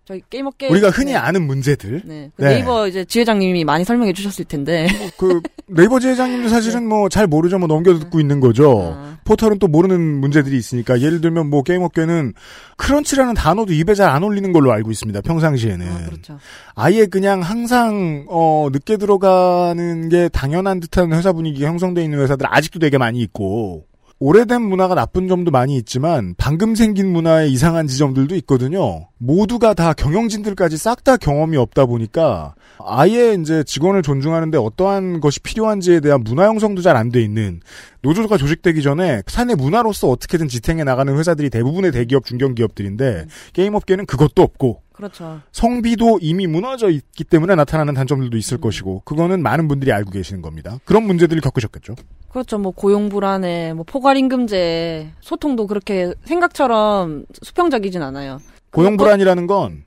저희 0.08 0.22
게임 0.30 0.46
업계 0.48 0.68
우리가 0.70 0.90
흔히 0.90 1.12
네. 1.12 1.18
아는 1.18 1.46
문제들. 1.46 2.02
네. 2.06 2.32
그 2.38 2.44
네 2.46 2.60
이버 2.60 2.88
이제 2.88 3.04
지회장님이 3.04 3.66
많이 3.66 3.84
설명해 3.84 4.14
주셨을 4.14 4.46
텐데. 4.46 4.88
그 5.18 5.42
네이버 5.68 6.00
지회장님도 6.00 6.48
사실은 6.48 6.88
뭐 6.88 7.10
잘 7.10 7.28
모르죠. 7.28 7.60
뭐 7.60 7.68
넘겨 7.68 7.94
듣고 8.00 8.22
있는 8.22 8.40
거죠. 8.40 8.94
아. 8.98 9.18
포털은 9.26 9.60
또 9.60 9.68
모르는 9.68 10.00
문제들이 10.22 10.56
있으니까 10.58 11.02
예를 11.02 11.20
들면 11.20 11.50
뭐 11.50 11.62
게임 11.64 11.82
업계는 11.82 12.34
크런치라는 12.78 13.34
단어도 13.34 13.74
입에 13.74 13.94
잘 13.96 14.08
안 14.08 14.24
올리는 14.24 14.54
걸로 14.54 14.72
알고 14.72 14.90
있습니다. 14.92 15.20
평상시에는. 15.20 16.06
그렇죠. 16.06 16.40
아예 16.76 17.06
그냥 17.06 17.42
항상 17.42 18.26
어 18.30 18.70
늦게 18.72 18.96
들어가는 18.96 20.08
게 20.08 20.30
당연한 20.30 20.80
듯한 20.80 21.12
회사 21.12 21.34
분위기가 21.34 21.68
형성돼 21.68 22.02
있는 22.04 22.20
회사들 22.20 22.46
아직도 22.50 22.80
되게 22.80 22.98
많이 22.98 23.20
있고 23.20 23.86
오래된 24.20 24.64
문화가 24.64 24.96
나쁜 24.96 25.28
점도 25.28 25.52
많이 25.52 25.78
있지만 25.78 26.34
방금 26.40 26.74
생긴 26.74 27.12
문화의 27.12 27.52
이상한 27.52 27.86
지점들도 27.88 28.36
있거든요. 28.38 29.10
모두가 29.20 29.76
다 29.76 29.94
경영진들까지 29.94 30.76
싹 30.78 31.04
다 31.04 31.18
경험이 31.18 31.58
없다 31.58 31.86
보니까 31.86 32.56
아예 32.84 33.34
이제 33.40 33.64
직원을 33.64 34.02
존중하는데 34.02 34.58
어떠한 34.58 35.20
것이 35.20 35.40
필요한지에 35.40 36.00
대한 36.00 36.24
문화 36.24 36.46
형성도 36.48 36.82
잘 36.82 36.96
안 36.98 37.12
돼 37.12 37.22
있는 37.22 37.60
노조가 38.02 38.38
조직되기 38.38 38.82
전에 38.82 39.22
사내 39.28 39.54
문화로서 39.54 40.10
어떻게든 40.10 40.48
지탱해 40.48 40.84
나가는 40.84 41.16
회사들이 41.16 41.52
대부분의 41.52 41.92
대기업 41.92 42.26
중견기업들인데 42.26 43.28
게임업계는 43.54 44.08
그것도 44.08 44.42
없고 44.42 44.82
그렇죠. 44.94 45.42
성비도 45.52 46.18
이미 46.24 46.48
무너져 46.48 46.90
있기 46.90 47.24
때문에 47.24 47.54
나타나는 47.54 47.94
단점들도 47.94 48.36
있을 48.36 48.58
것이고 48.58 49.04
그거는 49.06 49.44
많은 49.44 49.68
분들이 49.68 49.92
알고 49.92 50.10
계시는 50.10 50.42
겁니다. 50.42 50.80
그런 50.86 51.04
문제들을 51.04 51.40
겪으셨겠죠. 51.42 51.94
그렇죠. 52.30 52.58
뭐 52.58 52.72
고용 52.72 53.10
불안에 53.10 53.74
뭐 53.74 53.84
포괄 53.88 54.18
임금제 54.18 55.12
소통도 55.22 55.68
그렇게 55.68 56.14
생각처럼 56.26 57.26
수평적이진 57.42 58.02
않아요. 58.02 58.40
고용 58.72 58.98
불안이라는 58.98 59.48
건 59.48 59.84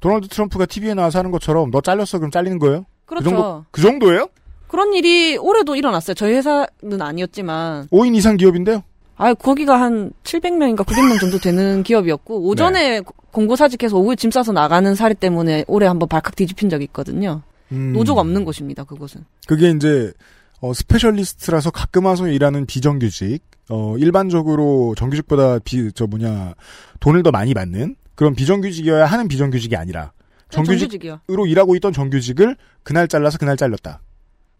도널드 0.00 0.28
트럼프가 0.28 0.66
TV에 0.66 0.94
나와서 0.94 1.18
하는 1.18 1.30
것처럼 1.30 1.70
너 1.70 1.80
잘렸어 1.80 2.18
그럼 2.18 2.30
잘리는 2.30 2.58
거예요? 2.58 2.86
그렇죠. 3.06 3.24
그 3.24 3.30
정도 3.30 3.64
그 3.70 3.80
정도예요? 3.80 4.28
그런 4.68 4.92
일이 4.92 5.36
올해도 5.38 5.76
일어났어요. 5.76 6.14
저희 6.14 6.34
회사는 6.34 7.00
아니었지만 7.00 7.88
5인 7.88 8.14
이상 8.14 8.36
기업인데요. 8.36 8.82
아, 9.16 9.34
거기가 9.34 9.80
한 9.80 10.12
700명인가 10.22 10.84
900명 10.84 11.18
정도 11.18 11.38
되는 11.38 11.82
기업이었고 11.84 12.46
오전에 12.46 13.00
권고 13.32 13.56
사직해서 13.56 13.96
오후에 13.96 14.14
짐 14.14 14.30
싸서 14.30 14.52
나가는 14.52 14.94
사례 14.94 15.14
때문에 15.14 15.64
올해 15.66 15.88
한번 15.88 16.08
발칵 16.08 16.36
뒤집힌 16.36 16.68
적이 16.68 16.84
있거든요. 16.84 17.42
음. 17.72 17.92
노조가 17.94 18.20
없는 18.20 18.44
곳입니다. 18.44 18.84
그곳은. 18.84 19.24
그게 19.48 19.70
이제 19.70 20.12
어, 20.60 20.72
specialist라서 20.72 21.70
가끔 21.70 22.06
와서 22.06 22.28
일하는 22.28 22.66
비정규직, 22.66 23.42
어, 23.70 23.96
일반적으로 23.98 24.94
정규직보다 24.96 25.60
비, 25.60 25.92
저 25.92 26.06
뭐냐, 26.06 26.54
돈을 27.00 27.22
더 27.22 27.30
많이 27.30 27.54
받는 27.54 27.96
그런 28.14 28.34
비정규직이어야 28.34 29.06
하는 29.06 29.28
비정규직이 29.28 29.76
아니라 29.76 30.12
정규직이요. 30.50 31.20
정규직으로 31.26 31.46
일하고 31.46 31.76
있던 31.76 31.92
정규직을 31.92 32.56
그날 32.82 33.06
잘라서 33.06 33.38
그날 33.38 33.56
잘렸다. 33.56 34.00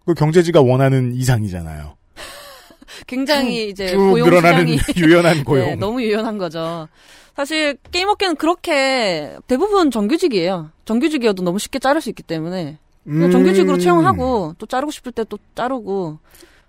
그 0.06 0.14
경제지가 0.14 0.60
원하는 0.60 1.12
이상이잖아요. 1.14 1.96
굉장히 3.06 3.68
이제 3.68 3.88
쭉 3.88 4.10
고용 4.10 4.28
늘어나는 4.28 4.68
유연한 4.96 5.44
고용. 5.44 5.66
네, 5.66 5.74
너무 5.74 6.02
유연한 6.02 6.38
거죠. 6.38 6.88
사실 7.34 7.76
게임 7.90 8.08
업계는 8.08 8.36
그렇게 8.36 9.36
대부분 9.46 9.90
정규직이에요. 9.90 10.70
정규직이어도 10.84 11.42
너무 11.42 11.58
쉽게 11.58 11.78
자를 11.78 12.00
수 12.00 12.08
있기 12.08 12.22
때문에 12.22 12.78
음. 13.08 13.30
정규직으로 13.30 13.78
채용하고 13.78 14.54
또 14.58 14.66
자르고 14.66 14.90
싶을 14.90 15.12
때 15.12 15.24
또 15.24 15.38
자르고 15.54 16.18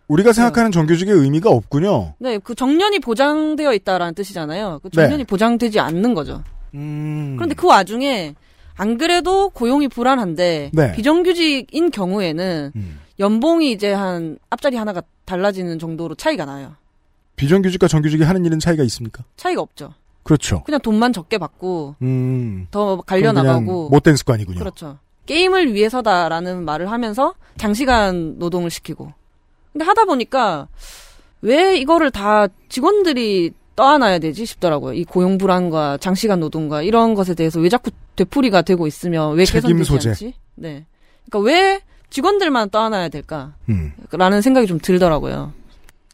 우리가 0.08 0.34
생각하는 0.34 0.72
정규직의 0.72 1.14
의미가 1.14 1.50
없군요. 1.52 2.16
네, 2.18 2.40
그 2.40 2.56
정년이 2.56 3.00
보장되어 3.00 3.74
있다라는 3.74 4.16
뜻이잖아요. 4.16 4.80
그 4.82 4.90
정년이 4.90 5.18
네. 5.18 5.24
보장되지 5.24 5.80
않는 5.80 6.14
거죠. 6.16 6.44
음. 6.74 7.36
그런데 7.38 7.54
그 7.56 7.68
와중에 7.68 8.34
안 8.76 8.98
그래도 8.98 9.50
고용이 9.50 9.88
불안한데 9.88 10.72
네. 10.74 10.84
음. 10.84 10.92
비정규직인 10.96 11.92
경우에는 11.92 12.72
연봉이 13.20 13.72
이제 13.72 13.92
한 13.94 14.40
앞자리 14.50 14.78
하나가 14.78 15.04
달라지는 15.26 15.78
정도로 15.78 16.16
차이가 16.16 16.46
나요. 16.46 16.76
비정규직과 17.36 17.88
정규직이 17.88 18.24
하는 18.24 18.46
일은 18.46 18.60
차이가 18.60 18.84
있습니까? 18.84 19.24
차이가 19.38 19.62
없죠. 19.62 19.94
그렇죠. 20.24 20.64
그냥 20.64 20.80
돈만 20.82 21.14
적게 21.14 21.38
받고 21.38 21.96
음. 22.02 22.68
더 22.72 22.98
갈려 23.02 23.32
나가고 23.32 23.90
못된 23.90 24.16
습관이군요. 24.16 24.58
그렇죠. 24.60 24.98
게임을 25.30 25.76
위해서다라는 25.76 26.66
말을 26.66 26.90
하면서 26.90 27.36
장시간 27.56 28.40
노동을 28.40 28.72
시키고. 28.72 29.14
근데 29.72 29.86
하다 29.86 30.06
보니까 30.06 30.68
왜 31.42 31.78
이거를 31.78 32.10
다 32.10 32.48
직원들이 32.68 33.52
떠안아야 33.76 34.18
되지 34.18 34.48
싶더라고요. 34.48 34.94
이 34.94 35.04
고용 35.04 35.38
불안과 35.38 35.98
장시간 36.00 36.40
노동과 36.40 36.82
이런 36.82 37.14
것에 37.14 37.36
대해서 37.36 37.60
왜 37.60 37.70
자꾸 37.70 37.92
되풀이가 38.16 38.64
되고 38.64 38.88
있으면 38.88 39.36
왜 39.36 39.46
책임 39.46 39.84
소재. 39.84 40.10
않지? 40.10 40.34
네. 40.56 40.86
그러니까 41.30 41.48
왜 41.48 41.82
직원들만 42.10 42.72
떠안아야 42.72 43.10
될까? 43.10 43.54
음. 43.70 43.94
라는 44.12 44.42
생각이 44.42 44.66
좀 44.66 44.80
들더라고요. 44.82 45.54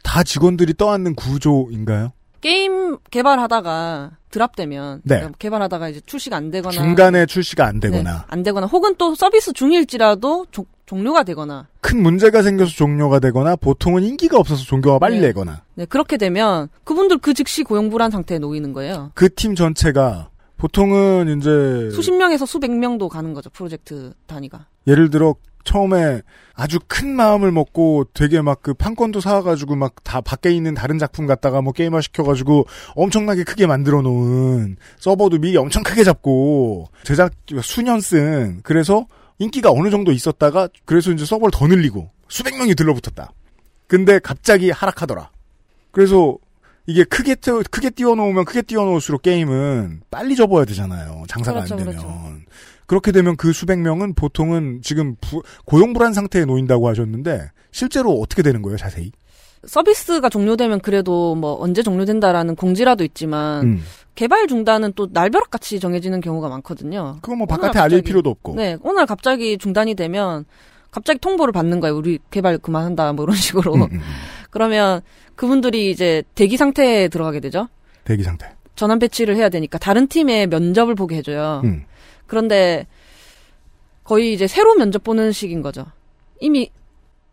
다 0.04 0.24
직원들이 0.24 0.74
떠안는 0.74 1.16
구조인가요? 1.16 2.12
게임 2.56 2.98
개발하다가 3.10 4.12
드랍되면 4.30 5.02
네. 5.04 5.16
그러니까 5.16 5.38
개발하다가 5.40 5.90
이제 5.90 6.00
출시가 6.06 6.36
안 6.38 6.52
되거나 6.52 6.72
중간에 6.72 7.26
출시가 7.26 7.66
안 7.66 7.80
되거나 7.80 8.14
네, 8.14 8.20
안 8.28 8.44
되거나 8.44 8.68
혹은 8.68 8.94
또 9.00 9.16
서비스 9.16 9.52
중일지라도 9.52 10.46
조- 10.52 10.68
종료가 10.86 11.24
되거나 11.24 11.68
큰 11.82 12.04
문제가 12.04 12.44
생겨서 12.44 12.70
종료가 12.72 13.18
되거나 13.20 13.56
보통은 13.56 14.04
인기가 14.04 14.38
없어서 14.38 14.64
종교가 14.64 15.00
빨리 15.00 15.20
네. 15.22 15.28
내거나 15.28 15.64
네, 15.74 15.86
그렇게 15.86 16.18
되면 16.18 16.70
그분들 16.84 17.18
그 17.18 17.34
즉시 17.34 17.64
고용 17.64 17.90
불안 17.90 18.12
상태에 18.12 18.38
놓이는 18.38 18.74
거예요. 18.74 19.10
그 19.16 19.28
팀 19.28 19.56
전체가 19.56 20.30
보통은 20.58 21.40
이제 21.40 21.90
수십 21.96 22.14
명에서 22.14 22.46
수백 22.46 22.70
명도 22.72 23.10
가는 23.10 23.34
거죠, 23.34 23.50
프로젝트 23.50 24.14
단위가. 24.28 24.68
예를 24.86 25.10
들어 25.10 25.34
처음에 25.66 26.22
아주 26.54 26.80
큰 26.88 27.14
마음을 27.16 27.52
먹고 27.52 28.06
되게 28.14 28.42
막 28.42 28.62
그 28.62 28.74
판권도 28.74 29.20
사와가지고 29.20 29.76
막 29.76 29.96
다 30.04 30.22
밖에 30.22 30.52
있는 30.52 30.74
다른 30.74 30.98
작품 30.98 31.26
갖다가 31.28 31.62
뭐 31.62 31.74
게임화 31.74 32.00
시켜가지고 32.02 32.66
엄청나게 32.96 33.44
크게 33.44 33.68
만들어 33.68 34.02
놓은 34.02 34.78
서버도 35.00 35.40
미리 35.40 35.58
엄청 35.58 35.84
크게 35.84 36.04
잡고 36.04 36.88
제작 37.04 37.34
수년 37.62 38.00
쓴 38.00 38.62
그래서 38.64 39.06
인기가 39.40 39.72
어느 39.72 39.90
정도 39.90 40.12
있었다가 40.14 40.70
그래서 40.86 41.12
이제 41.12 41.26
서버를 41.26 41.52
더 41.52 41.68
늘리고 41.68 42.10
수백 42.30 42.56
명이 42.58 42.76
들러붙었다. 42.76 43.32
근데 43.88 44.20
갑자기 44.20 44.72
하락하더라. 44.72 45.30
그래서 45.92 46.38
이게 46.88 47.04
크게 47.04 47.36
띄워, 47.36 47.62
크게 47.70 47.90
띄워놓으면 47.90 48.46
크게 48.46 48.62
띄워놓을수록 48.62 49.24
게임은 49.24 50.02
빨리 50.12 50.36
접어야 50.36 50.66
되잖아요. 50.66 51.24
장사가 51.28 51.60
그렇죠, 51.64 51.74
안 51.74 51.80
되면. 51.80 51.96
그렇죠. 51.96 52.32
그렇게 52.88 53.12
되면 53.12 53.36
그 53.36 53.52
수백 53.54 53.80
명은 53.80 54.14
보통은 54.14 54.82
지금 54.84 55.16
부- 55.22 55.42
고용불안 55.66 56.14
상태에 56.14 56.46
놓인다고 56.46 56.88
하셨는데 56.90 57.50
실제로 57.72 58.12
어떻게 58.20 58.42
되는 58.44 58.62
거예요, 58.62 58.78
자세히? 58.78 59.12
서비스가 59.66 60.30
종료되면 60.30 60.80
그래도 60.82 61.34
뭐 61.36 61.58
언제 61.60 61.82
종료된다라는 61.82 62.56
공지라도 62.56 63.04
있지만 63.04 63.64
음. 63.66 63.84
개발 64.14 64.48
중단은 64.48 64.94
또 64.96 65.08
날벼락 65.12 65.50
같이 65.50 65.80
정해지는 65.80 66.22
경우가 66.22 66.50
많거든요. 66.50 67.18
그건 67.22 67.40
뭐 67.40 67.48
바깥에 67.48 67.80
알릴 67.80 67.98
갑자기- 67.98 68.08
필요도 68.08 68.30
없고. 68.30 68.56
네, 68.56 68.78
오늘 68.84 69.06
갑자기 69.08 69.58
중단이 69.58 69.96
되면 69.96 70.46
갑자기 70.92 71.20
통보를 71.20 71.52
받는 71.52 71.80
거예요. 71.80 71.98
우리 71.98 72.20
개발 72.32 72.58
그만한다 72.60 73.12
뭐 73.14 73.26
이런 73.26 73.36
식으로. 73.36 73.74
음, 73.76 73.82
음. 73.92 74.00
그러면 74.52 75.02
그분들이 75.36 75.90
이제 75.92 76.24
대기 76.36 76.56
상태에 76.58 77.08
들어가게 77.10 77.40
되죠. 77.40 77.68
대기 78.06 78.24
상태. 78.24 78.48
전환 78.76 79.00
배치를 79.00 79.36
해야 79.36 79.50
되니까 79.50 79.78
다른 79.80 80.08
팀의 80.08 80.48
면접을 80.48 80.96
보게 80.96 81.16
해줘요. 81.18 81.62
음. 81.66 81.84
그런데 82.28 82.88
거의 84.04 84.34
이제 84.34 84.48
새로 84.48 84.76
면접 84.76 85.04
보는 85.04 85.32
식인 85.32 85.62
거죠. 85.62 85.86
이미 86.40 86.70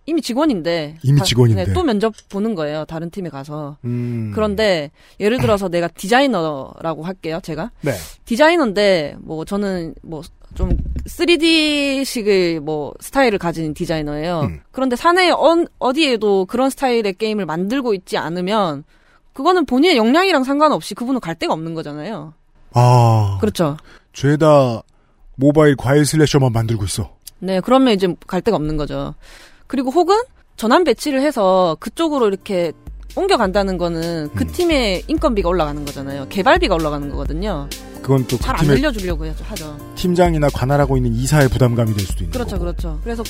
이미 0.05 0.21
직원인데 0.21 0.97
이미 1.05 1.19
다- 1.19 1.25
직원인데. 1.25 1.65
네, 1.67 1.73
또 1.73 1.83
면접 1.85 2.13
보는 2.29 2.55
거예요. 2.57 2.85
다른 2.87 3.09
팀에 3.11 3.29
가서. 3.29 3.77
음. 3.85 4.33
그런데 4.35 4.91
예를 5.21 5.39
들어서 5.39 5.69
내가 5.69 5.87
디자이너라고 5.89 7.05
할게요. 7.05 7.39
제가 7.43 7.71
네. 7.83 7.93
디자이너인데 8.25 9.17
뭐 9.21 9.45
저는 9.45 9.95
뭐 10.03 10.23
좀 10.55 10.77
3D식의 11.07 12.61
뭐 12.61 12.93
스타일을 13.01 13.39
가진 13.39 13.73
디자이너예요. 13.75 14.41
음. 14.43 14.61
그런데 14.71 14.97
사내 14.97 15.31
어, 15.31 15.65
어디에도 15.79 16.45
그런 16.47 16.69
스타일의 16.69 17.15
게임을 17.15 17.47
만들고 17.47 17.95
있지 17.95 18.19
않으면 18.19 18.85
그거는 19.33 19.65
본인의 19.65 19.97
역량이랑 19.97 20.45
상관없이 20.45 20.95
그분은 20.95 21.21
갈 21.21 21.35
데가 21.37 21.55
없는 21.55 21.73
거잖아요. 21.75 22.35
아. 22.75 23.39
그렇죠. 23.41 23.77
죄다 24.13 24.83
모바일 25.37 25.77
과일 25.77 26.05
슬래셔만 26.05 26.53
만들고 26.53 26.85
있어. 26.85 27.11
네, 27.39 27.61
그러면 27.61 27.95
이제 27.95 28.15
갈 28.27 28.41
데가 28.41 28.57
없는 28.57 28.77
거죠. 28.77 29.15
그리고 29.67 29.91
혹은 29.91 30.21
전환 30.57 30.85
배치를 30.85 31.23
해서 31.23 31.77
그쪽으로 31.81 32.29
이렇게 32.29 32.73
옮겨간다는 33.17 33.79
거는 33.79 34.31
그 34.35 34.47
팀의 34.47 35.05
인건비가 35.09 35.49
올라가는 35.49 35.85
거잖아요. 35.85 36.29
개발비가 36.29 36.75
올라가는 36.75 37.09
거거든요. 37.11 37.69
그건 38.01 38.27
또그잘안 38.27 38.61
팀의 38.63 38.77
늘려주려고 38.77 39.25
해야죠- 39.27 39.45
하죠. 39.45 39.77
팀장이나 39.97 40.49
관할하고 40.51 40.97
있는 40.97 41.13
이사의 41.15 41.49
부담감이 41.49 41.95
될 41.95 42.05
수도 42.07 42.25
있는 42.25 42.33
그렇죠, 42.33 42.51
거고. 42.53 42.61
그렇죠. 42.65 43.01
그래서 43.03 43.23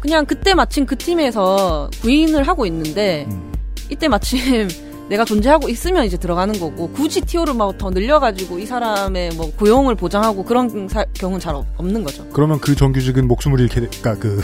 그냥 0.00 0.24
그때 0.26 0.54
마침 0.54 0.84
그 0.86 0.96
팀에서 0.96 1.90
구인을 2.00 2.46
하고 2.46 2.66
있는데 2.66 3.26
음. 3.30 3.52
이때 3.90 4.08
마침 4.08 4.68
내가 5.12 5.26
존재하고 5.26 5.68
있으면 5.68 6.06
이제 6.06 6.16
들어가는 6.16 6.58
거고 6.58 6.88
굳이 6.88 7.20
티오를 7.20 7.52
막 7.52 7.76
더 7.76 7.90
늘려가지고 7.90 8.58
이 8.58 8.64
사람의 8.66 9.32
뭐 9.34 9.50
고용을 9.56 9.94
보장하고 9.94 10.42
그런 10.44 10.88
사- 10.88 11.04
경우는 11.12 11.38
잘 11.38 11.54
없- 11.54 11.66
없는 11.76 12.02
거죠. 12.02 12.26
그러면 12.32 12.58
그 12.60 12.74
정규직은 12.74 13.28
목숨을 13.28 13.60
잃게, 13.60 13.80
되, 13.80 13.88
그니까 13.88 14.14
그, 14.18 14.42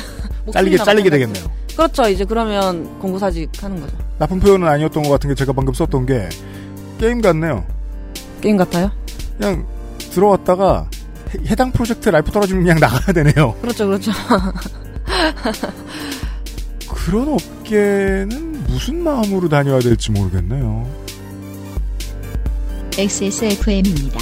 잘리게, 0.52 0.76
잘리게. 0.78 1.08
되겠네요. 1.10 1.44
그렇죠. 1.76 2.08
이제 2.10 2.24
그러면 2.26 2.98
권고사직 2.98 3.50
하는 3.62 3.80
거죠. 3.80 3.96
나쁜 4.18 4.38
표현은 4.38 4.68
아니었던 4.68 5.02
것 5.02 5.08
같은 5.10 5.28
게 5.30 5.34
제가 5.34 5.52
방금 5.54 5.72
썼던 5.72 6.04
게, 6.06 6.28
게임 6.98 7.20
같네요. 7.22 7.64
게임 8.42 8.56
같아요? 8.58 8.90
그냥 9.38 9.66
들어왔다가 9.98 10.90
해, 11.34 11.38
해당 11.50 11.72
프로젝트 11.72 12.08
life 12.10 12.30
떨어지면 12.30 12.64
그냥 12.64 12.80
나가야 12.80 13.12
되네요. 13.14 13.54
그렇죠, 13.62 13.86
그렇죠. 13.86 14.10
그런 16.94 17.28
업계는 17.28 18.64
무슨 18.66 19.02
마음으로 19.02 19.48
다녀야 19.48 19.78
될지 19.80 20.10
모르겠네요. 20.12 20.86
XSFM입니다. 22.98 24.20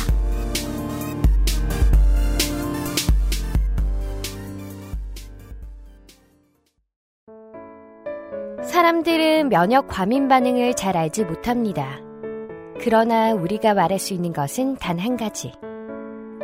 사람들은 8.62 9.48
면역 9.48 9.88
과민 9.88 10.28
반응을 10.28 10.74
잘 10.74 10.96
알지 10.96 11.24
못합니다. 11.24 11.98
그러나 12.80 13.32
우리가 13.34 13.74
말할 13.74 13.98
수 13.98 14.14
있는 14.14 14.32
것은 14.32 14.76
단 14.76 14.98
한 14.98 15.16
가지. 15.16 15.52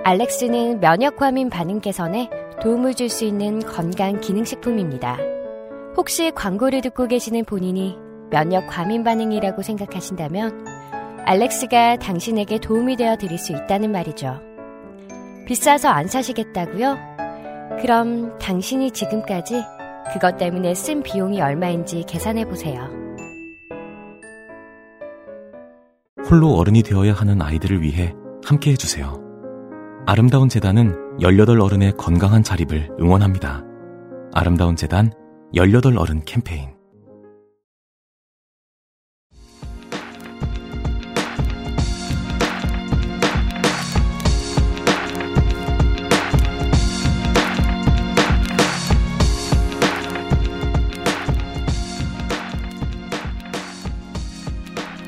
알렉스는 0.05 0.81
면역 0.81 1.17
과민 1.17 1.51
반응 1.51 1.81
개선에 1.81 2.31
도움을 2.63 2.95
줄 2.95 3.09
수 3.09 3.25
있는 3.25 3.61
건강 3.61 4.21
기능식품입니다. 4.21 5.19
혹시 5.97 6.31
광고를 6.35 6.83
듣고 6.83 7.07
계시는 7.09 7.45
본인이 7.47 7.97
면역 8.31 8.67
과민 8.67 9.03
반응이라고 9.03 9.63
생각하신다면 9.63 10.67
알렉스가 11.25 11.97
당신에게 11.97 12.59
도움이 12.59 12.97
되어 12.97 13.17
드릴 13.17 13.39
수 13.39 13.53
있다는 13.53 13.91
말이죠. 13.93 14.41
비싸서 15.47 15.89
안 15.89 16.07
사시겠다고요? 16.07 16.97
그럼 17.81 18.39
당신이 18.39 18.91
지금까지 18.91 19.63
그것 20.13 20.37
때문에 20.37 20.75
쓴 20.75 21.03
비용이 21.03 21.41
얼마인지 21.41 22.05
계산해 22.07 22.45
보세요. 22.45 22.89
홀로 26.29 26.55
어른이 26.55 26.83
되어야 26.83 27.13
하는 27.15 27.41
아이들을 27.41 27.83
위해 27.83 28.15
함께 28.45 28.73
해주세요. 28.73 29.21
아름다운 30.07 30.49
재단은 30.49 31.21
18 31.21 31.61
어른의 31.61 31.93
건강한 31.97 32.43
자립을 32.43 32.91
응원합니다. 33.01 33.65
아름다운 34.33 34.77
재단 34.77 35.11
18 35.55 35.97
어른 35.97 36.25
캠페인 36.25 36.77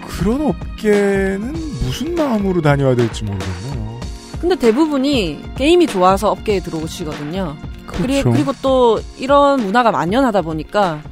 그런 0.07 0.41
업계는 0.43 1.53
무슨 1.53 2.15
마음으로 2.15 2.61
다녀야 2.63 2.95
될지 2.95 3.25
모르겠네요. 3.25 4.01
근데 4.41 4.57
대부분이 4.57 5.41
게임이 5.57 5.87
좋아서 5.87 6.31
업계에 6.31 6.61
들어오시거든요. 6.61 7.57
그리, 7.89 8.23
그렇죠. 8.23 8.31
그리고 8.31 8.53
또 8.63 9.01
이런 9.19 9.61
문화가 9.61 9.91
만연하다 9.91 10.43
보니까 10.43 11.03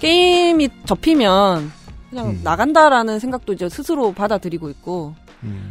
게임이 0.00 0.68
접히면 0.86 1.70
그냥 2.10 2.28
음. 2.30 2.40
나간다라는 2.42 3.18
생각도 3.18 3.52
이제 3.52 3.68
스스로 3.68 4.12
받아들이고 4.12 4.68
있고. 4.70 5.14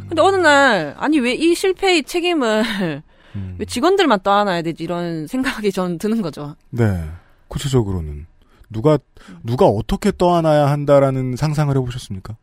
근데 0.08 0.22
어느 0.22 0.36
날 0.36 0.94
아니 0.98 1.18
왜 1.18 1.34
이 1.34 1.52
실패의 1.54 2.04
책임을 2.04 2.62
음. 3.34 3.56
왜 3.58 3.64
직원들만 3.66 4.20
떠안아야 4.22 4.62
되지 4.62 4.84
이런 4.84 5.26
생각이 5.26 5.72
전 5.72 5.98
드는 5.98 6.22
거죠. 6.22 6.54
네. 6.70 7.04
구체적으로는 7.48 8.26
누가 8.70 8.98
누가 9.42 9.66
어떻게 9.66 10.12
떠안아야 10.16 10.66
한다라는 10.66 11.34
상상을 11.36 11.76
해 11.76 11.80
보셨습니까? 11.80 12.36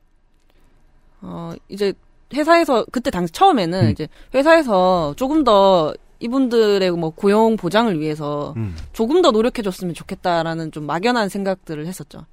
어 1.22 1.54
이제 1.70 1.94
회사에서 2.34 2.86
그때 2.92 3.12
당시 3.12 3.32
처음에는 3.34 3.86
음. 3.86 3.90
이제 3.92 4.08
회사에서 4.34 5.14
조금 5.18 5.44
더 5.44 5.94
이분들의 6.22 6.92
뭐 6.92 7.10
고용 7.10 7.58
보장을 7.58 8.00
위해서 8.00 8.54
음. 8.58 8.76
조금 8.94 9.22
더 9.22 9.32
노력해 9.32 9.62
줬으면 9.62 9.94
좋겠다라는 9.94 10.72
좀 10.72 10.86
막연한 10.86 11.30
생각들을 11.30 11.86
했었죠. 11.88 12.26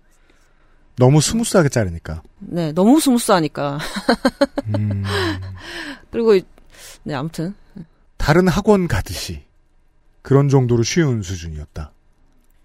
너무 0.97 1.21
smooth하게 1.21 1.69
자르니까. 1.69 2.23
네, 2.41 2.73
너무 2.73 3.01
smooth하니까. 3.01 3.79
음. 4.77 5.03
그리고 6.11 6.35
이- 6.35 6.43
네 7.05 7.15
아무튼 7.15 7.55
다른 8.17 8.49
학원 8.49 8.89
가듯이 8.89 9.43
그런 10.23 10.49
정도로 10.49 10.83
쉬운 10.83 11.23
수준이었다. 11.23 11.93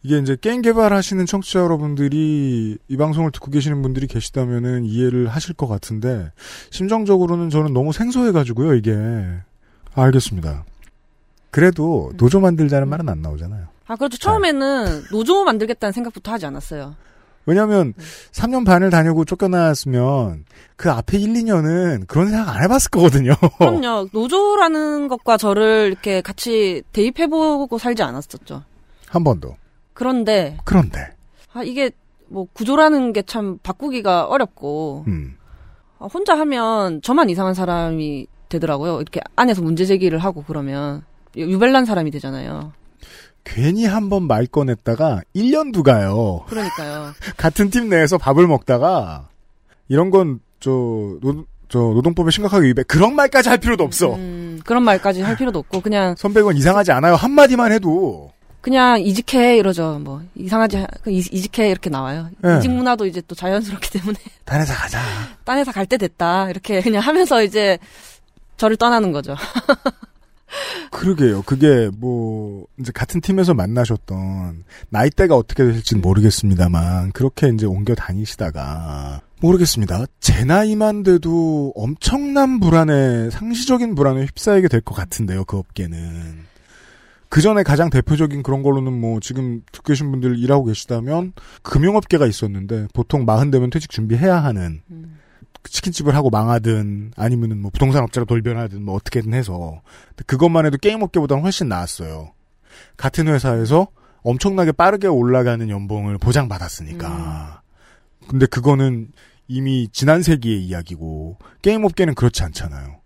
이게 0.05 0.17
이제 0.17 0.35
게임 0.41 0.61
개발하시는 0.61 1.25
청취자 1.25 1.59
여러분들이 1.59 2.77
이 2.89 2.97
방송을 2.97 3.31
듣고 3.31 3.51
계시는 3.51 3.81
분들이 3.81 4.07
계시다면은 4.07 4.83
이해를 4.83 5.27
하실 5.29 5.53
것 5.53 5.67
같은데 5.67 6.31
심정적으로는 6.71 7.49
저는 7.49 7.71
너무 7.73 7.93
생소해가지고요 7.93 8.73
이게 8.73 8.93
알겠습니다. 9.93 10.65
그래도 11.53 12.11
노조 12.17 12.39
만들자는 12.39 12.87
말은 12.89 13.07
안 13.07 13.21
나오잖아요. 13.21 13.67
아 13.87 13.95
그렇죠 13.95 14.17
처음에는 14.17 15.03
노조 15.11 15.43
만들겠다는 15.43 15.91
생각부터 15.93 16.31
하지 16.31 16.45
않았어요. 16.47 16.95
왜냐하면 17.45 17.93
3년 18.31 18.65
반을 18.65 18.89
다니고 18.89 19.25
쫓겨나왔으면 19.25 20.45
그 20.77 20.89
앞에 20.89 21.17
1, 21.17 21.33
2년은 21.33 22.07
그런 22.07 22.29
생각 22.29 22.49
안 22.55 22.63
해봤을 22.63 22.89
거거든요. 22.91 23.33
그럼요 23.59 24.07
노조라는 24.13 25.07
것과 25.09 25.37
저를 25.37 25.87
이렇게 25.91 26.21
같이 26.21 26.81
대입해보고 26.93 27.77
살지 27.77 28.01
않았었죠. 28.01 28.63
한 29.07 29.23
번도. 29.23 29.55
그런데 29.93 30.57
그런데 30.63 30.99
아 31.53 31.61
이게 31.63 31.91
뭐 32.27 32.47
구조라는 32.53 33.13
게 33.13 33.21
참 33.27 33.59
바꾸기가 33.61 34.25
어렵고 34.25 35.03
음. 35.07 35.35
아, 35.99 36.07
혼자 36.11 36.33
하면 36.39 37.01
저만 37.03 37.29
이상한 37.29 37.53
사람이 37.53 38.25
되더라고요. 38.49 39.01
이렇게 39.01 39.19
안에서 39.35 39.61
문제 39.61 39.85
제기를 39.85 40.17
하고 40.19 40.43
그러면 40.47 41.03
유별난 41.35 41.85
사람이 41.85 42.11
되잖아요. 42.11 42.73
괜히 43.43 43.85
한 43.85 44.09
번 44.09 44.23
말 44.27 44.45
꺼냈다가 44.45 45.21
1년도 45.35 45.83
가요. 45.83 46.45
그러니까요. 46.47 47.13
같은 47.37 47.69
팀 47.69 47.89
내에서 47.89 48.17
밥을 48.17 48.47
먹다가 48.47 49.27
이런 49.89 50.09
건 50.11 50.44
저 50.44 50.69
노, 51.21 51.45
노동법에 51.69 52.31
심각하게 52.31 52.67
위배 52.67 52.83
그런 52.83 53.15
말까지 53.15 53.49
할 53.49 53.57
필요도 53.57 53.83
없어. 53.83 54.15
음, 54.15 54.61
그런 54.65 54.83
말까지 54.83 55.21
할 55.21 55.35
필요도 55.35 55.59
없고 55.59 55.81
그냥 55.81 56.15
선배 56.17 56.39
이건 56.39 56.55
이상하지 56.55 56.91
않아요. 56.93 57.15
한 57.15 57.31
마디만 57.31 57.71
해도 57.73 58.31
그냥 58.61 59.01
이직해 59.01 59.57
이러죠. 59.57 59.99
뭐 60.01 60.21
이상하지 60.35 60.77
하- 60.77 60.87
그 61.03 61.11
이- 61.11 61.17
이직해 61.17 61.69
이렇게 61.69 61.89
나와요. 61.89 62.29
네. 62.41 62.57
이직 62.59 62.71
문화도 62.71 63.05
이제 63.07 63.21
또 63.27 63.35
자연스럽기 63.35 63.89
때문에 63.91 64.17
딴 64.45 64.61
회사 64.61 64.73
가자. 64.73 64.99
딴 65.43 65.57
회사 65.57 65.71
갈 65.73 65.85
때 65.85 65.97
됐다 65.97 66.49
이렇게 66.49 66.79
그냥 66.81 67.01
하면서 67.01 67.43
이제 67.43 67.77
저를 68.55 68.77
떠나는 68.77 69.11
거죠. 69.11 69.35
그러게요. 70.91 71.41
그게 71.43 71.89
뭐 71.97 72.65
이제 72.79 72.91
같은 72.93 73.21
팀에서 73.21 73.53
만나셨던 73.53 74.63
나이대가 74.89 75.35
어떻게 75.35 75.63
될지는 75.63 76.01
모르겠습니다만 76.01 77.11
그렇게 77.11 77.49
이제 77.49 77.65
옮겨 77.65 77.95
다니시다가 77.95 79.21
모르겠습니다. 79.41 80.05
제 80.19 80.45
나이만 80.45 81.03
돼도 81.03 81.73
엄청난 81.75 82.59
불안에 82.59 83.29
상시적인 83.29 83.95
불안에 83.95 84.25
휩싸이게 84.25 84.67
될 84.67 84.81
것 84.81 84.95
같은데요. 84.95 85.45
그 85.45 85.57
업계는 85.57 86.43
그 87.29 87.41
전에 87.41 87.63
가장 87.63 87.89
대표적인 87.89 88.43
그런 88.43 88.61
걸로는 88.61 88.93
뭐 88.93 89.19
지금 89.19 89.61
듣고 89.71 89.87
계신 89.87 90.11
분들 90.11 90.37
일하고 90.37 90.65
계시다면 90.65 91.33
금융업계가 91.63 92.27
있었는데 92.27 92.87
보통 92.93 93.25
마흔 93.25 93.49
되면 93.49 93.69
퇴직 93.71 93.89
준비해야 93.89 94.43
하는 94.43 94.81
치킨집을 95.63 96.15
하고 96.15 96.29
망하든 96.29 97.13
아니면은 97.15 97.61
뭐 97.61 97.71
부동산 97.71 98.03
업자로 98.03 98.25
돌변하든 98.25 98.83
뭐 98.83 98.95
어떻게든 98.95 99.33
해서 99.33 99.81
그것만 100.25 100.65
해도 100.65 100.77
게임 100.77 101.01
업계보다는 101.01 101.43
훨씬 101.43 101.69
나았어요. 101.69 102.33
같은 102.97 103.27
회사에서 103.27 103.87
엄청나게 104.23 104.71
빠르게 104.71 105.07
올라가는 105.07 105.67
연봉을 105.69 106.17
보장받았으니까. 106.17 107.61
근데 108.27 108.45
그거는 108.45 109.11
이미 109.47 109.89
지난 109.91 110.21
세기의 110.23 110.63
이야기고 110.63 111.37
게임 111.61 111.83
업계는 111.83 112.15
그렇지 112.15 112.43
않잖아요. 112.43 113.01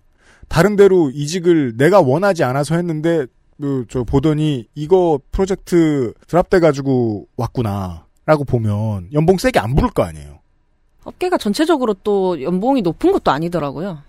다른 0.48 0.76
데로 0.76 1.10
이직을 1.10 1.76
내가 1.78 2.02
원하지 2.02 2.44
않아서 2.44 2.76
했는데 2.76 3.26
그, 3.60 3.86
저 3.90 4.04
보더니 4.04 4.68
이거 4.76 5.20
프로젝트 5.32 6.14
드랍돼 6.28 6.60
가지고 6.60 7.28
왔구나라고 7.38 8.46
보면 8.46 9.10
연봉 9.14 9.38
세게 9.38 9.60
안 9.60 9.76
부를 9.76 9.90
거 9.90 10.04
아니에요. 10.04 10.40
업계가 11.08 11.38
전체적으로 11.38 11.94
또 12.04 12.42
연봉이 12.42 12.82
높은 12.82 13.14
것도 13.14 13.32
아니더라고요. 13.32 14.00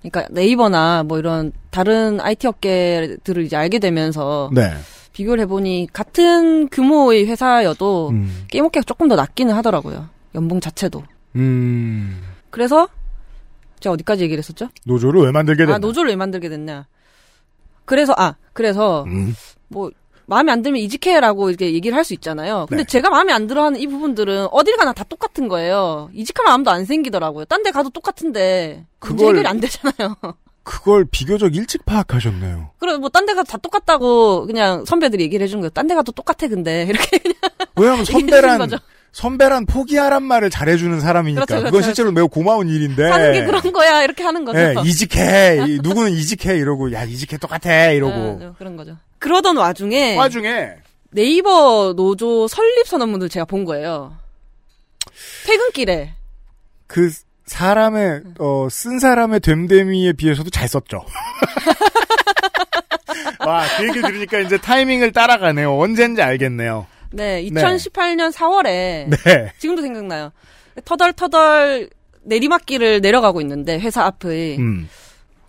그러니까 0.00 0.26
네이버나 0.30 1.02
뭐 1.02 1.18
이런 1.18 1.52
다른 1.70 2.20
IT 2.20 2.46
업계들을 2.46 3.44
이제 3.44 3.56
알게 3.56 3.78
되면서 3.78 4.50
네. 4.54 4.72
비교를 5.12 5.42
해보니 5.42 5.88
같은 5.92 6.68
규모의 6.68 7.26
회사여도 7.26 8.10
음. 8.10 8.44
게임 8.48 8.64
업계가 8.64 8.84
조금 8.84 9.08
더 9.08 9.16
낮기는 9.16 9.54
하더라고요. 9.54 10.08
연봉 10.34 10.60
자체도. 10.60 11.02
음. 11.36 12.22
그래서 12.48 12.88
제가 13.80 13.92
어디까지 13.92 14.24
얘기를 14.24 14.38
했었죠? 14.38 14.70
노조를 14.86 15.22
왜 15.22 15.32
만들게 15.32 15.64
됐나? 15.64 15.74
아 15.74 15.78
노조를 15.78 16.10
왜 16.10 16.16
만들게 16.16 16.48
됐냐? 16.48 16.86
그래서 17.84 18.14
아 18.16 18.36
그래서 18.54 19.04
음. 19.04 19.34
뭐 19.68 19.90
마음에 20.28 20.52
안 20.52 20.62
들면 20.62 20.80
이직해라고 20.82 21.48
이렇게 21.48 21.72
얘기를 21.72 21.96
할 21.96 22.04
수 22.04 22.12
있잖아요. 22.14 22.66
근데 22.68 22.84
네. 22.84 22.86
제가 22.86 23.10
마음에 23.10 23.32
안 23.32 23.46
들어하는 23.46 23.80
이 23.80 23.86
부분들은 23.86 24.48
어딜 24.52 24.76
가나 24.76 24.92
다 24.92 25.04
똑같은 25.08 25.48
거예요. 25.48 26.10
이직할 26.14 26.44
마음도 26.46 26.70
안 26.70 26.84
생기더라고요. 26.84 27.44
딴 27.46 27.62
데 27.62 27.70
가도 27.70 27.90
똑같은데 27.90 28.84
문제 29.00 29.16
그걸- 29.24 29.36
해결이 29.36 29.48
안 29.48 29.60
되잖아요. 29.60 30.16
그걸 30.62 31.06
비교적 31.10 31.56
일찍 31.56 31.84
파악하셨네요. 31.86 32.70
그래 32.78 32.96
뭐 32.98 33.08
딴 33.08 33.24
데 33.26 33.32
가도 33.34 33.50
다 33.50 33.56
똑같다고 33.58 34.46
그냥 34.46 34.84
선배들이 34.84 35.24
얘기를 35.24 35.42
해준 35.44 35.60
거예요. 35.60 35.70
딴 35.70 35.86
데 35.88 35.94
가도 35.94 36.12
똑같아 36.12 36.46
근데 36.46 36.82
이렇게 36.88 37.18
그냥 37.74 38.04
주는 38.04 38.20
선배란. 38.20 38.68
선배란 39.10 39.64
포기하란 39.64 40.22
말을 40.22 40.50
잘해주는 40.50 41.00
사람이니까 41.00 41.46
그렇죠, 41.46 41.56
그건 41.60 41.70
그렇죠. 41.72 41.86
실제로 41.86 42.12
매우 42.12 42.28
고마운 42.28 42.68
일인데. 42.68 43.08
사는 43.08 43.32
게 43.32 43.44
그런 43.46 43.62
거야 43.72 44.02
이렇게 44.02 44.22
하는 44.22 44.44
거죠. 44.44 44.58
예, 44.58 44.74
이직해. 44.84 45.64
이- 45.66 45.78
누구는 45.82 46.12
이직해 46.12 46.56
이러고 46.58 46.92
야 46.92 47.04
이직해 47.04 47.38
똑같아 47.38 47.90
이러고. 47.90 48.14
네, 48.38 48.50
그런 48.58 48.76
거죠. 48.76 48.96
그러던 49.18 49.56
와중에 49.56 50.16
와중에 50.16 50.74
네이버 51.10 51.94
노조 51.96 52.46
설립 52.48 52.86
선언문을 52.86 53.28
제가 53.28 53.44
본 53.44 53.64
거예요. 53.64 54.16
퇴근길에 55.46 56.12
그 56.86 57.10
사람의 57.46 58.22
어, 58.38 58.68
쓴 58.70 58.98
사람의 58.98 59.40
됨됨이에 59.40 60.12
비해서도 60.12 60.50
잘 60.50 60.68
썼죠. 60.68 61.04
와, 63.46 63.64
그 63.76 63.88
얘기 63.88 64.00
들으니까 64.02 64.40
이제 64.40 64.58
타이밍을 64.58 65.12
따라가네요. 65.12 65.78
언젠지 65.78 66.22
알겠네요. 66.22 66.86
네 67.10 67.42
2018년 67.44 68.32
4월에 68.32 69.08
네. 69.08 69.52
지금도 69.58 69.80
생각나요. 69.82 70.32
터덜터덜 70.84 71.88
내리막길을 72.22 73.00
내려가고 73.00 73.40
있는데 73.40 73.78
회사 73.78 74.04
앞의 74.04 74.58
음. 74.58 74.88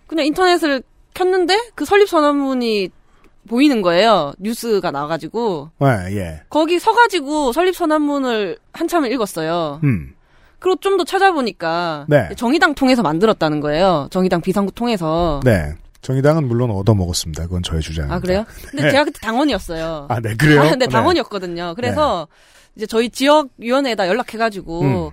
그냥 0.07 0.25
인터넷을 0.25 0.81
켰는데 1.13 1.71
그 1.75 1.83
설립 1.83 2.07
선언문이 2.07 2.89
보이는 3.49 3.81
거예요. 3.81 4.31
뉴스가 4.39 4.91
나와가지고 4.91 5.71
네, 5.79 5.87
예. 6.15 6.41
거기 6.49 6.79
서가지고 6.79 7.51
설립 7.51 7.75
선언문을 7.75 8.57
한참을 8.71 9.11
읽었어요. 9.11 9.81
음. 9.83 10.13
그리고 10.59 10.77
좀 10.79 10.97
더 10.97 11.03
찾아보니까 11.05 12.05
네. 12.09 12.29
정의당 12.35 12.75
통해서 12.75 13.01
만들었다는 13.01 13.59
거예요. 13.61 14.07
정의당 14.11 14.41
비상구 14.41 14.71
통해서. 14.73 15.39
네. 15.43 15.73
정의당은 16.01 16.47
물론 16.47 16.71
얻어먹었습니다. 16.71 17.43
그건 17.47 17.63
저의 17.63 17.81
주장입니다. 17.81 18.15
아 18.15 18.19
그래요? 18.19 18.45
근데 18.69 18.83
네. 18.83 18.91
제가 18.91 19.03
그때 19.05 19.19
당원이었어요. 19.21 20.05
아, 20.09 20.19
네, 20.21 20.35
그래요? 20.35 20.61
아, 20.61 20.69
네, 20.71 20.75
네. 20.77 20.87
당원이었거든요. 20.87 21.73
그래서 21.75 22.27
이제 22.75 22.85
저희 22.85 23.09
지역 23.09 23.49
위원회에다 23.57 24.07
연락해가지고 24.07 24.81
음. 24.81 25.09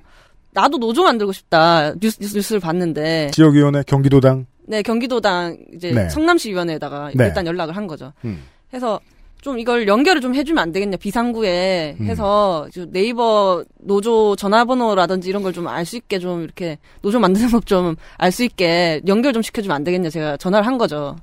나도 0.52 0.78
노조 0.78 1.02
만들고 1.04 1.32
싶다 1.32 1.92
뉴스, 2.00 2.18
뉴스 2.20 2.36
뉴스를 2.36 2.60
봤는데 2.60 3.30
지역위원회 3.32 3.82
경기도당. 3.86 4.46
네 4.66 4.82
경기도당 4.82 5.56
이제 5.74 5.92
네. 5.92 6.08
성남시 6.08 6.50
위원회에다가 6.50 7.10
네. 7.14 7.24
일단 7.26 7.46
연락을 7.46 7.76
한 7.76 7.86
거죠. 7.86 8.12
음. 8.24 8.42
해서 8.74 9.00
좀 9.42 9.58
이걸 9.60 9.86
연결을 9.86 10.20
좀 10.20 10.34
해주면 10.34 10.60
안 10.60 10.72
되겠냐 10.72 10.96
비상구에 10.96 11.96
음. 12.00 12.06
해서 12.06 12.66
좀 12.72 12.90
네이버 12.90 13.64
노조 13.78 14.34
전화번호라든지 14.34 15.28
이런 15.28 15.42
걸 15.44 15.52
좀 15.52 15.68
알 15.68 15.84
수 15.84 15.96
있게 15.96 16.18
좀 16.18 16.42
이렇게 16.42 16.78
노조 17.02 17.20
만드는 17.20 17.48
법 17.54 17.64
좀 17.64 17.94
알 18.18 18.32
수 18.32 18.42
있게 18.44 19.02
연결 19.06 19.32
좀 19.32 19.42
시켜주면 19.42 19.74
안 19.76 19.84
되겠냐 19.84 20.10
제가 20.10 20.36
전화를 20.36 20.66
한 20.66 20.78
거죠. 20.78 21.16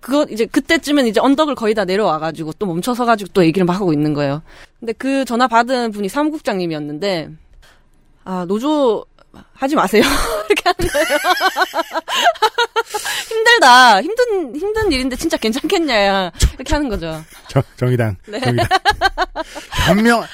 그거 0.00 0.26
이제 0.28 0.44
그때쯤엔 0.44 1.06
이제 1.06 1.18
언덕을 1.20 1.54
거의 1.54 1.72
다 1.74 1.84
내려와가지고 1.86 2.52
또 2.58 2.66
멈춰서 2.66 3.06
가지고 3.06 3.30
또 3.32 3.42
얘기를 3.44 3.64
막 3.64 3.74
하고 3.74 3.92
있는 3.92 4.12
거예요. 4.12 4.42
근데 4.80 4.92
그 4.92 5.24
전화 5.24 5.46
받은 5.48 5.92
분이 5.92 6.08
사무국장님이었는데 6.10 7.30
아 8.24 8.44
노조 8.46 9.04
하지 9.54 9.74
마세요 9.74 10.02
이렇게 10.48 10.62
하는 10.64 10.92
거예요. 10.92 11.06
힘들다 13.28 14.02
힘든 14.02 14.56
힘든 14.56 14.92
일인데 14.92 15.16
진짜 15.16 15.36
괜찮겠냐 15.36 16.30
이렇게 16.54 16.74
하는 16.74 16.88
거죠. 16.88 17.22
정, 17.48 17.62
정의당. 17.76 18.16
네. 18.26 18.40
정의당. 18.40 18.66
현명. 19.86 20.24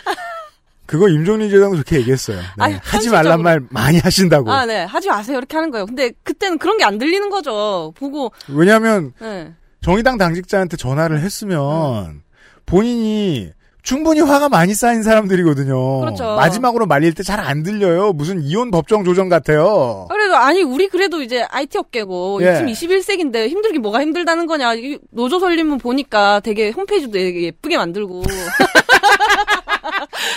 그거 0.87 1.09
임종리 1.09 1.51
제당도 1.51 1.77
그렇게 1.77 1.97
얘기했어요. 1.99 2.39
네. 2.41 2.45
아니, 2.59 2.75
하지 2.83 3.11
말란 3.11 3.43
말 3.43 3.61
많이 3.71 3.99
하신다고. 4.01 4.51
아, 4.51 4.67
네. 4.67 4.83
하지 4.83 5.09
마세요. 5.09 5.39
이렇게 5.39 5.57
하는 5.57 5.71
거예요. 5.71 5.87
근데 5.87 6.11
그때는 6.25 6.59
그런 6.59 6.79
게 6.79 6.85
안 6.85 6.99
들리는 6.99 7.31
거죠. 7.31 7.93
보고, 7.97 8.33
왜냐하면 8.49 9.13
네. 9.21 9.53
정의당 9.83 10.19
당직자한테 10.19 10.77
전화를 10.77 11.21
했으면 11.21 12.23
본인이 12.67 13.53
충분히 13.83 14.21
화가 14.21 14.49
많이 14.49 14.75
쌓인 14.75 15.03
사람들이거든요. 15.03 16.01
그렇죠. 16.01 16.37
마지막으로 16.37 16.87
말릴 16.87 17.15
때 17.15 17.23
잘 17.23 17.41
안 17.41 17.63
들려요. 17.63 18.13
무슨 18.13 18.41
이혼 18.43 18.71
법정 18.71 19.05
조정 19.05 19.29
같아요. 19.29 20.07
그래도, 20.11 20.37
아니, 20.37 20.63
우리 20.63 20.89
그래도 20.89 21.23
이제 21.23 21.43
IT 21.51 21.79
업계고, 21.79 22.41
예. 22.43 22.55
지금 22.57 22.71
21세기인데 22.73 23.49
힘들긴 23.49 23.81
뭐가 23.83 24.01
힘들다는 24.03 24.47
거냐. 24.47 24.75
이 24.75 24.99
노조 25.11 25.39
설립문 25.39 25.79
보니까 25.79 26.41
되게 26.41 26.71
홈페이지도 26.71 27.13
되게 27.13 27.43
예쁘게 27.45 27.77
만들고. 27.79 28.23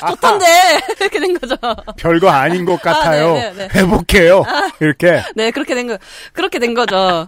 좋던데! 0.08 0.46
이렇게 1.00 1.20
된 1.20 1.38
거죠. 1.40 1.56
별거 1.98 2.30
아닌 2.30 2.66
것 2.66 2.82
같아요. 2.82 3.34
네, 3.34 3.54
네, 3.54 3.68
네. 3.68 3.80
해볼게요. 3.80 4.44
이렇게. 4.80 5.22
네, 5.36 5.52
그렇게 5.52 5.76
된 5.76 5.88
거, 5.88 5.98
그렇게 6.34 6.60
된 6.60 6.74
거죠. 6.74 7.28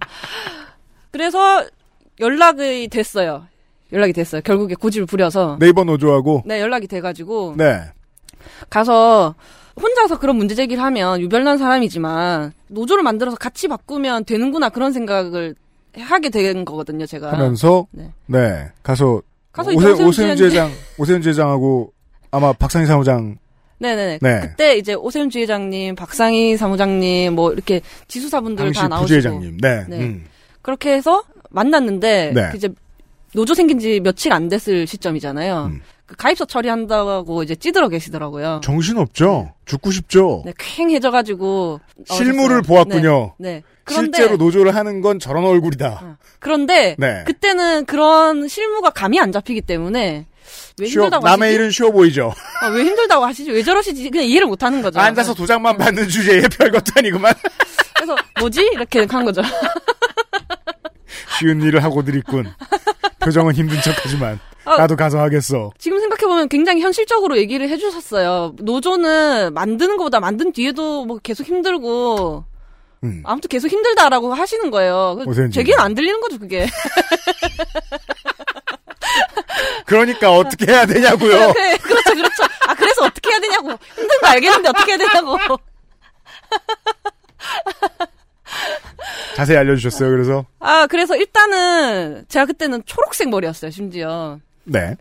그래서 1.11 1.65
연락이 2.19 2.87
됐어요. 2.87 3.47
연락이 3.95 4.13
됐어요. 4.13 4.41
결국에 4.43 4.75
고집을 4.75 5.07
부려서. 5.07 5.57
네이버 5.59 5.83
노조하고. 5.83 6.43
네, 6.45 6.61
연락이 6.61 6.85
돼가지고. 6.87 7.55
네. 7.57 7.79
가서 8.69 9.33
혼자서 9.81 10.19
그런 10.19 10.35
문제 10.35 10.53
제기를 10.55 10.81
하면 10.83 11.19
유별난 11.19 11.57
사람이지만 11.57 12.53
노조를 12.67 13.03
만들어서 13.03 13.37
같이 13.37 13.67
바꾸면 13.67 14.25
되는구나 14.25 14.69
그런 14.69 14.91
생각을 14.93 15.55
하게 15.97 16.29
된 16.29 16.63
거거든요, 16.65 17.05
제가. 17.05 17.31
하면서 17.31 17.87
네. 17.91 18.11
네, 18.27 18.67
가서, 18.83 19.21
가서 19.51 19.71
오세, 19.71 20.03
오세훈 20.03 20.35
지회장- 20.35 20.69
오세훈 20.97 21.21
지회장하고 21.21 21.91
아마 22.31 22.51
박상희 22.53 22.85
사무장 22.85 23.37
네네네. 23.79 24.19
네. 24.21 24.39
그때 24.41 24.77
이제 24.77 24.93
오세훈 24.93 25.29
지회장님, 25.29 25.95
박상희 25.95 26.55
사무장님, 26.57 27.33
뭐 27.33 27.51
이렇게 27.51 27.81
지수사분들 28.07 28.71
다 28.73 28.87
나오시고. 28.87 29.01
부지회장님. 29.03 29.57
네. 29.61 29.85
네. 29.89 29.99
음. 29.99 30.25
그렇게 30.61 30.93
해서 30.93 31.23
만났는데 31.49 32.31
네. 32.33 32.49
그 32.51 32.57
이제 32.57 32.69
노조 33.35 33.53
생긴 33.53 33.79
지 33.79 33.99
며칠 33.99 34.31
안 34.31 34.47
됐을 34.47 34.87
시점이잖아요. 34.87 35.65
음. 35.65 35.81
그 36.05 36.15
가입서 36.15 36.45
처리한다고 36.45 37.43
이제 37.43 37.55
찌들어 37.55 37.89
계시더라고요. 37.89 38.61
정신 38.63 38.97
없죠. 38.97 39.53
죽고 39.65 39.91
싶죠. 39.91 40.43
네, 40.45 40.53
쾌해져가지고 40.57 41.81
실물을 42.05 42.61
보았군요. 42.61 43.33
네. 43.37 43.49
네. 43.55 43.63
그런데 43.83 44.17
실제로 44.17 44.37
노조를 44.37 44.75
하는 44.75 45.01
건 45.01 45.19
저런 45.19 45.43
얼굴이다. 45.45 46.17
그런데 46.39 46.95
네. 46.97 47.23
그때는 47.25 47.85
그런 47.85 48.47
실무가 48.47 48.89
감이 48.91 49.19
안 49.19 49.31
잡히기 49.31 49.61
때문에 49.61 50.25
왜 50.79 50.87
쉬워, 50.87 51.05
힘들다고 51.05 51.25
남의 51.27 51.47
하시지? 51.47 51.55
일은 51.55 51.71
쉬워 51.71 51.91
보이죠. 51.91 52.31
아, 52.61 52.67
왜 52.67 52.83
힘들다고 52.83 53.25
하시지? 53.25 53.51
왜 53.51 53.63
저러시지? 53.63 54.09
그냥 54.09 54.27
이해를 54.27 54.47
못 54.47 54.63
하는 54.63 54.81
거죠. 54.81 54.99
앉아서 54.99 55.33
도장만 55.33 55.77
받는 55.77 56.07
주제에 56.07 56.41
별것도 56.41 56.93
아니구만. 56.97 57.33
그래서 57.95 58.15
뭐지? 58.39 58.61
이렇게 58.73 59.05
한 59.09 59.25
거죠. 59.25 59.41
쉬운 61.39 61.61
일을 61.61 61.83
하고들 61.83 62.15
있군. 62.17 62.45
표정은 63.25 63.53
힘든 63.53 63.81
척하지만 63.81 64.39
아, 64.65 64.77
나도 64.77 64.95
가서 64.95 65.19
하겠어. 65.19 65.71
지금 65.77 65.99
생각해보면 65.99 66.49
굉장히 66.49 66.81
현실적으로 66.81 67.37
얘기를 67.37 67.69
해주셨어요. 67.69 68.55
노조는 68.59 69.53
만드는 69.53 69.97
것보다 69.97 70.19
만든 70.19 70.51
뒤에도 70.51 71.05
뭐 71.05 71.19
계속 71.21 71.45
힘들고, 71.45 72.43
음. 73.03 73.21
아무튼 73.25 73.47
계속 73.47 73.67
힘들다라고 73.67 74.33
하시는 74.33 74.71
거예요. 74.71 75.17
그 75.19 75.25
오세훈 75.29 75.51
제게는 75.51 75.79
안 75.79 75.93
들리는 75.93 76.19
거죠, 76.21 76.39
그게. 76.39 76.65
그러니까 79.85 80.31
어떻게 80.31 80.71
해야 80.71 80.85
되냐고요. 80.85 81.53
그래, 81.53 81.77
그렇죠, 81.81 82.13
그렇죠. 82.15 82.43
아, 82.67 82.73
그래서 82.73 83.05
어떻게 83.05 83.29
해야 83.29 83.39
되냐고. 83.39 83.69
힘든 83.95 84.19
거 84.19 84.27
알겠는데 84.27 84.69
어떻게 84.69 84.91
해야 84.93 84.97
되냐고. 84.97 85.37
자세히 89.35 89.57
알려주셨어요. 89.57 90.09
그래서 90.09 90.45
아, 90.59 90.87
그래서 90.87 91.15
일단은 91.15 92.25
제가 92.29 92.45
그때는 92.45 92.81
초록색 92.85 93.29
머리였어요, 93.29 93.69
심지어. 93.69 94.39
네. 94.63 94.95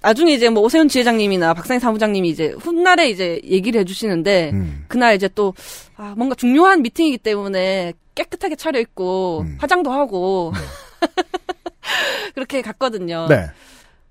나중에 0.00 0.32
이제 0.32 0.48
뭐 0.48 0.62
오세훈 0.62 0.88
지회장님이나 0.88 1.52
박상희 1.52 1.80
사무장님이 1.80 2.28
이제 2.28 2.54
훗날에 2.58 3.10
이제 3.10 3.40
얘기를 3.44 3.80
해주시는데 3.80 4.50
음. 4.52 4.84
그날 4.88 5.14
이제 5.14 5.28
또 5.34 5.52
아, 5.96 6.14
뭔가 6.16 6.34
중요한 6.34 6.82
미팅이기 6.82 7.18
때문에 7.18 7.92
깨끗하게 8.14 8.56
차려입고 8.56 9.40
음. 9.40 9.58
화장도 9.60 9.90
하고 9.90 10.52
그렇게 12.34 12.62
갔거든요. 12.62 13.26
네. 13.28 13.46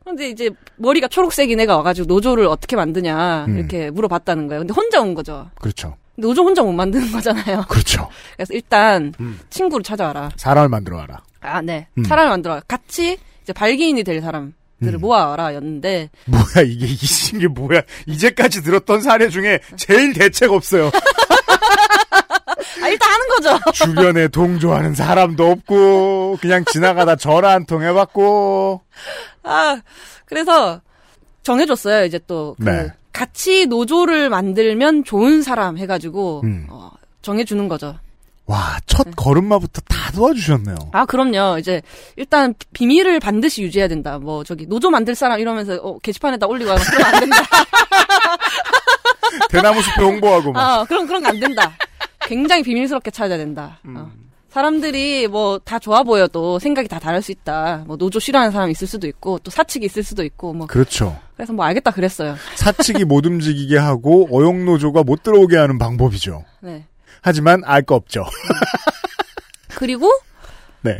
근데 0.03 0.29
이제 0.29 0.51
머리가 0.75 1.07
초록색인 1.07 1.59
애가 1.61 1.77
와가지고 1.77 2.05
노조를 2.07 2.45
어떻게 2.45 2.75
만드냐 2.75 3.45
음. 3.47 3.57
이렇게 3.57 3.89
물어봤다는 3.89 4.47
거예요. 4.47 4.61
근데 4.61 4.73
혼자 4.73 5.01
온 5.01 5.15
거죠. 5.15 5.49
그렇죠. 5.59 5.95
근데 6.15 6.27
노조 6.27 6.43
혼자 6.43 6.61
못 6.63 6.71
만드는 6.71 7.11
거잖아요. 7.11 7.65
그렇죠. 7.69 8.07
그래서 8.35 8.53
일단 8.53 9.13
음. 9.19 9.39
친구를 9.49 9.83
찾아와라. 9.83 10.29
사람을 10.37 10.69
만들어 10.69 10.97
와라. 10.97 11.21
아, 11.41 11.61
네. 11.61 11.87
음. 11.97 12.03
사람을 12.03 12.29
만들어. 12.29 12.61
같이 12.67 13.17
이제 13.43 13.53
발기인이 13.53 14.03
될 14.03 14.21
사람들을 14.21 14.53
음. 14.81 14.99
모아와라 15.01 15.53
였는데 15.55 16.09
뭐야 16.25 16.65
이게 16.65 16.87
이게 17.35 17.47
뭐야 17.47 17.81
이제까지 18.07 18.63
들었던 18.63 19.01
사례 19.01 19.29
중에 19.29 19.59
제일 19.77 20.13
대책 20.13 20.51
없어요. 20.51 20.89
아, 22.81 22.87
일단 22.87 23.11
하는 23.11 23.27
거죠. 23.29 23.59
주변에 23.73 24.27
동조하는 24.27 24.95
사람도 24.95 25.49
없고 25.51 26.37
그냥 26.41 26.63
지나가다 26.65 27.15
전화 27.15 27.51
한 27.51 27.65
통 27.65 27.81
해봤고 27.83 28.81
아, 29.43 29.79
그래서 30.25 30.81
정해줬어요. 31.43 32.05
이제 32.05 32.19
또, 32.27 32.55
그, 32.59 32.63
네. 32.63 32.91
같이 33.15 33.65
노조를 33.67 34.29
만들면 34.29 35.05
좋은 35.05 35.41
사람 35.41 35.77
해가지고, 35.77 36.41
음. 36.43 36.67
어, 36.69 36.91
정해주는 37.21 37.69
거죠. 37.69 37.97
와첫 38.45 39.15
걸음마부터 39.15 39.81
다 39.87 40.11
도와주셨네요. 40.11 40.75
아, 40.91 41.05
그럼요. 41.05 41.57
이제, 41.57 41.81
일단, 42.17 42.53
비- 42.59 42.65
비밀을 42.73 43.21
반드시 43.21 43.63
유지해야 43.63 43.87
된다. 43.87 44.19
뭐, 44.19 44.43
저기, 44.43 44.67
노조 44.67 44.89
만들 44.89 45.15
사람 45.15 45.39
이러면서, 45.39 45.75
어, 45.75 45.97
게시판에다 45.99 46.45
올리고 46.45 46.71
하면 46.71 46.83
그러면 46.85 47.13
안 47.15 47.19
된다. 47.21 47.37
대나무 49.49 49.81
숲에 49.81 50.03
홍보하고 50.03 50.51
막. 50.51 50.81
어, 50.81 50.85
그럼, 50.85 51.07
그런 51.07 51.23
거 51.23 51.29
안 51.29 51.39
된다. 51.39 51.71
굉장히 52.21 52.63
비밀스럽게 52.63 53.11
찾아야 53.11 53.37
된다. 53.37 53.79
음. 53.85 53.95
어. 53.97 54.11
사람들이 54.59 55.27
뭐 55.27 55.59
다 55.65 55.79
좋아 55.79 56.03
보여도 56.03 56.59
생각이 56.59 56.87
다 56.87 56.97
다를 56.97 57.21
수 57.21 57.33
있다. 57.33 57.83
뭐 57.87 57.97
노조 57.97 58.19
싫어하는 58.21 58.51
사람 58.53 58.69
있을 58.69 58.87
수도 58.87 59.05
있고 59.05 59.37
또 59.39 59.51
사측이 59.51 59.85
있을 59.85 60.01
수도 60.01 60.23
있고 60.23 60.53
뭐 60.53 60.65
그렇죠. 60.67 61.19
그래서 61.35 61.51
뭐 61.51 61.65
알겠다 61.65 61.91
그랬어요. 61.91 62.35
사측이 62.55 63.03
못 63.03 63.25
움직이게 63.25 63.77
하고 63.77 64.29
어용 64.31 64.63
노조가 64.63 65.03
못 65.03 65.23
들어오게 65.23 65.57
하는 65.57 65.77
방법이죠. 65.77 66.45
네. 66.61 66.85
하지만 67.21 67.63
알 67.65 67.83
거 67.83 67.95
없죠. 67.95 68.23
그리고 69.75 70.09
네. 70.83 70.97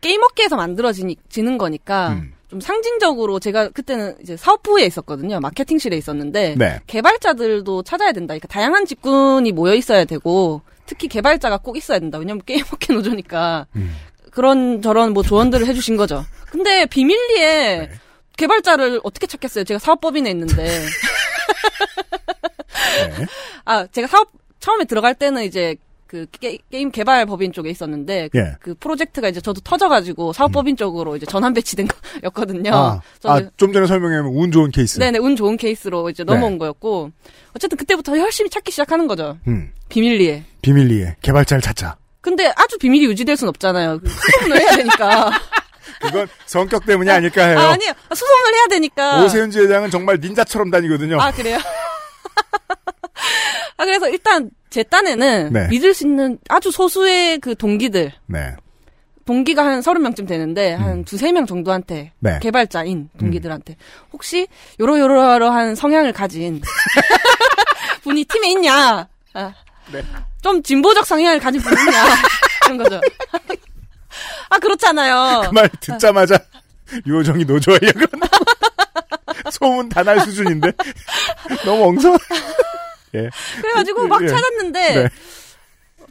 게임 0.00 0.22
업계에서 0.22 0.56
만들어지는 0.56 1.58
거니까 1.58 2.12
음. 2.12 2.32
좀 2.48 2.58
상징적으로 2.60 3.38
제가 3.38 3.68
그때는 3.68 4.16
이제 4.22 4.34
사업부에 4.38 4.86
있었거든요. 4.86 5.40
마케팅실에 5.40 5.94
있었는데 5.98 6.54
네. 6.56 6.80
개발자들도 6.86 7.82
찾아야 7.82 8.12
된다. 8.12 8.32
그러니까 8.32 8.48
다양한 8.48 8.86
직군이 8.86 9.52
모여 9.52 9.74
있어야 9.74 10.06
되고 10.06 10.62
특히 10.86 11.08
개발자가 11.08 11.58
꼭 11.58 11.76
있어야 11.76 11.98
된다. 11.98 12.18
왜냐면 12.18 12.42
게임업계 12.44 12.92
노조니까 12.94 13.66
음. 13.76 13.96
그런 14.30 14.82
저런 14.82 15.12
뭐 15.12 15.22
조언들을 15.22 15.66
해주신 15.66 15.96
거죠. 15.96 16.24
근데 16.50 16.86
비밀리에 16.86 17.78
네. 17.78 17.90
개발자를 18.36 19.00
어떻게 19.04 19.26
찾겠어요? 19.26 19.64
제가 19.64 19.78
사업법인에 19.78 20.30
있는데. 20.30 20.64
네. 23.18 23.26
아, 23.64 23.86
제가 23.86 24.06
사업 24.08 24.30
처음에 24.60 24.84
들어갈 24.84 25.14
때는 25.14 25.44
이제 25.44 25.76
그 26.06 26.26
게, 26.26 26.58
임 26.70 26.90
개발 26.90 27.26
법인 27.26 27.52
쪽에 27.52 27.70
있었는데 27.70 28.28
그, 28.30 28.38
예. 28.38 28.42
음. 28.42 28.54
그 28.60 28.74
프로젝트가 28.74 29.28
이제 29.28 29.40
저도 29.40 29.60
터져가지고 29.60 30.32
사업법인 30.32 30.76
쪽으로 30.76 31.16
이제 31.16 31.26
전환 31.26 31.54
배치된 31.54 31.88
거였거든요. 32.20 32.70
아, 32.74 33.00
아, 33.24 33.42
좀 33.56 33.72
전에 33.72 33.86
설명하면 33.86 34.32
운 34.34 34.52
좋은 34.52 34.70
케이스. 34.70 34.98
네네 34.98 35.18
운 35.18 35.36
좋은 35.36 35.56
케이스로 35.56 36.10
이제 36.10 36.24
네. 36.24 36.32
넘어온 36.32 36.58
거였고 36.58 37.10
어쨌든 37.54 37.78
그때부터 37.78 38.18
열심히 38.18 38.50
찾기 38.50 38.70
시작하는 38.70 39.06
거죠. 39.06 39.38
음. 39.48 39.72
비밀리에. 39.88 40.44
비밀리에 40.62 41.16
개발자를 41.22 41.62
찾자. 41.62 41.96
근데 42.20 42.50
아주 42.56 42.78
비밀이 42.78 43.04
유지될 43.06 43.36
순 43.36 43.48
없잖아요. 43.48 44.00
그 44.00 44.08
수소문을 44.08 44.60
해야 44.60 44.76
되니까. 44.76 45.30
그건 46.00 46.26
성격 46.46 46.86
때문이 46.86 47.10
아닐까 47.10 47.46
해요. 47.46 47.58
아, 47.58 47.72
아니요. 47.72 47.92
수소문을 48.10 48.54
해야 48.54 48.66
되니까. 48.68 49.24
오세훈 49.24 49.50
지회장은 49.50 49.90
정말 49.90 50.18
닌자처럼 50.20 50.70
다니거든요. 50.70 51.20
아, 51.20 51.30
그래요? 51.30 51.58
아, 53.76 53.84
그래서 53.84 54.08
일단 54.08 54.50
제 54.70 54.82
딴에는 54.82 55.52
네. 55.52 55.68
믿을 55.68 55.94
수 55.94 56.06
있는 56.06 56.38
아주 56.48 56.70
소수의 56.70 57.38
그 57.38 57.54
동기들, 57.54 58.12
네. 58.26 58.54
동기가 59.24 59.64
한 59.64 59.80
서른 59.82 60.02
명쯤 60.02 60.26
되는데 60.26 60.74
한 60.74 61.04
두세 61.04 61.32
명 61.32 61.46
정도한테 61.46 62.12
음. 62.14 62.16
네. 62.20 62.38
개발자인 62.42 63.08
동기들한테 63.18 63.76
혹시 64.12 64.46
요러요러한 64.80 65.74
성향을 65.74 66.12
가진 66.12 66.60
분이 68.02 68.24
팀에 68.24 68.50
있냐? 68.50 69.08
아, 69.32 69.54
네. 69.92 70.02
좀 70.42 70.62
진보적 70.62 71.06
성향을 71.06 71.38
가진 71.40 71.60
분 71.62 71.72
있냐? 71.78 72.04
이런 72.66 72.76
거죠. 72.78 73.00
아 74.50 74.58
그렇잖아요. 74.58 75.48
그 75.48 75.54
말 75.54 75.68
듣자마자 75.80 76.38
유호정이 77.06 77.44
노조하려고 77.46 77.98
그런다고. 78.00 78.44
소문 79.50 79.88
다 79.88 80.02
날 80.02 80.20
수준인데. 80.20 80.70
너무 81.64 81.84
엉성. 81.88 82.16
예. 83.14 83.30
그래가지고 83.60 84.06
막 84.08 84.22
예. 84.22 84.28
찾았는데 84.28 84.94
네. 84.94 85.08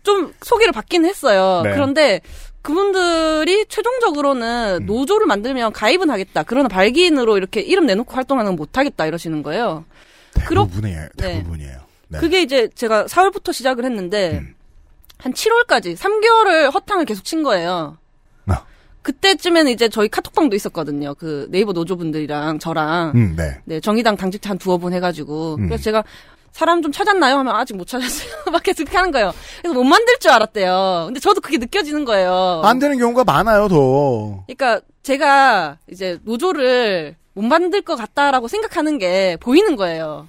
좀 0.04 0.34
소개를 0.41 0.72
받긴 0.74 1.06
했어요. 1.06 1.62
네. 1.64 1.72
그런데 1.74 2.22
그분들이 2.62 3.66
최종적으로는 3.68 4.86
노조를 4.86 5.28
만들면 5.28 5.74
가입은 5.74 6.10
하겠다. 6.10 6.43
그러나 6.43 6.70
발기인으로 6.70 7.38
이렇게 7.38 7.60
이름 7.62 7.86
내놓고 7.86 8.14
활동하는 8.14 8.51
건 8.51 8.56
못 8.56 8.78
하겠다 8.78 9.06
이러시는 9.06 9.43
거예요. 9.43 9.84
대부분이에요. 10.36 11.08
네. 11.18 11.34
대부분이에요. 11.38 11.78
네. 12.10 12.20
그게 12.20 12.41
이제 12.41 12.70
제가 12.74 13.06
4월부터 13.06 13.51
시작을 13.51 13.84
했는데 13.86 14.39
음. 14.39 14.56
한 15.18 15.34
7월까지 15.34 15.95
3개월을 15.97 16.74
허탕을 16.74 17.06
계속 17.06 17.24
친 17.26 17.43
거예요. 17.43 17.97
아. 18.47 18.64
그때쯤에는 19.01 19.72
이제 19.72 19.89
저희 19.89 20.08
카톡방도 20.08 20.56
있었거든요. 20.56 21.14
그 21.16 21.47
네이버 21.49 21.74
노조분들이랑 21.74 22.60
저랑 22.60 23.12
음, 23.16 23.36
네. 23.38 23.60
네, 23.66 23.80
정의당 23.82 24.16
당직자 24.16 24.51
한 24.51 24.58
두어 24.58 24.78
분 24.78 24.93
해가지고. 24.93 25.56
음. 25.60 25.68
그래서 25.68 25.84
제가 25.84 26.04
사람 26.54 26.82
좀 26.84 26.91
찾았나요? 26.91 27.38
하면 27.39 27.56
아직 27.56 27.76
못 27.76 27.88
찾았어요. 27.88 28.30
막 28.54 28.62
계속 28.64 28.84
이렇게 28.84 28.95
하는 28.95 29.12
거예요. 29.12 29.34
그래서 29.62 29.74
못 29.74 29.84
만들 29.84 30.18
줄 30.20 30.32
알았대요. 30.32 31.04
근데 31.08 31.20
저도 31.20 31.41
그게 31.41 31.58
느껴지는 31.58 32.06
거예요. 32.06 32.62
안 32.64 32.80
되는 32.80 32.97
경우가 32.99 33.24
많아요, 33.24 33.68
더. 33.68 34.43
그러니까 34.47 34.82
제가 35.01 35.80
이제 35.91 36.20
노조를 36.24 37.16
못 37.34 37.41
만들 37.41 37.82
것 37.82 37.95
같다라고 37.95 38.47
생각하는 38.47 38.99
게 38.99 39.36
보이는 39.41 39.76
거예요. 39.76 40.28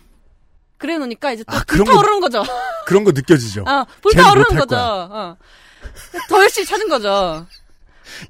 그래 0.78 0.96
놓으니까 0.98 1.32
이제 1.32 1.44
또 1.44 1.56
아, 1.56 1.62
그런 1.66 1.84
거- 1.84 1.92
불타오르는 1.92 2.20
거 2.20 2.28
죠. 2.30 2.42
그런 2.86 3.04
거 3.04 3.12
느껴지죠. 3.12 3.64
아, 3.66 3.84
쟤는 3.84 4.00
불타오르는 4.02 4.60
거죠. 4.60 4.76
어. 4.76 5.36
더 6.30 6.40
열심히 6.40 6.66
찾은 6.66 6.88
거죠. 6.88 7.46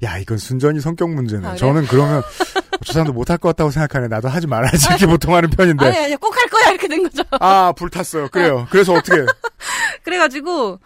야, 0.03 0.17
이건 0.17 0.37
순전히 0.37 0.79
성격 0.81 1.09
문제네. 1.11 1.47
아? 1.47 1.55
저는 1.55 1.85
그러면 1.87 2.21
저 2.83 2.93
사람도 2.93 3.13
못할 3.13 3.37
것 3.37 3.49
같다고 3.49 3.71
생각하네. 3.71 4.07
나도 4.07 4.27
하지 4.27 4.47
말아야지. 4.47 4.87
이렇게 4.89 5.05
보통 5.07 5.33
하는 5.35 5.49
편인데. 5.49 5.85
아니, 5.85 5.97
아니, 5.97 6.15
꼭 6.17 6.35
할 6.35 6.47
거야. 6.49 6.69
이렇게 6.71 6.87
된 6.87 7.03
거죠. 7.03 7.23
아, 7.39 7.71
불탔어요. 7.75 8.29
그래요. 8.29 8.67
그래서 8.69 8.93
어떻게 8.93 9.23
그래가지고, 10.03 10.79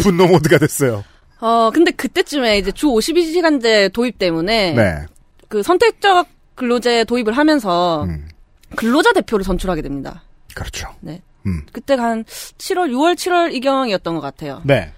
분노 0.00 0.26
모드가 0.26 0.58
됐어요. 0.58 1.04
어, 1.40 1.70
근데 1.72 1.90
그때쯤에 1.90 2.58
이제 2.58 2.70
주 2.72 2.86
52시간제 2.86 3.92
도입 3.92 4.18
때문에, 4.18 4.72
네. 4.74 5.06
그 5.48 5.62
선택적 5.62 6.28
근로제 6.54 7.04
도입을 7.04 7.32
하면서, 7.36 8.04
음, 8.04 8.28
근로자 8.76 9.12
대표를 9.12 9.44
선출하게 9.44 9.82
됩니다. 9.82 10.22
그렇죠. 10.54 10.88
네. 11.00 11.22
음. 11.46 11.62
그때가 11.72 12.02
한 12.02 12.24
7월, 12.24 12.90
6월, 12.90 13.14
7월 13.14 13.52
이경이었던 13.54 14.14
것 14.14 14.20
같아요. 14.20 14.60
네. 14.64 14.92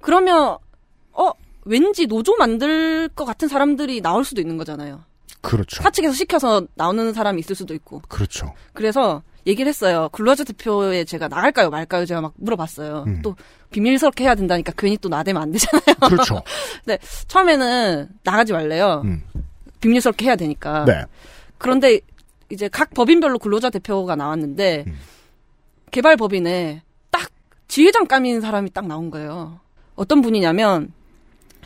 그러면, 0.00 0.56
어, 1.12 1.30
왠지 1.64 2.06
노조 2.06 2.36
만들 2.36 3.08
것 3.14 3.24
같은 3.24 3.48
사람들이 3.48 4.00
나올 4.00 4.24
수도 4.24 4.40
있는 4.40 4.56
거잖아요. 4.56 5.04
그렇죠. 5.46 5.82
사측에서 5.82 6.12
시켜서 6.12 6.66
나오는 6.74 7.12
사람이 7.12 7.38
있을 7.40 7.54
수도 7.54 7.72
있고. 7.74 8.02
그렇죠. 8.08 8.52
그래서 8.72 9.22
얘기를 9.46 9.68
했어요. 9.68 10.08
근로자 10.10 10.42
대표에 10.42 11.04
제가 11.04 11.28
나갈까요, 11.28 11.70
말까요? 11.70 12.04
제가 12.04 12.20
막 12.20 12.32
물어봤어요. 12.36 13.04
음. 13.06 13.22
또 13.22 13.36
비밀스럽게 13.70 14.24
해야 14.24 14.34
된다니까 14.34 14.72
괜히 14.76 14.96
또 14.98 15.08
나대면 15.08 15.40
안 15.40 15.52
되잖아요. 15.52 15.94
그렇죠. 16.08 16.42
근데 16.84 16.98
처음에는 17.28 18.08
나가지 18.24 18.52
말래요. 18.52 19.02
음. 19.04 19.22
비밀스럽게 19.80 20.26
해야 20.26 20.34
되니까. 20.34 20.84
네. 20.84 21.04
그런데 21.58 22.00
이제 22.50 22.68
각 22.68 22.90
법인별로 22.90 23.38
근로자 23.38 23.70
대표가 23.70 24.16
나왔는데 24.16 24.84
음. 24.88 24.98
개발 25.92 26.16
법인에 26.16 26.82
딱 27.10 27.30
지회장 27.68 28.06
까민 28.06 28.40
사람이 28.40 28.70
딱 28.70 28.86
나온 28.88 29.12
거예요. 29.12 29.60
어떤 29.94 30.22
분이냐면 30.22 30.92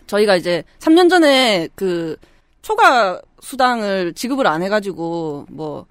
저희가 0.07 0.37
이제 0.37 0.65
3년 0.81 1.09
전에 1.09 1.69
그 1.75 2.17
초과 2.63 3.21
수당을 3.43 4.15
지급을 4.15 4.47
안 4.47 4.63
해가지고 4.63 5.47
뭐 5.51 5.87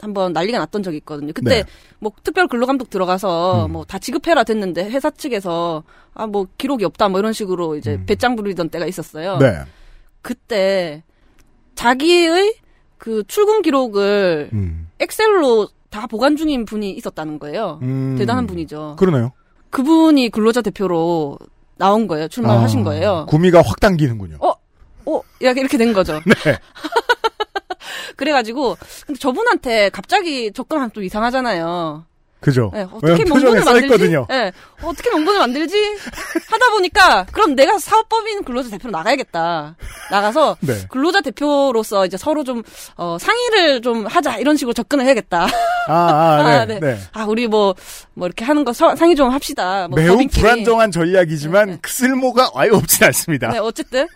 한번 0.00 0.32
난리가 0.32 0.58
났던 0.58 0.82
적이 0.82 0.96
있거든요. 0.98 1.32
그때 1.32 1.62
네. 1.62 1.64
뭐 2.00 2.10
특별 2.24 2.48
근로감독 2.48 2.90
들어가서 2.90 3.66
음. 3.66 3.72
뭐다 3.72 3.98
지급해라 4.00 4.42
됐는데 4.44 4.90
회사 4.90 5.10
측에서 5.10 5.84
아 6.14 6.26
뭐 6.26 6.46
기록이 6.58 6.84
없다 6.84 7.08
뭐 7.08 7.20
이런 7.20 7.32
식으로 7.32 7.76
이제 7.76 8.00
배짱 8.06 8.36
부리던 8.36 8.68
때가 8.68 8.86
있었어요. 8.86 9.34
음. 9.34 9.38
네. 9.38 9.58
그때 10.22 11.02
자기의 11.74 12.54
그 12.98 13.22
출근 13.26 13.62
기록을 13.62 14.50
음. 14.52 14.88
엑셀로 15.00 15.68
다 15.90 16.06
보관 16.06 16.36
중인 16.36 16.64
분이 16.64 16.90
있었다는 16.92 17.38
거예요. 17.38 17.78
음. 17.82 18.16
대단한 18.18 18.46
분이죠. 18.46 18.96
그러네요. 18.98 19.32
그분이 19.70 20.30
근로자 20.30 20.62
대표로 20.62 21.38
나온 21.76 22.06
거예요. 22.06 22.28
출마를 22.28 22.60
아, 22.60 22.62
하신 22.64 22.84
거예요. 22.84 23.26
구미가 23.28 23.62
확 23.62 23.80
당기는군요. 23.80 24.36
어, 24.40 24.51
어, 25.06 25.20
이렇게 25.40 25.60
이렇게 25.60 25.76
된 25.78 25.92
거죠. 25.92 26.20
네. 26.44 26.58
그래가지고 28.16 28.76
근데 29.06 29.18
저분한테 29.18 29.90
갑자기 29.90 30.52
접근하면 30.52 30.90
또 30.92 31.02
이상하잖아요. 31.02 32.04
그죠. 32.40 32.72
네, 32.74 32.84
어떻게 32.92 33.24
명분을 33.24 33.62
만들지? 33.64 34.08
네, 34.28 34.52
어떻게 34.82 35.10
명분을 35.10 35.38
만들지? 35.38 35.76
하다 36.50 36.70
보니까 36.72 37.24
그럼 37.30 37.54
내가 37.54 37.78
사업법인 37.78 38.42
근로자 38.42 38.68
대표로 38.70 38.90
나가야겠다. 38.90 39.76
나가서 40.10 40.56
네. 40.66 40.74
근로자 40.90 41.20
대표로서 41.20 42.04
이제 42.04 42.16
서로 42.16 42.42
좀 42.42 42.64
어, 42.96 43.16
상의를 43.20 43.80
좀 43.80 44.06
하자 44.06 44.38
이런 44.38 44.56
식으로 44.56 44.72
접근을 44.72 45.04
해야겠다. 45.04 45.46
아, 45.86 45.92
아, 45.94 46.64
네. 46.66 46.80
네. 46.80 46.98
아 47.12 47.24
우리 47.26 47.46
뭐뭐 47.46 47.76
이렇게 48.22 48.44
하는 48.44 48.64
거 48.64 48.72
서- 48.72 48.96
상의 48.96 49.14
좀 49.14 49.30
합시다. 49.30 49.86
뭐 49.88 50.00
매우 50.00 50.14
법인끼리. 50.14 50.40
불안정한 50.40 50.90
전략이지만 50.90 51.78
그 51.80 51.92
쓸모가 51.92 52.50
아예 52.56 52.70
없진 52.70 53.04
않습니다. 53.06 53.52
네, 53.52 53.58
어쨌든 53.58 54.08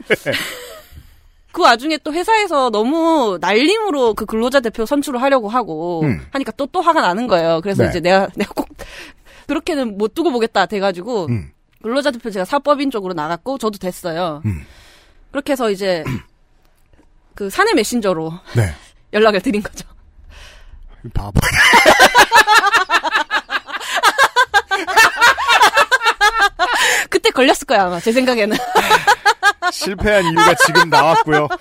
그 1.56 1.62
와중에 1.62 1.96
또 2.04 2.12
회사에서 2.12 2.68
너무 2.68 3.38
날림으로 3.40 4.12
그 4.12 4.26
근로자 4.26 4.60
대표 4.60 4.84
선출을 4.84 5.22
하려고 5.22 5.48
하고 5.48 6.02
음. 6.02 6.20
하니까 6.30 6.52
또 6.52 6.66
또 6.66 6.82
화가 6.82 7.00
나는 7.00 7.26
거예요. 7.26 7.62
그래서 7.62 7.84
네. 7.84 7.88
이제 7.88 8.00
내가 8.00 8.28
내가 8.36 8.52
꼭 8.52 8.68
그렇게는 9.46 9.96
못 9.96 10.12
두고 10.12 10.30
보겠다 10.32 10.66
돼가지고 10.66 11.28
음. 11.30 11.50
근로자 11.82 12.10
대표 12.10 12.30
제가 12.30 12.44
사법인 12.44 12.90
쪽으로 12.90 13.14
나갔고 13.14 13.56
저도 13.56 13.78
됐어요. 13.78 14.42
음. 14.44 14.66
그렇게 15.30 15.52
해서 15.52 15.70
이제 15.70 16.04
그 17.34 17.48
사내 17.48 17.72
메신저로 17.72 18.34
네. 18.54 18.74
연락을 19.14 19.40
드린 19.40 19.62
거죠. 19.62 19.88
바보. 21.14 21.40
그때 27.16 27.30
걸렸을 27.30 27.66
거야 27.66 27.84
아마 27.84 27.98
제 27.98 28.12
생각에는. 28.12 28.54
실패한 29.72 30.24
이유가 30.26 30.54
지금 30.66 30.90
나왔고요. 30.90 31.48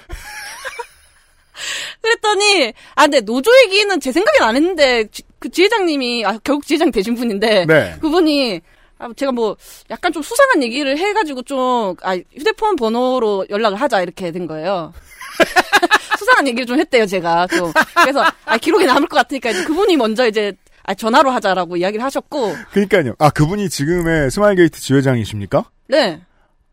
그랬더니 2.01 2.73
아 2.95 3.03
근데 3.03 3.21
노조 3.21 3.49
얘기는 3.63 3.99
제 4.01 4.11
생각엔 4.11 4.41
안 4.43 4.55
했는데 4.57 5.07
지- 5.07 5.23
그 5.39 5.49
지회장님이 5.49 6.25
아 6.25 6.37
결국 6.43 6.65
지회장 6.67 6.91
되신 6.91 7.15
분인데 7.15 7.65
네. 7.65 7.95
그분이 8.01 8.59
아, 8.99 9.07
제가 9.15 9.31
뭐 9.31 9.55
약간 9.89 10.11
좀 10.11 10.21
수상한 10.21 10.61
얘기를 10.61 10.97
해가지고 10.97 11.41
좀 11.43 11.95
아 12.03 12.17
휴대폰 12.37 12.75
번호로 12.75 13.45
연락을 13.49 13.79
하자 13.79 14.01
이렇게 14.01 14.31
된 14.31 14.45
거예요. 14.47 14.93
수상한 16.19 16.47
얘기를 16.47 16.65
좀 16.65 16.77
했대요 16.79 17.05
제가 17.05 17.47
좀 17.47 17.71
그래서 18.01 18.23
아 18.45 18.57
기록에 18.57 18.85
남을 18.85 19.07
것 19.07 19.15
같으니까 19.17 19.51
이제 19.51 19.63
그분이 19.63 19.95
먼저 19.97 20.27
이제 20.27 20.53
아 20.87 20.93
전화로 20.93 21.31
하자라고 21.31 21.77
이야기를 21.77 22.03
하셨고 22.05 22.55
그러니까요. 22.71 23.15
아, 23.19 23.29
그분이 23.29 23.69
지금의 23.69 24.31
스마일게이트 24.31 24.79
지회장이십니까? 24.79 25.65
네 25.87 26.21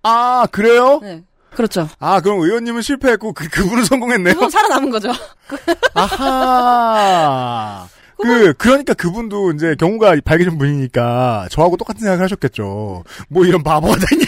아, 0.03 0.47
그래요? 0.51 1.01
네. 1.03 1.23
그렇죠. 1.55 1.89
아, 1.99 2.21
그럼 2.21 2.41
의원님은 2.41 2.83
실패했고 2.83 3.33
그 3.35 3.49
그분은 3.49 3.85
성공했네요. 3.85 4.35
그분 4.35 4.51
살아남은 4.51 4.91
거죠. 4.91 5.13
아하. 5.95 7.87
그 8.23 8.55
그러니까 8.55 8.95
그분도 8.95 9.53
이제 9.53 9.75
경우가 9.79 10.15
밝으신 10.25 10.57
분이니까 10.57 11.49
저하고 11.51 11.77
똑같은 11.77 12.01
생각을 12.01 12.23
하셨겠죠. 12.25 13.05
뭐 13.29 13.45
이런 13.45 13.63
바보가 13.63 13.97
되냐. 13.97 14.25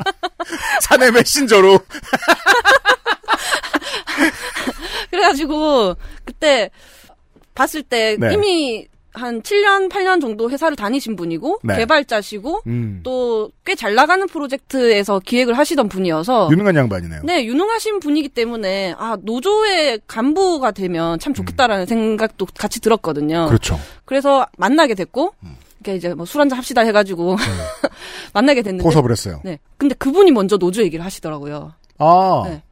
사내 0.80 1.10
메신저로. 1.10 1.78
그래가지고 5.10 5.96
그때 6.24 6.70
봤을 7.54 7.82
때 7.82 8.16
네. 8.18 8.32
이미 8.32 8.88
한 9.14 9.40
7년, 9.42 9.88
8년 9.88 10.20
정도 10.20 10.50
회사를 10.50 10.76
다니신 10.76 11.14
분이고 11.16 11.60
네. 11.62 11.76
개발자시고 11.76 12.62
음. 12.66 13.00
또꽤 13.04 13.76
잘 13.76 13.94
나가는 13.94 14.26
프로젝트에서 14.26 15.20
기획을 15.20 15.56
하시던 15.56 15.88
분이어서 15.88 16.48
유능한 16.50 16.74
양반이네요. 16.74 17.22
네, 17.24 17.44
유능하신 17.44 18.00
분이기 18.00 18.28
때문에 18.28 18.94
아, 18.98 19.16
노조의 19.22 20.00
간부가 20.08 20.72
되면 20.72 21.18
참 21.20 21.32
좋겠다라는 21.32 21.86
생각도 21.86 22.46
같이 22.58 22.80
들었거든요. 22.80 23.44
음. 23.44 23.46
그렇죠. 23.48 23.78
그래서 24.04 24.46
만나게 24.58 24.94
됐고 24.94 25.32
이렇게 25.80 25.96
이제 25.96 26.12
뭐 26.14 26.26
술 26.26 26.40
한잔 26.40 26.58
합시다 26.58 26.80
해 26.80 26.90
가지고 26.90 27.36
만나게 28.34 28.62
됐는데 28.62 28.82
포섭을 28.82 29.10
했어요. 29.12 29.40
네. 29.44 29.58
근데 29.76 29.94
그분이 29.94 30.32
먼저 30.32 30.56
노조 30.56 30.82
얘기를 30.82 31.04
하시더라고요. 31.04 31.72
아. 31.98 32.42
네. 32.46 32.62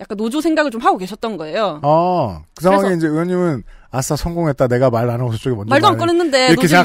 약간 0.00 0.16
노조 0.16 0.40
생각을 0.40 0.70
좀 0.70 0.80
하고 0.80 0.96
계셨던 0.96 1.36
거예요. 1.36 1.80
아, 1.82 2.42
그 2.54 2.62
상황에 2.62 2.82
그래서- 2.82 2.96
이제 2.98 3.06
의원님은 3.08 3.64
아싸 3.90 4.16
성공했다. 4.16 4.68
내가 4.68 4.90
말 4.90 5.08
안 5.10 5.20
하고 5.20 5.32
저쪽에 5.32 5.56
먼저 5.56 5.70
말도 5.70 5.86
안 5.86 5.96
꺼냈는데 5.98 6.48
이렇게. 6.48 6.62
거죠, 6.62 6.76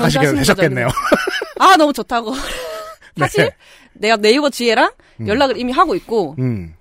아 1.60 1.76
너무 1.78 1.92
좋다고. 1.94 2.34
사실 3.20 3.46
네. 3.46 3.52
내가 3.94 4.18
네이버 4.18 4.50
지혜랑 4.50 4.92
음. 5.22 5.28
연락을 5.28 5.58
이미 5.58 5.72
하고 5.72 5.96
있고 5.96 6.36
음. 6.40 6.74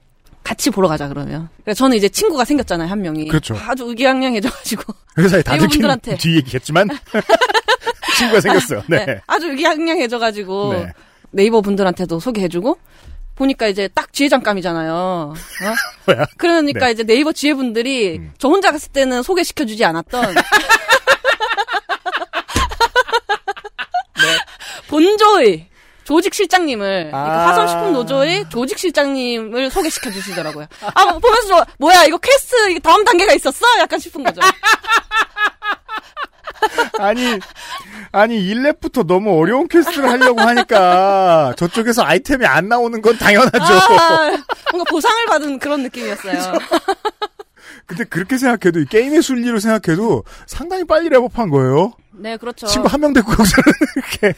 같이 0.44 0.70
보러 0.70 0.88
가자 0.88 1.08
그러면. 1.08 1.48
그래서 1.64 1.78
저는 1.78 1.96
이제 1.96 2.08
친구가 2.08 2.44
생겼잖아요 2.44 2.88
한 2.88 3.00
명이. 3.02 3.28
그렇죠. 3.28 3.56
아주 3.66 3.84
의기양양해져가지고 3.84 4.82
회사에 5.18 5.42
다 5.42 5.52
들킨 5.52 5.82
네이버분들한테. 5.82 6.16
뒤 6.16 6.36
얘기겠지만 6.36 6.88
친구가 8.18 8.40
생겼어요. 8.40 8.82
네. 8.88 9.04
네, 9.04 9.20
아주 9.26 9.48
의기양양해져가지고 9.50 10.72
네. 10.74 10.92
네이버 11.30 11.60
분들한테도 11.60 12.20
소개해주고 12.20 12.78
보니까 13.34 13.66
이제 13.66 13.88
딱 13.88 14.12
지혜장감이잖아요. 14.12 14.92
어? 14.94 15.34
뭐야? 16.06 16.26
그러니까 16.36 16.86
네. 16.86 16.92
이제 16.92 17.04
네이버 17.04 17.32
지혜분들이 17.32 18.20
저 18.38 18.48
혼자 18.48 18.70
갔을 18.70 18.92
때는 18.92 19.22
소개시켜주지 19.22 19.84
않았던 19.84 20.34
네. 20.34 20.42
본조의 24.88 25.66
조직 26.04 26.34
실장님을 26.34 27.10
그러니까 27.10 27.18
아. 27.18 27.48
화성식품 27.48 27.92
노조의 27.92 28.46
조직 28.50 28.78
실장님을 28.78 29.70
소개시켜 29.70 30.10
주시더라고요. 30.10 30.66
아 30.94 31.04
보면서 31.18 31.48
저, 31.48 31.66
뭐야 31.78 32.04
이거 32.04 32.18
퀘스트 32.18 32.80
다음 32.80 33.04
단계가 33.04 33.32
있었어? 33.34 33.64
약간 33.78 33.98
싶은 33.98 34.22
거죠. 34.24 34.40
아니, 36.98 37.38
아니, 38.12 38.38
1렙부터 38.54 39.04
너무 39.06 39.36
어려운 39.40 39.66
quest를 39.68 40.08
하려고 40.08 40.40
하니까 40.42 41.54
저쪽에서 41.56 42.02
아이템이 42.04 42.46
안 42.46 42.68
나오는 42.68 43.00
건 43.02 43.18
당연하죠. 43.18 43.58
아, 43.98 44.30
뭔가 44.70 44.88
보상을 44.90 45.26
받은 45.26 45.58
그런 45.58 45.82
느낌이었어요. 45.82 46.52
근데 47.86 48.04
그렇게 48.04 48.38
생각해도, 48.38 48.78
이 48.80 48.84
게임의 48.86 49.22
순리로 49.22 49.58
생각해도 49.58 50.22
상당히 50.46 50.84
빨리 50.84 51.08
렙업한 51.10 51.50
거예요. 51.50 51.92
네 52.12 52.36
그렇죠. 52.36 52.66
친구 52.66 52.86
한 52.88 53.00
명 53.00 53.12
데리고 53.12 53.32
여기서는 53.32 53.72
이렇게. 54.22 54.34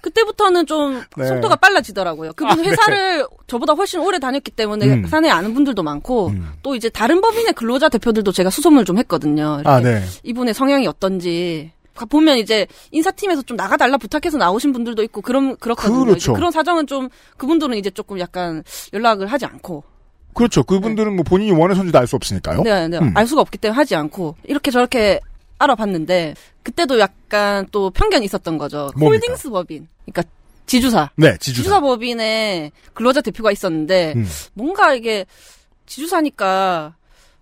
그때부터는 0.00 0.66
좀 0.66 1.02
네. 1.16 1.26
속도가 1.26 1.56
빨라지더라고요. 1.56 2.32
그분 2.34 2.50
아, 2.52 2.54
네. 2.54 2.68
회사를 2.68 3.26
저보다 3.46 3.72
훨씬 3.74 4.00
오래 4.00 4.18
다녔기 4.18 4.52
때문에 4.52 4.86
음. 4.86 5.06
사내에 5.06 5.30
아는 5.30 5.54
분들도 5.54 5.82
많고 5.82 6.32
또 6.62 6.74
이제 6.76 6.88
다른 6.88 7.20
법인의 7.20 7.54
근로자 7.54 7.88
대표들도 7.88 8.30
제가 8.32 8.50
수소문을 8.50 8.84
좀 8.84 8.98
했거든요. 8.98 9.62
아, 9.64 9.80
네. 9.80 10.02
이분의 10.22 10.54
성향이 10.54 10.86
어떤지 10.86 11.72
가- 11.94 12.06
보면 12.06 12.38
이제 12.38 12.66
인사팀에서 12.92 13.42
좀 13.42 13.56
나가달라 13.56 13.96
부탁해서 13.96 14.38
나오신 14.38 14.72
분들도 14.72 15.02
있고 15.04 15.20
그런 15.20 15.56
그렇거든요. 15.56 16.04
그렇죠. 16.04 16.32
그런 16.34 16.52
사정은 16.52 16.86
좀 16.86 17.08
그분들은 17.36 17.76
이제 17.76 17.90
조금 17.90 18.20
약간 18.20 18.62
연락을 18.92 19.26
하지 19.26 19.46
않고 19.46 19.82
그렇죠. 20.34 20.62
그분들은 20.62 21.16
뭐 21.16 21.24
본인이 21.24 21.50
원해서인지도 21.50 21.98
알 21.98 22.06
수 22.06 22.14
없으니까요. 22.14 22.62
네, 22.62 22.86
네. 22.86 22.98
음. 22.98 23.12
알 23.16 23.26
수가 23.26 23.40
없기 23.40 23.58
때문에 23.58 23.74
하지 23.76 23.96
않고 23.96 24.36
이렇게 24.44 24.70
저렇게 24.70 25.18
알아봤는데 25.58 26.34
그때도 26.62 26.98
약간 26.98 27.66
또 27.72 27.90
편견이 27.90 28.24
있었던 28.24 28.58
거죠. 28.58 28.90
뭡니까? 28.96 29.26
홀딩스 29.26 29.50
법인. 29.50 29.88
그러니까 30.06 30.22
지주사. 30.66 31.10
네, 31.16 31.36
지주사. 31.38 31.80
법인에 31.80 32.70
근로자 32.94 33.20
대표가 33.20 33.50
있었는데 33.52 34.12
음. 34.16 34.28
뭔가 34.54 34.94
이게 34.94 35.24
지주사니까 35.86 36.94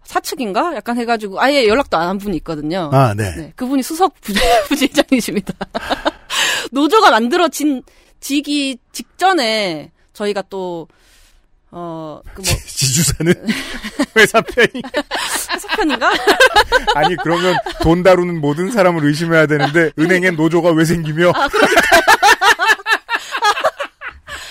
사측인가? 0.05 0.76
약간 0.76 0.97
해가지고 0.98 1.40
아예 1.40 1.66
연락도 1.66 1.97
안 1.97 2.09
한 2.09 2.18
분이 2.18 2.36
있거든요. 2.38 2.90
아, 2.93 3.12
네. 3.14 3.52
그분이 3.56 3.82
수석 3.82 4.14
부재, 4.22 4.40
부재장이십니다. 4.68 5.52
노조가 6.70 7.10
만들어진 7.10 7.82
지기 8.20 8.78
직전에 8.93 9.90
저희가 10.12 10.43
또 10.48 10.86
어, 11.70 12.20
그 12.34 12.43
뭐, 12.43 12.44
지주사는 12.66 13.34
회사 14.16 14.40
편이. 14.40 14.82
회사편인가? 15.52 16.12
아니, 16.94 17.16
그러면 17.16 17.56
돈 17.82 18.02
다루는 18.02 18.40
모든 18.40 18.70
사람을 18.70 19.05
의심해야 19.05 19.47
되는데, 19.47 19.90
은행엔 19.98 20.36
노조가 20.36 20.70
왜 20.70 20.84
생기며, 20.84 21.30
아, 21.34 21.48
그러니까. 21.48 21.80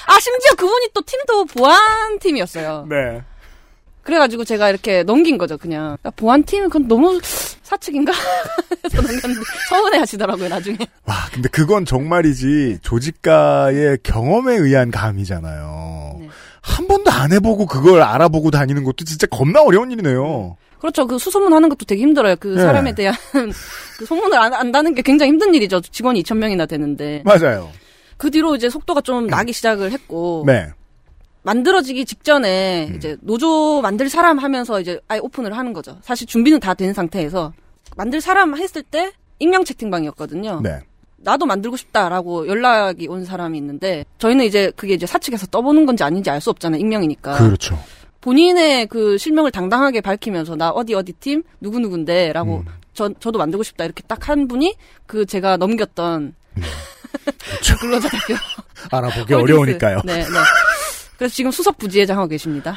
아, 0.08 0.20
심지어 0.20 0.54
그분이 0.56 0.90
또 0.94 1.02
팀도 1.02 1.46
보안팀이었어요. 1.46 2.88
네. 2.90 3.24
그래가지고 4.04 4.44
제가 4.46 4.70
이렇게 4.70 5.02
넘긴 5.02 5.38
거죠, 5.40 5.58
그냥. 5.58 5.98
보안팀은 6.16 6.70
그건 6.70 6.88
너무 6.88 7.20
사측인가? 7.64 8.14
해서 8.14 9.02
넘겼는데 9.02 9.42
서운해 9.68 9.98
하시더라고요, 9.98 10.48
나중에. 10.48 10.78
와, 11.06 11.16
근데 11.34 11.50
그건 11.50 11.86
정말이지 11.86 12.80
조직가의 12.84 13.98
경험에 14.04 14.54
의한 14.58 14.92
감이잖아요. 14.92 16.18
네. 16.20 16.30
한 16.66 16.88
번도 16.88 17.12
안 17.12 17.32
해보고 17.32 17.68
그걸 17.68 18.02
알아보고 18.02 18.50
다니는 18.52 18.84
것도 18.84 19.06
진짜 19.06 19.28
겁나 19.28 19.62
어려운 19.62 19.92
일이네요. 19.92 20.58
그렇죠. 20.80 21.06
그 21.08 21.18
수소문 21.20 21.54
하는 21.54 21.70
것도 21.70 21.86
되게 21.86 22.02
힘들어요. 22.02 22.36
그 22.38 22.50
네. 22.50 22.62
사람에 22.62 22.96
대한 22.96 23.16
그 23.98 24.06
소문을 24.06 24.38
안, 24.38 24.54
안다는 24.54 24.94
게 24.96 25.02
굉장히 25.02 25.32
힘든 25.32 25.54
일이죠. 25.54 25.82
직원이 25.82 26.22
2,000명이나 26.24 26.68
되는데. 26.68 27.22
맞아요. 27.24 27.70
그 28.18 28.32
뒤로 28.32 28.56
이제 28.56 28.70
속도가 28.70 29.02
좀 29.02 29.28
나기 29.28 29.54
시작을 29.54 29.92
했고. 29.92 30.44
네. 30.48 30.70
만들어지기 31.44 32.06
직전에 32.06 32.88
음. 32.90 32.96
이제 32.96 33.16
노조 33.22 33.82
만들 33.82 34.10
사람 34.10 34.40
하면서 34.40 34.82
이제 34.82 35.00
아예 35.08 35.20
오픈을 35.20 35.56
하는 35.56 35.74
거죠. 35.74 35.98
사실 36.02 36.26
준비는 36.26 36.60
다 36.60 36.74
된 36.74 36.94
상태에서 36.94 37.54
만들 37.96 38.20
사람 38.22 38.58
했을 38.58 38.82
때 38.82 39.12
익명 39.38 39.64
채팅방이었거든요. 39.64 40.62
네. 40.64 40.80
나도 41.26 41.46
만들고 41.46 41.76
싶다라고 41.76 42.48
연락이 42.48 43.08
온 43.08 43.26
사람이 43.26 43.58
있는데 43.58 44.06
저희는 44.20 44.46
이제 44.46 44.72
그게 44.76 44.94
이제 44.94 45.06
사측에서 45.06 45.48
떠보는 45.48 45.86
건지 45.86 46.04
아닌지 46.04 46.30
알 46.30 46.40
수 46.40 46.50
없잖아요. 46.52 46.80
익명이니까. 46.80 47.38
그렇죠. 47.38 47.78
본인의 48.22 48.88
그 48.88 49.18
실명을 49.18 49.52
당당하게 49.52 50.02
밝히면서 50.02 50.56
나 50.56 50.70
어디 50.70 50.94
어디 50.94 51.12
팀 51.14 51.44
누구 51.60 51.80
누군데라고 51.80 52.58
음. 52.58 52.66
저 52.94 53.10
저도 53.20 53.38
만들고 53.40 53.64
싶다 53.64 53.84
이렇게 53.86 54.02
딱 54.08 54.30
한 54.30 54.48
분이 54.48 54.76
그 55.06 55.26
제가 55.26 55.58
넘겼던 55.58 56.34
그 56.56 57.78
근로자 57.82 58.08
대표 58.10 58.36
알아보기. 58.92 59.34
어려우니까요. 59.34 60.02
네, 60.06 60.18
네. 60.18 60.26
그래서 61.18 61.34
지금 61.36 61.52
수석 61.52 61.78
부지회장 61.78 62.18
하고 62.18 62.28
계십니다. 62.28 62.76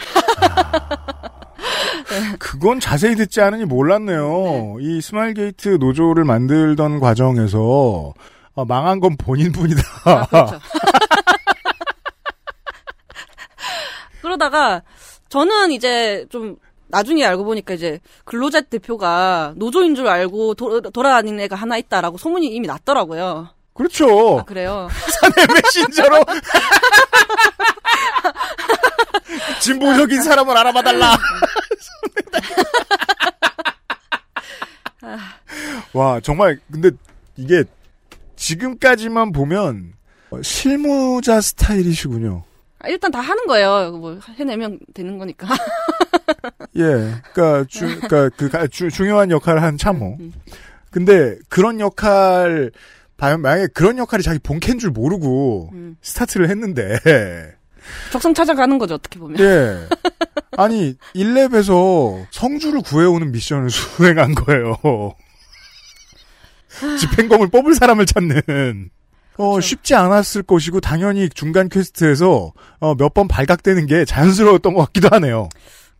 그건 2.39 2.81
자세히 2.81 3.15
듣지 3.17 3.41
않으니 3.41 3.65
몰랐네요. 3.65 4.77
이 4.81 5.01
스마일 5.01 5.35
게이트 5.35 5.77
노조를 5.81 6.25
만들던 6.25 7.01
과정에서 7.01 8.13
어, 8.59 8.65
망한 8.65 8.99
건 8.99 9.17
본인뿐이다. 9.17 9.83
아, 10.05 10.27
그렇죠. 10.27 10.59
그러다가 14.21 14.83
저는 15.29 15.71
이제 15.71 16.27
좀 16.29 16.57
나중에 16.89 17.25
알고 17.25 17.45
보니까 17.45 17.75
이제 17.75 18.01
근로자 18.25 18.63
대표가 18.63 19.53
노조인 19.55 19.95
줄 19.95 20.09
알고 20.09 20.55
도, 20.55 20.81
돌아다니는 20.81 21.39
애가 21.45 21.55
하나 21.55 21.77
있다라고 21.77 22.19
소문이 22.19 22.49
이미 22.49 22.67
났더라고요. 22.67 23.51
그렇죠. 23.75 24.41
아, 24.41 24.43
그래요. 24.43 24.89
사내 25.21 25.47
메신저로 25.55 26.25
진보적인 29.63 30.21
사람을 30.21 30.57
알아봐달라. 30.57 31.17
와 35.95 36.19
정말 36.19 36.59
근데 36.73 36.91
이게 37.37 37.63
지금까지만 38.39 39.33
보면 39.33 39.93
어, 40.31 40.41
실무자 40.43 41.41
스타일이시군요. 41.41 42.45
아, 42.81 42.89
일단 42.89 43.11
다 43.11 43.21
하는 43.21 43.47
거예요. 43.47 43.91
뭐 43.93 44.19
해내면 44.39 44.79
되는 44.95 45.19
거니까. 45.19 45.49
예, 46.77 46.83
그러니까 47.33 47.65
주, 47.69 47.81
그러니까 48.01 48.29
그 48.37 48.49
가- 48.49 48.67
주- 48.69 48.91
중요한 48.91 49.31
역할을 49.31 49.63
한 49.63 49.77
참호. 49.77 50.17
근데 50.91 51.37
그런 51.49 51.81
역할 51.81 52.71
봐- 53.17 53.37
만약에 53.37 53.69
그런 53.75 53.99
역할이 53.99 54.23
자기 54.23 54.39
본캐인 54.39 54.79
줄 54.79 54.91
모르고 54.91 55.71
음. 55.73 55.97
스타트를 56.03 56.49
했는데 56.49 57.57
적성 58.13 58.33
찾아가는 58.33 58.79
거죠 58.79 58.95
어떻게 58.95 59.19
보면. 59.19 59.41
예. 59.41 59.89
아니, 60.57 60.95
1렙에서 61.17 62.27
성주를 62.31 62.83
구해오는 62.83 63.33
미션을 63.33 63.71
수행한 63.71 64.35
거예요. 64.35 64.77
집행검을 67.01 67.49
뽑을 67.49 67.75
사람을 67.75 68.07
찾는. 68.07 68.91
어, 69.37 69.61
쉽지 69.61 69.95
않았을 69.95 70.43
것이고, 70.43 70.81
당연히 70.81 71.29
중간 71.29 71.69
퀘스트에서, 71.69 72.53
어, 72.81 72.95
몇 72.97 73.15
번 73.15 73.29
발각되는 73.29 73.87
게 73.87 74.05
자연스러웠던 74.05 74.75
것 74.75 74.85
같기도 74.87 75.09
하네요. 75.13 75.49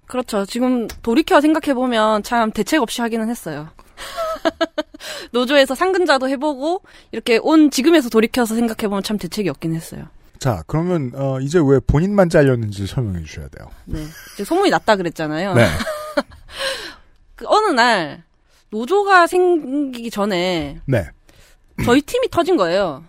그렇죠. 0.07 0.45
지금 0.47 0.89
돌이켜 1.03 1.41
생각해 1.41 1.75
보면 1.75 2.23
참 2.23 2.51
대책 2.51 2.83
없이 2.83 3.01
하기는 3.03 3.29
했어요. 3.29 3.69
노조에서 5.33 5.75
상근자도 5.75 6.29
해보고 6.31 6.83
이렇게 7.13 7.39
온 7.43 7.71
지금에서 7.71 8.09
돌이켜서 8.09 8.55
생각해 8.55 8.89
보면 8.89 9.03
참 9.03 9.19
대책이 9.19 9.49
없긴 9.49 9.75
했어요. 9.75 10.07
자, 10.39 10.63
그러면, 10.67 11.13
어, 11.15 11.39
이제 11.41 11.59
왜 11.63 11.79
본인만 11.87 12.29
잘렸는지 12.31 12.87
설명해 12.87 13.25
주셔야 13.25 13.49
돼요. 13.49 13.69
네. 13.85 14.05
소문이 14.45 14.71
났다 14.71 14.97
그랬잖아요. 14.97 15.55
네. 15.55 15.67
그 17.35 17.45
어느 17.49 17.67
날 17.73 18.23
노조가 18.71 19.27
생기기 19.27 20.11
전에 20.11 20.79
네. 20.87 21.07
저희 21.85 22.01
팀이 22.01 22.29
터진 22.31 22.57
거예요. 22.57 23.05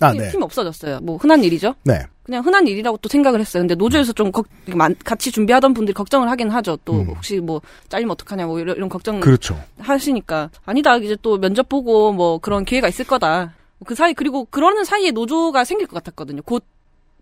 아, 0.00 0.12
팀, 0.12 0.20
네. 0.20 0.30
팀이 0.30 0.42
없어졌어요. 0.44 1.00
뭐 1.00 1.16
흔한 1.16 1.42
일이죠. 1.42 1.74
네. 1.84 2.00
그냥 2.22 2.44
흔한 2.44 2.66
일이라고 2.66 2.98
또 2.98 3.08
생각을 3.08 3.40
했어요. 3.40 3.62
근데 3.62 3.74
노조에서 3.74 4.12
좀 4.12 4.32
걱- 4.32 4.46
많- 4.74 4.94
같이 5.04 5.30
준비하던 5.30 5.74
분들이 5.74 5.94
걱정을 5.94 6.28
하긴 6.30 6.50
하죠. 6.50 6.76
또 6.84 7.04
혹시 7.04 7.38
뭐 7.40 7.60
잘리면 7.88 8.12
어떡하냐 8.12 8.46
뭐 8.46 8.58
이런, 8.58 8.76
이런 8.76 8.88
걱정 8.88 9.16
음. 9.16 9.20
그렇죠. 9.20 9.58
하시니까 9.78 10.50
아니다 10.64 10.96
이제 10.96 11.16
또 11.22 11.38
면접 11.38 11.68
보고 11.68 12.12
뭐 12.12 12.38
그런 12.38 12.64
기회가 12.64 12.88
있을 12.88 13.04
거다. 13.06 13.54
그 13.84 13.94
사이 13.94 14.12
그리고 14.14 14.44
그러는 14.46 14.84
사이에 14.84 15.10
노조가 15.12 15.64
생길 15.64 15.86
것 15.86 16.02
같았거든요. 16.02 16.42
곧 16.42 16.64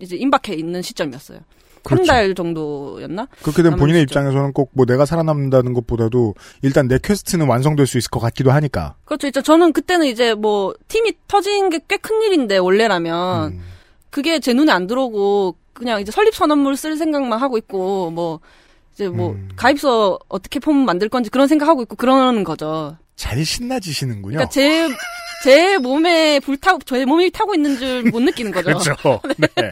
이제 0.01 0.17
임박해 0.17 0.55
있는 0.57 0.81
시점이었어요. 0.83 1.41
그렇죠. 1.85 2.11
한달 2.13 2.35
정도였나? 2.35 3.29
그렇게 3.43 3.63
되면 3.63 3.79
본인의 3.79 4.03
시점. 4.03 4.23
입장에서는 4.25 4.53
꼭 4.53 4.71
뭐 4.75 4.87
내가 4.87 5.05
살아남는다는 5.07 5.73
것보다도 5.75 6.35
일단 6.63 6.89
내 6.89 6.99
quest는 7.03 7.47
완성될 7.47 7.87
수 7.87 7.99
있을 7.99 8.11
것 8.11 8.19
같기도 8.21 8.51
하니까. 8.51 8.95
그렇죠. 9.05 9.27
이제 9.29 9.41
저는 9.43 9.73
그때는 9.73 10.07
이제 10.07 10.35
뭐 10.35 10.75
팀이 10.89 11.13
터진 11.29 11.71
게 11.71 11.79
꽤 11.87 11.99
큰 11.99 12.23
일인데 12.23 12.59
원래라면 12.59 13.53
음. 13.53 13.63
그게 14.11 14.41
제 14.41 14.53
눈에 14.53 14.73
안 14.73 14.87
들어오고 14.87 15.57
그냥 15.73 16.01
이제 16.01 16.11
설립 16.13 16.35
선언물 16.35 16.77
쓸 16.77 16.97
생각만 16.97 17.39
하고 17.41 17.57
있고 17.59 18.11
뭐 18.11 18.41
이제 18.95 19.09
뭐 19.09 19.31
음. 19.33 19.49
가입서 19.57 20.19
어떻게 20.29 20.59
폼 20.61 20.77
만들 20.85 21.09
건지 21.09 21.31
그런 21.31 21.47
생각하고 21.49 21.83
있고 21.83 21.97
그러는 21.97 22.45
거죠. 22.45 22.97
잘 23.17 23.45
신나지시는군요. 23.45 24.35
그러니까 24.37 24.51
제, 24.51 24.89
제 25.45 25.79
몸에 25.79 26.41
불타고, 26.41 26.81
제 26.85 27.05
몸이 27.05 27.31
타고 27.31 27.55
있는 27.55 27.77
줄 27.79 28.03
못 28.11 28.21
느끼는 28.21 28.51
거죠. 28.51 28.71
그렇죠. 28.79 29.21
네. 29.57 29.71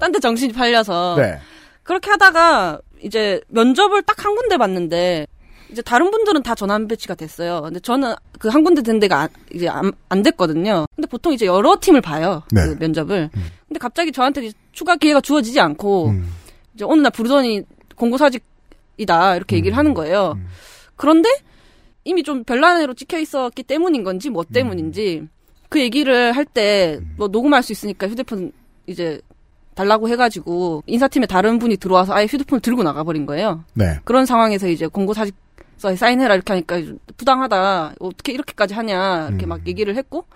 딴 0.00 0.12
데 0.12 0.18
정신이 0.18 0.52
팔려서. 0.52 1.16
네. 1.18 1.38
그렇게 1.82 2.10
하다가 2.10 2.80
이제 3.02 3.40
면접을 3.48 4.02
딱 4.02 4.24
한 4.24 4.34
군데 4.36 4.56
봤는데 4.56 5.26
이제 5.70 5.82
다른 5.82 6.10
분들은 6.10 6.42
다 6.42 6.54
전환 6.54 6.88
배치가 6.88 7.14
됐어요. 7.14 7.62
근데 7.62 7.80
저는 7.80 8.14
그 8.38 8.48
한 8.48 8.64
군데 8.64 8.82
된 8.82 8.98
데가 9.00 9.20
안, 9.20 9.28
이제 9.52 9.68
안, 9.68 9.92
안 10.08 10.22
됐거든요. 10.22 10.86
근데 10.96 11.06
보통 11.08 11.32
이제 11.32 11.46
여러 11.46 11.76
팀을 11.80 12.00
봐요. 12.00 12.42
네. 12.52 12.62
그 12.66 12.76
면접을. 12.78 13.30
근데 13.68 13.78
갑자기 13.78 14.10
저한테 14.12 14.46
이제 14.46 14.56
추가 14.72 14.96
기회가 14.96 15.20
주어지지 15.20 15.60
않고 15.60 16.08
음. 16.08 16.32
이제 16.74 16.84
어느 16.84 17.00
날 17.02 17.10
부르더니 17.12 17.62
공고 17.96 18.16
사직이다 18.18 19.36
이렇게 19.36 19.56
음. 19.56 19.58
얘기를 19.58 19.76
하는 19.76 19.94
거예요. 19.94 20.38
그런데 20.96 21.28
이미 22.04 22.22
좀 22.22 22.44
별난애로 22.44 22.94
찍혀 22.94 23.18
있었기 23.18 23.62
때문인 23.62 24.04
건지 24.04 24.30
뭐 24.30 24.44
때문인지 24.44 25.28
그 25.68 25.80
얘기를 25.80 26.32
할 26.32 26.44
때 26.46 26.98
뭐 27.16 27.28
녹음할 27.28 27.62
수 27.62 27.72
있으니까 27.72 28.08
휴대폰 28.08 28.52
이제 28.86 29.20
달라고 29.80 30.08
해가지고 30.10 30.82
인사팀에 30.86 31.24
다른 31.24 31.58
분이 31.58 31.78
들어와서 31.78 32.12
아예 32.12 32.26
휴대폰을 32.26 32.60
들고 32.60 32.82
나가버린 32.82 33.24
거예요. 33.24 33.64
네. 33.72 33.98
그런 34.04 34.26
상황에서 34.26 34.68
이제 34.68 34.86
공고 34.86 35.14
사직서에 35.14 35.96
사인해라 35.96 36.34
이렇게 36.34 36.52
하니까 36.52 36.80
부당하다 37.16 37.94
어떻게 37.98 38.32
이렇게까지 38.32 38.74
하냐 38.74 39.28
이렇게 39.30 39.46
막 39.46 39.66
얘기를 39.66 39.96
했고 39.96 40.26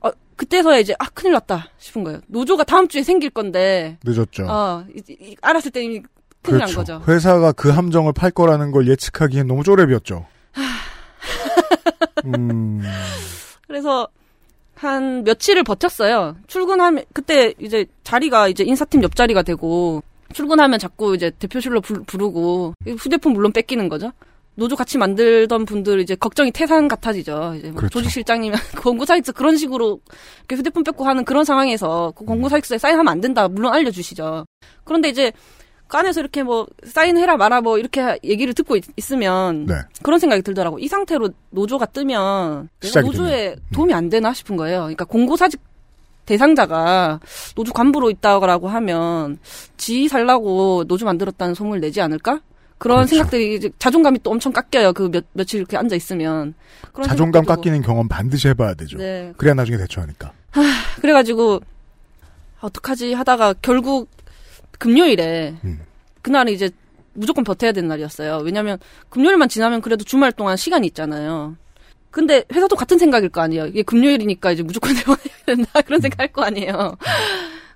어, 0.00 0.08
그때서야 0.36 0.78
이제 0.78 0.94
아 0.98 1.10
큰일 1.12 1.34
났다 1.34 1.66
싶은 1.76 2.04
거예요. 2.04 2.20
노조가 2.28 2.64
다음 2.64 2.88
주에 2.88 3.02
생길 3.02 3.28
건데 3.28 3.98
늦었죠. 4.02 4.46
어, 4.48 4.84
이- 4.96 5.02
이- 5.20 5.36
알았을 5.42 5.70
때 5.72 5.82
이미 5.82 6.00
큰일 6.42 6.60
난 6.60 6.72
거죠. 6.72 7.02
회사가 7.06 7.52
그 7.52 7.68
함정을 7.68 8.14
팔 8.14 8.30
거라는 8.30 8.70
걸 8.72 8.88
예측하기엔 8.88 9.46
너무 9.46 9.62
쪼렙이었죠. 9.62 10.24
음, 12.24 12.80
그래서 13.68 14.08
한 14.80 15.24
며칠을 15.24 15.62
버텼어요. 15.62 16.36
출근하면 16.46 17.04
그때 17.12 17.52
이제 17.58 17.84
자리가 18.02 18.48
이제 18.48 18.64
인사팀 18.64 19.02
옆자리가 19.02 19.42
되고 19.42 20.02
출근하면 20.32 20.78
자꾸 20.78 21.14
이제 21.14 21.30
대표실로 21.38 21.82
부, 21.82 22.02
부르고 22.04 22.72
휴대폰 22.86 23.34
물론 23.34 23.52
뺏기는 23.52 23.90
거죠. 23.90 24.10
노조 24.54 24.76
같이 24.76 24.96
만들던 24.96 25.66
분들 25.66 26.00
이제 26.00 26.14
걱정이 26.14 26.50
태산 26.50 26.88
같아지죠. 26.88 27.56
이제 27.58 27.68
뭐 27.68 27.76
그렇죠. 27.76 27.98
조직실장이면 27.98 28.58
공구사익서 28.82 29.32
그런 29.36 29.58
식으로 29.58 30.00
휴대폰 30.50 30.82
뺏고 30.82 31.04
하는 31.04 31.26
그런 31.26 31.44
상황에서 31.44 32.14
그 32.16 32.24
공구사익서에 32.24 32.78
사인하면 32.78 33.12
안 33.12 33.20
된다 33.20 33.48
물론 33.48 33.74
알려주시죠. 33.74 34.46
그런데 34.84 35.10
이제 35.10 35.30
그 35.90 35.96
안에서 35.96 36.20
이렇게 36.20 36.44
뭐 36.44 36.68
사인해라 36.84 37.36
마라 37.36 37.62
뭐 37.62 37.76
이렇게 37.76 38.16
얘기를 38.22 38.54
듣고 38.54 38.76
있, 38.76 38.84
으면 39.12 39.66
네. 39.66 39.74
그런 40.04 40.20
생각이 40.20 40.40
들더라고. 40.42 40.78
이 40.78 40.86
상태로 40.86 41.30
노조가 41.50 41.86
뜨면 41.86 42.68
내가 42.80 43.00
노조에 43.00 43.56
도움이 43.74 43.92
안 43.92 44.08
되나 44.08 44.32
싶은 44.32 44.56
거예요. 44.56 44.82
그러니까 44.82 45.04
공고사직 45.04 45.60
대상자가 46.26 47.18
노조 47.56 47.72
간부로 47.72 48.08
있다고 48.10 48.68
하면 48.68 49.38
지 49.78 50.06
살라고 50.06 50.84
노조 50.86 51.06
만들었다는 51.06 51.56
소문을 51.56 51.80
내지 51.80 52.00
않을까? 52.00 52.40
그런 52.78 52.98
그렇죠. 52.98 53.08
생각들이 53.16 53.56
이제 53.56 53.70
자존감이 53.80 54.20
또 54.22 54.30
엄청 54.30 54.52
깎여요. 54.52 54.92
그 54.92 55.10
몇, 55.10 55.24
며칠 55.32 55.58
이렇게 55.58 55.76
앉아 55.76 55.96
있으면. 55.96 56.54
그런 56.92 57.08
자존감. 57.08 57.44
깎이는 57.44 57.82
경험 57.82 58.06
반드시 58.06 58.46
해봐야 58.46 58.74
되죠. 58.74 58.96
네. 58.96 59.32
그래야 59.36 59.54
나중에 59.54 59.76
대처하니까. 59.76 60.32
그래가지고 61.00 61.60
아, 62.60 62.66
어떡하지 62.66 63.12
하다가 63.12 63.54
결국 63.60 64.08
금요일에 64.80 65.54
음. 65.64 65.80
그날은 66.22 66.52
이제 66.52 66.70
무조건 67.12 67.44
버텨야 67.44 67.72
되는 67.72 67.88
날이었어요. 67.88 68.38
왜냐면 68.38 68.78
금요일만 69.10 69.48
지나면 69.48 69.80
그래도 69.82 70.04
주말 70.04 70.32
동안 70.32 70.56
시간이 70.56 70.86
있잖아요. 70.88 71.56
근데 72.10 72.44
회사도 72.52 72.74
같은 72.76 72.98
생각일 72.98 73.28
거 73.28 73.40
아니에요. 73.42 73.66
이게 73.66 73.82
금요일이니까 73.82 74.50
이제 74.52 74.62
무조건 74.64 74.92
내보내야 74.96 75.44
된다 75.46 75.80
그런 75.82 76.00
생각 76.00 76.18
할 76.20 76.32
거 76.32 76.42
아니에요. 76.42 76.96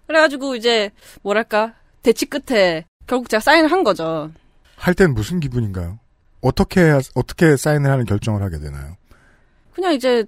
그래가지고 0.07 0.57
이제 0.57 0.91
뭐랄까 1.23 1.75
대치 2.03 2.27
끝에 2.27 2.85
결국 3.07 3.29
제가 3.29 3.41
사인을 3.41 3.71
한 3.71 3.85
거죠. 3.85 4.33
할 4.77 4.95
땐 4.95 5.15
무슨 5.15 5.41
기분인가요? 5.41 5.99
어떻게 6.41 6.81
해야- 6.81 7.01
어떻게 7.15 7.57
사인을 7.57 7.91
하는 7.91 8.05
결정을 8.05 8.43
하게 8.43 8.59
되나요? 8.59 8.97
그냥 9.73 9.95
이제 9.95 10.25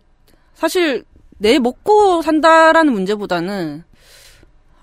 사실 0.54 1.04
내 1.38 1.58
먹고 1.58 2.22
산다라는 2.22 2.92
문제보다는 2.92 3.84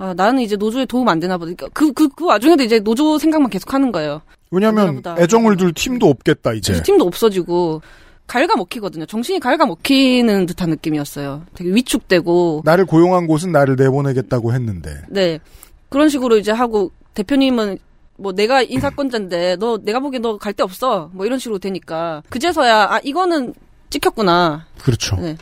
아, 0.04 0.14
나는 0.14 0.42
이제 0.42 0.58
노조에 0.58 0.86
도움 0.86 1.08
안 1.08 1.20
되나 1.22 1.38
보다. 1.38 1.54
그러니까 1.56 1.70
그, 1.74 1.94
그, 1.94 2.10
그 2.10 2.26
와중에도 2.26 2.62
이제 2.64 2.80
노조 2.82 3.18
생각만 3.18 3.50
계속 3.50 3.74
하는 3.74 3.94
거예요. 3.94 4.22
왜냐하면 4.52 4.96
보다. 4.96 5.16
애정을 5.18 5.56
둘 5.56 5.72
팀도 5.74 6.08
없겠다 6.10 6.52
이제. 6.52 6.82
팀도 6.84 7.06
없어지고 7.06 7.82
갉아먹히거든요. 8.28 9.06
정신이 9.06 9.40
갉아먹히는 9.40 10.46
듯한 10.46 10.70
느낌이었어요. 10.72 11.44
되게 11.56 11.70
위축되고 11.74 12.64
나를 12.66 12.86
고용한 12.86 13.28
곳은 13.28 13.54
나를 13.54 13.78
내보내겠다고 13.78 14.52
했는데. 14.54 15.02
네 15.08 15.40
그런 15.88 16.10
식으로 16.10 16.38
이제 16.38 16.52
하고 16.52 16.92
대표님은 17.14 17.78
뭐 18.18 18.34
내가 18.34 18.62
인사권자인데 18.62 19.56
너 19.60 19.78
내가 19.78 20.00
보기엔 20.02 20.22
너 20.22 20.38
갈 20.38 20.54
데 20.54 20.64
없어 20.64 21.10
뭐 21.14 21.26
이런 21.26 21.40
식으로 21.40 21.60
되니까 21.60 22.24
그제서야 22.30 22.88
아 22.92 23.00
이거는 23.04 23.54
찍혔구나. 23.90 24.66
그렇죠. 24.82 25.16
네. 25.16 25.38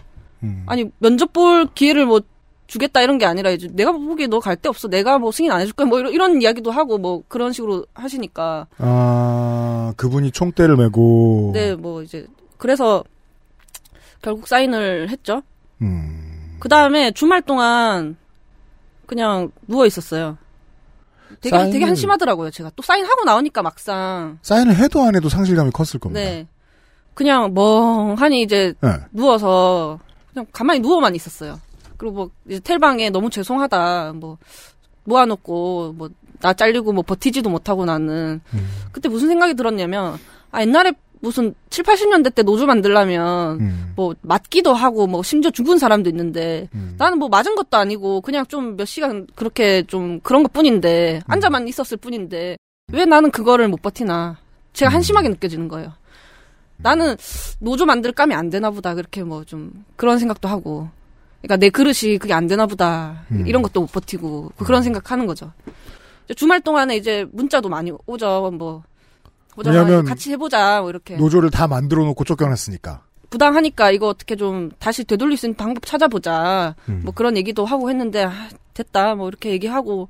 아니 0.65 0.85
면접 0.99 1.33
볼 1.33 1.67
기회를 1.73 2.05
뭐 2.05 2.21
주겠다 2.71 3.01
이런 3.01 3.17
게 3.17 3.25
아니라 3.25 3.49
이제 3.51 3.67
내가 3.73 3.91
보기에 3.91 4.27
너 4.27 4.39
갈 4.39 4.55
데 4.55 4.69
없어. 4.69 4.87
내가 4.87 5.19
뭐 5.19 5.33
승인 5.33 5.51
안 5.51 5.59
해줄 5.59 5.73
거야. 5.73 5.85
뭐 5.87 5.99
이런, 5.99 6.13
이런 6.13 6.41
이야기도 6.41 6.71
하고 6.71 6.97
뭐 6.97 7.21
그런 7.27 7.51
식으로 7.51 7.85
하시니까 7.93 8.67
아 8.77 9.93
그분이 9.97 10.31
총대를 10.31 10.77
메고. 10.77 11.51
네 11.53 11.75
뭐 11.75 12.01
이제 12.01 12.25
그래서 12.57 13.03
결국 14.21 14.47
사인을 14.47 15.09
했죠. 15.09 15.41
음. 15.81 16.55
그 16.61 16.69
다음에 16.69 17.11
주말 17.11 17.41
동안 17.41 18.15
그냥 19.05 19.51
누워 19.67 19.85
있었어요. 19.85 20.37
되게 21.41 21.53
사인을- 21.57 21.71
되게 21.73 21.83
한심하더라고요. 21.85 22.51
제가 22.51 22.71
또 22.77 22.83
사인하고 22.83 23.25
나오니까 23.25 23.61
막상 23.63 24.39
사인을 24.43 24.77
해도 24.77 25.01
안 25.01 25.13
해도 25.15 25.27
상실감이 25.27 25.71
컸을 25.71 25.99
겁니다. 25.99 26.21
네 26.21 26.47
그냥 27.15 27.53
멍하니 27.53 28.41
이제 28.43 28.73
네. 28.79 28.89
누워서 29.11 29.99
그냥 30.33 30.45
가만히 30.53 30.79
누워만 30.79 31.15
있었어요. 31.15 31.59
그리고 32.01 32.15
뭐 32.15 32.29
이제 32.49 32.59
텔방에 32.59 33.11
너무 33.11 33.29
죄송하다. 33.29 34.13
뭐 34.13 34.37
모아놓고 35.03 35.93
뭐 35.97 36.09
나 36.41 36.53
잘리고 36.53 36.91
뭐 36.91 37.03
버티지도 37.03 37.51
못하고 37.51 37.85
나는. 37.85 38.41
음. 38.55 38.69
그때 38.91 39.07
무슨 39.09 39.27
생각이 39.27 39.53
들었냐면 39.53 40.17
아 40.49 40.61
옛날에 40.61 40.91
무슨 41.19 41.53
7, 41.69 41.83
80년대 41.83 42.33
때 42.33 42.41
노조 42.41 42.65
만들려면 42.65 43.59
음. 43.59 43.93
뭐 43.95 44.15
맞기도 44.21 44.73
하고 44.73 45.05
뭐 45.05 45.21
심지어 45.21 45.51
죽은 45.51 45.77
사람도 45.77 46.09
있는데 46.09 46.67
나는 46.97 47.19
뭐 47.19 47.29
맞은 47.29 47.53
것도 47.53 47.77
아니고 47.77 48.21
그냥 48.21 48.43
좀 48.47 48.75
몇 48.75 48.85
시간 48.85 49.27
그렇게 49.35 49.83
좀 49.83 50.19
그런 50.21 50.41
것 50.41 50.51
뿐인데 50.51 51.21
앉아만 51.27 51.67
있었을 51.67 51.97
뿐인데 51.97 52.57
왜 52.91 53.05
나는 53.05 53.29
그거를 53.29 53.67
못 53.67 53.83
버티나? 53.83 54.37
제가 54.73 54.91
한심하게 54.91 55.29
느껴지는 55.29 55.67
거예요. 55.67 55.93
나는 56.77 57.15
노조 57.59 57.85
만들 57.85 58.11
감이 58.13 58.33
안 58.33 58.49
되나 58.49 58.71
보다. 58.71 58.95
그렇게 58.95 59.23
뭐 59.23 59.43
좀 59.45 59.85
그런 59.95 60.17
생각도 60.17 60.47
하고 60.47 60.89
그러니까 61.41 61.57
내 61.57 61.69
그릇이 61.69 62.17
그게 62.19 62.33
안 62.33 62.47
되나 62.47 62.67
보다 62.67 63.23
음. 63.31 63.45
이런 63.47 63.61
것도 63.61 63.81
못 63.81 63.91
버티고 63.91 64.51
그- 64.55 64.65
그런 64.65 64.83
생각하는 64.83 65.25
거죠. 65.25 65.51
주말 66.35 66.61
동안에 66.61 66.95
이제 66.95 67.25
문자도 67.33 67.67
많이 67.67 67.91
오죠 68.05 68.51
뭐 68.57 68.83
왜냐면 69.57 70.05
같이 70.05 70.31
해보자 70.31 70.79
뭐 70.81 70.89
이렇게 70.89 71.17
노조를 71.17 71.49
다 71.51 71.67
만들어 71.67 72.05
놓고 72.05 72.23
쫓겨났으니까. 72.23 73.01
부당하니까 73.29 73.91
이거 73.91 74.07
어떻게 74.07 74.35
좀 74.35 74.71
다시 74.79 75.03
되돌릴 75.03 75.37
수 75.37 75.45
있는 75.47 75.55
방법 75.55 75.85
찾아보자. 75.85 76.75
음. 76.89 77.01
뭐 77.03 77.13
그런 77.13 77.35
얘기도 77.37 77.65
하고 77.65 77.89
했는데 77.89 78.23
아, 78.25 78.49
됐다 78.73 79.15
뭐 79.15 79.27
이렇게 79.27 79.49
얘기하고 79.51 80.09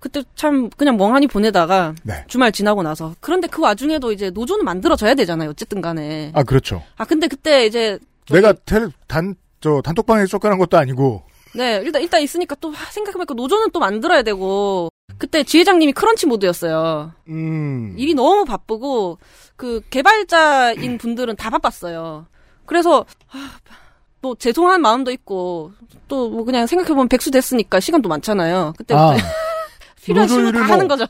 그때 0.00 0.22
참 0.34 0.68
그냥 0.70 0.96
멍하니 0.96 1.26
보내다가 1.28 1.94
네. 2.02 2.24
주말 2.26 2.50
지나고 2.50 2.82
나서 2.82 3.14
그런데 3.20 3.46
그 3.48 3.62
와중에도 3.62 4.10
이제 4.12 4.30
노조는 4.30 4.64
만들어져야 4.64 5.14
되잖아요. 5.14 5.50
어쨌든 5.50 5.80
간에. 5.80 6.30
아 6.34 6.42
그렇죠. 6.42 6.82
아 6.96 7.04
근데 7.04 7.26
그때 7.28 7.66
이제 7.66 7.98
내가 8.30 8.52
텔, 8.64 8.90
단, 9.06 9.34
저, 9.62 9.80
단톡방에 9.80 10.26
쫓겨난 10.26 10.58
것도 10.58 10.76
아니고, 10.76 11.22
네 11.54 11.76
일단 11.84 12.02
일단 12.02 12.20
있으니까 12.22 12.54
또 12.60 12.70
아, 12.70 12.90
생각해보니까 12.90 13.34
노조는 13.34 13.70
또 13.72 13.78
만들어야 13.80 14.22
되고 14.22 14.88
그때 15.18 15.42
지회장님이 15.44 15.92
크런치 15.92 16.26
모드였어요. 16.26 17.12
음. 17.28 17.94
일이 17.98 18.14
너무 18.14 18.44
바쁘고 18.44 19.18
그 19.56 19.80
개발자인 19.90 20.96
분들은 20.98 21.36
다 21.36 21.50
바빴어요. 21.50 22.26
그래서 22.66 23.04
아, 23.30 23.50
뭐 24.22 24.34
죄송한 24.34 24.80
마음도 24.80 25.10
있고 25.10 25.72
또 26.08 26.28
뭐 26.30 26.44
그냥 26.44 26.66
생각해보면 26.66 27.08
백수 27.08 27.30
됐으니까 27.30 27.80
시간도 27.80 28.08
많잖아요. 28.08 28.72
그때 28.78 28.94
아, 28.94 29.14
필요한 30.04 30.28
실무 30.28 30.52
다 30.52 30.58
일을 30.58 30.70
하는 30.70 30.88
뭐- 30.88 30.96
거죠. 30.96 31.06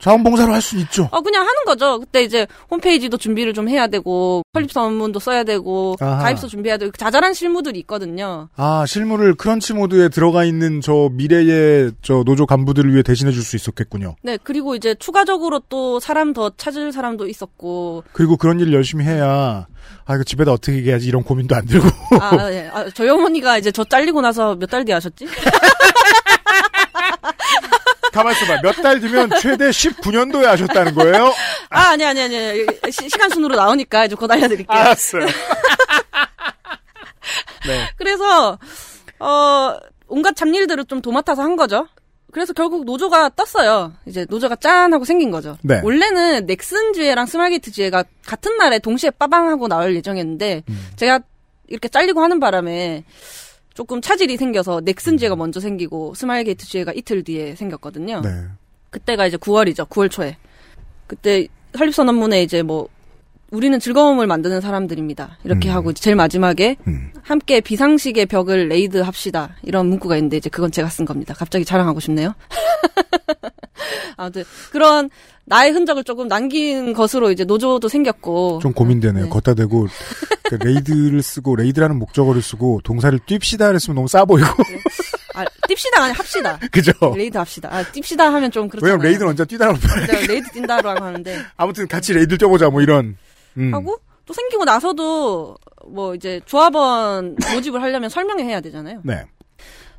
자원봉사로 0.00 0.52
할 0.52 0.62
수는 0.62 0.84
있죠. 0.84 1.08
어 1.12 1.20
그냥 1.20 1.42
하는 1.42 1.64
거죠. 1.66 2.00
그때 2.00 2.22
이제 2.22 2.46
홈페이지도 2.70 3.16
준비를 3.16 3.52
좀 3.54 3.68
해야 3.68 3.86
되고 3.86 4.42
설립선문도 4.54 5.20
써야 5.20 5.44
되고 5.44 5.96
아하. 6.00 6.18
가입서 6.22 6.46
준비해야 6.48 6.76
되고 6.78 6.90
자잘한 6.92 7.34
실무들이 7.34 7.78
있거든요. 7.80 8.48
아, 8.56 8.84
실무를 8.86 9.34
크런치 9.34 9.74
모드에 9.74 10.08
들어가 10.08 10.44
있는 10.44 10.80
저 10.80 11.08
미래의 11.12 11.92
저 12.02 12.22
노조 12.24 12.46
간부들을 12.46 12.92
위해 12.92 13.02
대신해 13.02 13.30
줄 13.32 13.42
수 13.42 13.56
있었겠군요. 13.56 14.16
네 14.22 14.38
그리고 14.42 14.74
이제 14.74 14.94
추가적으로 14.94 15.60
또 15.68 16.00
사람 16.00 16.32
더 16.32 16.50
찾을 16.56 16.92
사람도 16.92 17.26
있었고 17.28 18.04
그리고 18.12 18.36
그런 18.36 18.58
일 18.60 18.72
열심히 18.72 19.04
해야, 19.04 19.66
아, 20.04 20.14
이거 20.14 20.24
집에다 20.24 20.52
어떻게 20.52 20.76
얘기하지? 20.78 21.06
이런 21.08 21.22
고민도 21.22 21.54
안 21.54 21.66
들고. 21.66 21.88
아, 22.20 22.50
예. 22.52 22.70
아, 22.72 22.88
저희 22.94 23.08
어머니가 23.08 23.58
이제 23.58 23.70
저 23.70 23.84
잘리고 23.84 24.20
나서 24.20 24.54
몇 24.56 24.70
달 24.70 24.84
뒤에 24.84 24.94
하셨지? 24.94 25.26
가만 28.12 28.32
있어봐. 28.32 28.60
몇 28.62 28.72
달 28.82 29.00
뒤면 29.00 29.30
최대 29.40 29.70
19년도에 29.70 30.44
하셨다는 30.44 30.94
거예요? 30.94 31.32
아, 31.70 31.90
아니, 31.90 32.04
아니, 32.04 32.20
아니. 32.22 32.36
시, 32.90 33.08
시간 33.08 33.30
순으로 33.30 33.56
나오니까 33.56 34.06
이제 34.06 34.14
곧 34.14 34.30
알려드릴게요. 34.30 34.78
알았어요. 34.78 35.26
네. 37.66 37.88
그래서, 37.96 38.58
어, 39.18 39.76
온갖 40.08 40.34
잡일들을 40.34 40.84
좀 40.86 41.02
도맡아서 41.02 41.42
한 41.42 41.56
거죠. 41.56 41.86
그래서 42.32 42.52
결국 42.52 42.84
노조가 42.84 43.30
떴어요. 43.30 43.92
이제 44.06 44.24
노조가 44.28 44.56
짠 44.56 44.92
하고 44.94 45.04
생긴 45.04 45.30
거죠. 45.30 45.58
네. 45.62 45.80
원래는 45.82 46.46
넥슨 46.46 46.92
지회랑 46.92 47.26
스마일게이트 47.26 47.72
지회가 47.72 48.04
같은 48.24 48.56
날에 48.56 48.78
동시에 48.78 49.10
빠방 49.10 49.48
하고 49.48 49.68
나올 49.68 49.94
예정이었는데, 49.96 50.62
제가 50.96 51.20
이렇게 51.68 51.88
잘리고 51.88 52.22
하는 52.22 52.40
바람에 52.40 53.04
조금 53.80 54.02
차질이 54.02 54.36
생겨서 54.36 54.82
넥슨 54.84 55.16
지회가 55.16 55.36
먼저 55.36 55.58
생기고, 55.58 56.12
스마일게이트 56.12 56.66
지회가 56.66 56.92
이틀 56.92 57.24
뒤에 57.24 57.54
생겼거든요. 57.54 58.20
네. 58.20 58.28
그때가 58.90 59.26
이제 59.26 59.38
9월이죠. 59.38 59.88
9월 59.88 60.10
초에. 60.10 60.36
그때 61.06 61.48
설립선언문에 61.74 62.42
이제 62.42 62.62
뭐 62.62 62.88
우리는 63.50 63.80
즐거움을 63.80 64.26
만드는 64.26 64.60
사람들입니다. 64.60 65.38
이렇게 65.44 65.70
음. 65.70 65.74
하고 65.76 65.94
제일 65.94 66.14
마지막에 66.14 66.76
함께 67.22 67.62
비상식의 67.62 68.26
벽을 68.26 68.68
raid 68.68 68.98
합시다. 68.98 69.56
이런 69.62 69.86
문구가 69.86 70.16
있는데 70.18 70.36
이제 70.36 70.50
그건 70.50 70.70
제가 70.70 70.90
쓴 70.90 71.06
겁니다. 71.06 71.32
갑자기 71.32 71.64
자랑하고 71.64 72.00
싶네요. 72.00 72.34
아무튼 74.18 74.44
그런 74.72 75.08
나의 75.50 75.72
흔적을 75.72 76.04
조금 76.04 76.28
남긴 76.28 76.92
것으로 76.92 77.32
이제 77.32 77.44
노조도 77.44 77.88
생겼고 77.88 78.60
좀 78.62 78.72
고민되네요. 78.72 79.28
거따 79.30 79.54
대고 79.54 79.88
그 80.44 80.54
raid를 80.54 81.22
쓰고 81.22 81.56
raid라는 81.56 81.98
목적어를 81.98 82.40
쓰고 82.40 82.80
동사를 82.84 83.18
뜁시다 83.18 83.72
했으면 83.72 83.96
너무 83.96 84.06
싸 84.06 84.24
보이고. 84.24 84.46
아, 85.34 85.44
뜁시다 85.68 85.98
아니 86.00 86.12
합시다. 86.12 86.56
그죠? 86.70 86.92
raid 87.16 87.36
합시다. 87.36 87.68
아, 87.72 87.82
뜁시다 87.82 88.20
하면 88.30 88.52
좀 88.52 88.68
그렇잖아요. 88.68 88.92
왜냐면 88.92 89.04
raid는 89.06 89.30
언제 89.30 89.44
뛰다라고 89.44 89.78
표현해. 89.80 90.06
내가 90.06 90.26
raid 90.28 90.50
뛴다라고 90.52 91.04
하는데 91.04 91.38
아무튼 91.58 91.88
같이 91.88 92.12
raid 92.12 92.38
뛰어보자 92.38 92.70
뭐 92.70 92.80
이런. 92.80 93.16
음. 93.56 93.74
하고 93.74 93.98
또 94.26 94.32
생기고 94.32 94.64
나서도 94.64 95.56
뭐 95.88 96.14
이제 96.14 96.40
조합원 96.46 97.36
모집을 97.52 97.82
하려면 97.82 98.08
설명을 98.08 98.44
해야 98.44 98.60
되잖아요. 98.60 99.00
네. 99.02 99.24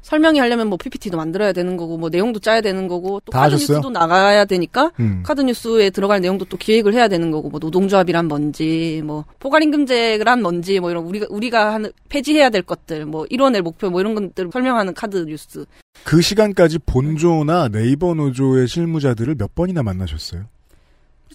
설명이 0.02 0.40
하려면 0.40 0.68
뭐 0.68 0.78
PPT도 0.78 1.16
만들어야 1.18 1.54
되는 1.54 1.78
거고 1.78 1.98
뭐 1.98 2.10
내용도 2.10 2.40
짜야 2.40 2.62
되는 2.62 2.88
거고 2.88 3.22
또다 3.26 3.40
카드 3.40 3.54
하셨어요? 3.54 3.78
뉴스도 3.78 3.90
나가야 3.92 4.46
되니까 4.46 4.92
음. 5.00 5.22
카드 5.24 5.42
뉴스에 5.42 5.92
들어갈 5.92 6.22
내용도 6.22 6.46
또 6.46 6.58
기획을 6.58 6.94
해야 6.94 7.08
되는 7.08 7.32
거고 7.32 7.50
뭐 7.50 7.60
노동조합이란 7.60 8.28
뭔지 8.28 9.02
뭐 9.06 9.26
포괄임금제란 9.40 10.42
뭔지 10.42 10.80
뭐 10.80 10.90
이런 10.90 11.06
우리가 11.06 11.28
우리가 11.30 11.74
하는 11.74 11.92
폐지해야 12.10 12.50
될 12.50 12.64
것들 12.64 13.06
뭐 13.06 13.26
이뤄낼 13.30 13.62
목표 13.62 13.90
뭐 13.90 14.02
이런 14.02 14.16
것들 14.16 14.50
설명하는 14.52 14.94
카드 14.94 15.18
뉴스 15.26 15.66
그 16.04 16.22
시간까지 16.22 16.80
본조나 16.80 17.70
네이버 17.70 18.14
노조의 18.14 18.68
실무자들을 18.68 19.36
몇 19.36 19.54
번이나 19.54 19.84
만나셨어요? 19.84 20.46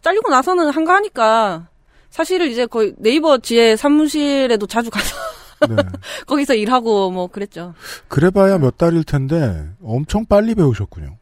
잘리고 0.02 0.30
나서는 0.30 0.70
한가하니까 0.70 1.68
사실은 2.10 2.48
이제 2.48 2.66
거의 2.66 2.94
네이버 2.98 3.38
지혜 3.38 3.76
사무실에도 3.76 4.66
자주 4.66 4.90
가서 4.90 5.14
네. 5.68 5.76
거기서 6.26 6.54
일하고 6.54 7.10
뭐 7.10 7.26
그랬죠. 7.28 7.74
그래봐야 8.08 8.58
몇 8.58 8.76
달일 8.76 9.04
텐데 9.04 9.68
엄청 9.82 10.24
빨리 10.26 10.54
배우셨군요. 10.54 11.16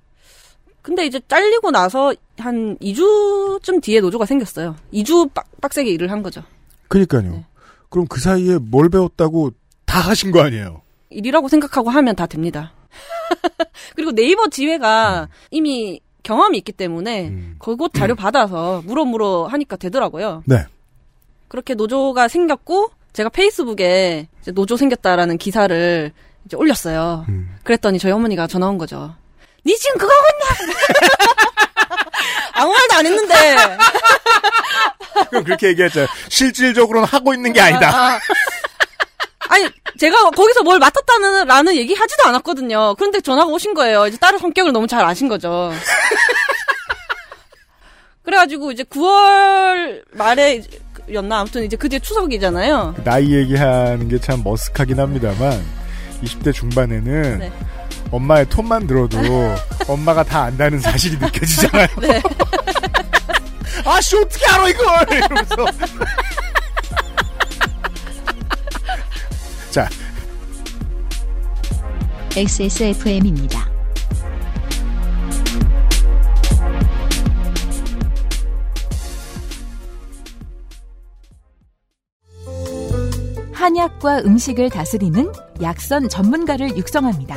근데 0.83 1.07
이제 1.07 1.21
잘리고 1.29 1.71
나서 1.71 2.13
한 2.39 2.77
2주쯤 2.79 3.83
뒤에 3.83 4.01
노조가 4.01 4.27
생겼어요. 4.27 4.77
2주 4.93 5.33
빡, 5.33 5.47
빡세게 5.61 5.91
일을 5.91 6.11
한 6.11 6.23
거죠. 6.23 6.43
그러니까요. 6.89 7.23
네. 7.23 7.47
그럼 7.89 8.07
그 8.07 8.21
사이에 8.21 8.59
뭘 8.59 8.91
배웠다고 8.91 9.53
다 9.87 10.01
하신 10.01 10.31
거 10.31 10.43
아니에요? 10.43 10.83
일이라고 11.11 11.49
생각하고 11.49 11.91
하면 11.91 12.17
다 12.17 12.27
됩니다. 12.27 12.73
그리고 13.97 14.13
네이버 14.13 14.49
지회가 14.49 15.29
이미 15.51 16.01
경험이 16.23 16.59
있기 16.59 16.73
때문에 16.73 17.33
그곳 17.59 17.93
자료 17.95 18.15
받아서 18.15 18.83
물어물어 18.85 19.47
하니까 19.47 19.77
되더라고요. 19.77 20.43
네. 20.47 20.65
그렇게 21.49 21.75
노조가 21.75 22.29
생겼고 22.29 22.91
제가 23.15 23.31
페이스북에 23.31 24.29
노조 24.53 24.77
생겼다라는 24.77 25.39
기사를 25.39 26.13
이제 26.45 26.57
올렸어요. 26.57 27.25
그랬더니 27.63 27.99
저희 27.99 28.13
어머니가 28.13 28.47
전화 28.47 28.69
온 28.69 28.77
거죠. 28.77 29.15
니 29.65 29.75
지금 29.79 29.97
그거 29.99 30.13
하고 30.13 30.25
있나? 30.35 30.45
아무 32.55 32.73
말도 32.73 32.95
안 32.97 33.07
했는데. 33.07 33.57
그럼 35.31 35.45
그렇게 35.45 35.69
얘기했죠. 35.69 36.07
실질적으로는 36.29 37.07
하고 37.09 37.33
있는 37.33 37.53
게 37.53 37.61
아니다. 37.61 37.89
아, 37.89 38.15
아. 38.15 38.21
아니 39.49 39.69
제가 39.99 40.31
거기서 40.31 40.63
뭘 40.63 40.79
맡았다는 40.81 41.47
라는 41.47 41.77
얘기 41.77 41.95
하지도 41.95 42.25
않았거든요. 42.25 42.97
그런데 42.97 43.21
전화가 43.21 43.49
오신 43.51 43.75
거예요. 43.75 44.07
이제 44.09 44.17
딸의 44.19 44.41
성격을 44.41 44.73
너무 44.73 44.87
잘 44.89 45.05
아신 45.05 45.29
거죠. 45.29 45.73
그래가지고 48.25 48.73
이제 48.73 48.83
9월 48.83 50.03
말에 50.13 50.63
였나 51.13 51.41
아무튼 51.41 51.65
이제 51.65 51.77
그 51.77 51.89
뒤에 51.89 51.99
추석이잖아요. 51.99 52.95
나이 53.05 53.33
얘기하는 53.35 54.09
게 54.09 54.19
참 54.19 54.43
머쓱하긴 54.43 54.97
합니다만 54.97 55.63
20대 56.23 56.53
중반에는 56.55 57.39
네. 57.41 57.53
엄마의 58.11 58.49
톤만 58.49 58.87
들어도 58.87 59.19
엄마가 59.89 60.23
다 60.25 60.45
안다는 60.45 60.79
사실이 60.81 61.19
느껴지잖아요. 61.19 61.87
네. 62.01 62.23
아씨 63.85 64.17
어떻게 64.17 64.47
알아 64.51 64.69
이걸 64.69 64.87
이러면서 65.13 65.57
자 69.71 69.89
XSFM입니다. 72.37 73.69
한약과 83.65 84.25
음식을 84.27 84.69
다스리는 84.69 85.33
약선 85.63 86.11
전문가를 86.11 86.77
육성합니다. 86.77 87.35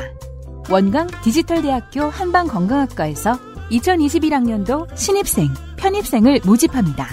원광 0.68 1.06
디지털대학교 1.24 2.02
한방건강학과에서 2.02 3.38
2021학년도 3.70 4.94
신입생, 4.94 5.48
편입생을 5.78 6.40
모집합니다. 6.44 7.08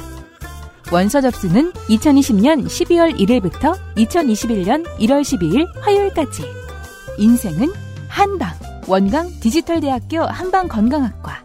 원서 0.92 1.22
접수는 1.22 1.72
2020년 1.72 2.66
12월 2.66 3.18
1일부터 3.18 3.80
2021년 3.96 4.86
1월 5.00 5.22
12일 5.22 5.66
화요일까지. 5.80 6.44
인생은 7.18 7.70
한방, 8.10 8.52
원광 8.86 9.30
디지털대학교 9.40 10.24
한방건강학과. 10.24 11.45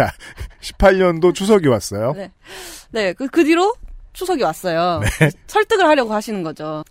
자 0.00 0.10
18년도 0.62 1.34
추석이 1.34 1.68
왔어요. 1.68 2.12
네. 2.16 2.30
네, 2.90 3.12
그, 3.12 3.28
그 3.28 3.44
뒤로 3.44 3.74
추석이 4.14 4.42
왔어요. 4.42 5.00
네. 5.20 5.30
설득을 5.46 5.86
하려고 5.86 6.14
하시는 6.14 6.42
거죠. 6.42 6.82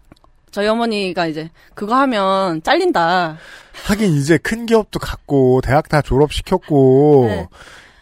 저희 0.52 0.68
어머니가 0.68 1.26
이제 1.28 1.50
그거 1.74 1.96
하면 1.96 2.62
잘린다. 2.62 3.38
하긴 3.86 4.14
이제 4.16 4.38
큰 4.38 4.66
기업도 4.68 5.00
갔고 5.00 5.62
대학 5.62 5.90
다 5.90 6.02
졸업시켰고 6.04 7.26
네. 7.30 7.48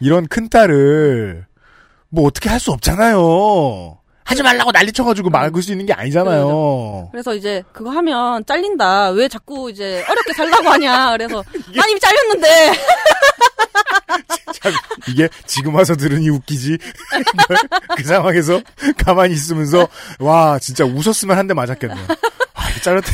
이런 0.00 0.26
큰 0.28 0.48
딸을 0.50 1.46
뭐 2.10 2.26
어떻게 2.26 2.48
할 2.50 2.60
수 2.60 2.70
없잖아요. 2.72 3.96
하지 4.24 4.42
말라고 4.42 4.72
난리 4.72 4.92
쳐가지고 4.92 5.30
막을 5.30 5.62
수 5.62 5.72
있는 5.72 5.86
게 5.86 5.94
아니잖아요. 5.94 7.08
그래서 7.12 7.34
이제 7.34 7.62
그거 7.72 7.88
하면 7.90 8.44
잘린다. 8.44 9.08
왜 9.10 9.26
자꾸 9.26 9.70
이제 9.70 10.04
어렵게 10.06 10.34
살라고 10.34 10.68
하냐. 10.68 11.12
그래서 11.12 11.42
난 11.74 11.88
이미 11.88 11.98
잘렸는데. 11.98 12.72
참, 14.62 14.72
이게 15.08 15.28
지금 15.46 15.74
와서 15.74 15.94
들으니 15.96 16.28
웃기지. 16.30 16.78
그 17.96 18.02
상황에서 18.04 18.60
가만히 18.96 19.34
있으면서 19.34 19.88
와 20.20 20.58
진짜 20.58 20.84
웃었으면 20.84 21.36
한 21.36 21.46
대 21.48 21.54
맞았겠네. 21.54 21.94
아, 22.54 22.80
잘렸다. 22.82 23.08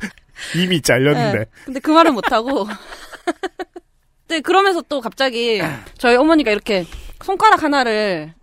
이미 0.56 0.80
잘렸는데. 0.80 1.38
네. 1.38 1.44
근데 1.64 1.80
그 1.80 1.90
말은 1.90 2.14
못 2.14 2.30
하고. 2.32 2.66
네, 4.28 4.40
그러면서 4.40 4.82
또 4.88 5.00
갑자기 5.00 5.60
저희 5.98 6.16
어머니가 6.16 6.50
이렇게 6.50 6.84
손가락 7.22 7.62
하나를 7.62 8.34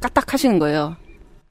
까딱 0.00 0.32
하시는 0.32 0.58
거예요. 0.58 0.96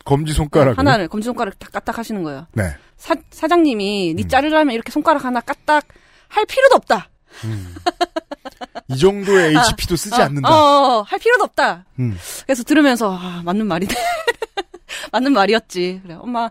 검지 0.03 0.33
손가락. 0.33 0.77
하나를 0.77 1.07
검지 1.07 1.25
손가락 1.25 1.57
딱 1.59 1.71
까딱 1.71 1.97
하시는 1.97 2.21
거예요. 2.23 2.47
네. 2.53 2.75
사, 2.97 3.15
사장님이 3.31 4.11
음. 4.11 4.15
니 4.17 4.27
자르려면 4.27 4.73
이렇게 4.73 4.91
손가락 4.91 5.23
하나 5.25 5.39
까딱 5.39 5.85
할 6.29 6.45
필요도 6.45 6.75
없다. 6.75 7.09
이 8.89 8.97
정도의 8.97 9.55
아, 9.55 9.63
HP도 9.67 9.95
쓰지 9.95 10.19
어, 10.21 10.23
않는다. 10.25 10.49
어, 10.49 10.99
어, 10.99 11.01
할 11.01 11.19
필요도 11.19 11.43
없다. 11.43 11.85
음. 11.99 12.17
그래서 12.45 12.63
들으면서 12.63 13.17
아, 13.17 13.41
맞는 13.43 13.67
말이네. 13.67 13.93
맞는 15.11 15.33
말이었지. 15.33 16.01
그래 16.03 16.15
엄마 16.19 16.49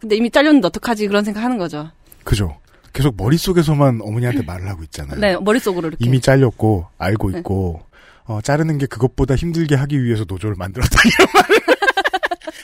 근데 0.00 0.16
이미 0.16 0.30
잘렸는데 0.30 0.66
어떡하지 0.68 1.06
그런 1.08 1.24
생각하는 1.24 1.58
거죠. 1.58 1.90
그죠. 2.24 2.58
계속 2.92 3.14
머릿속에서만 3.16 4.00
어머니한테 4.02 4.42
말을 4.42 4.68
하고 4.68 4.82
있잖아요. 4.84 5.20
네 5.20 5.36
머릿속으로 5.36 5.88
이렇게. 5.88 6.04
이미 6.04 6.20
잘렸고 6.20 6.86
알고 6.98 7.30
네. 7.32 7.38
있고 7.38 7.82
어, 8.24 8.40
자르는 8.40 8.78
게 8.78 8.86
그것보다 8.86 9.34
힘들게 9.36 9.74
하기 9.74 10.02
위해서 10.02 10.24
노조를 10.26 10.56
만들었다 10.56 10.96
이런 11.04 11.28
말을 11.34 11.58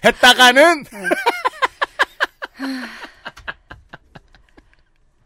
했다가는 0.05 0.85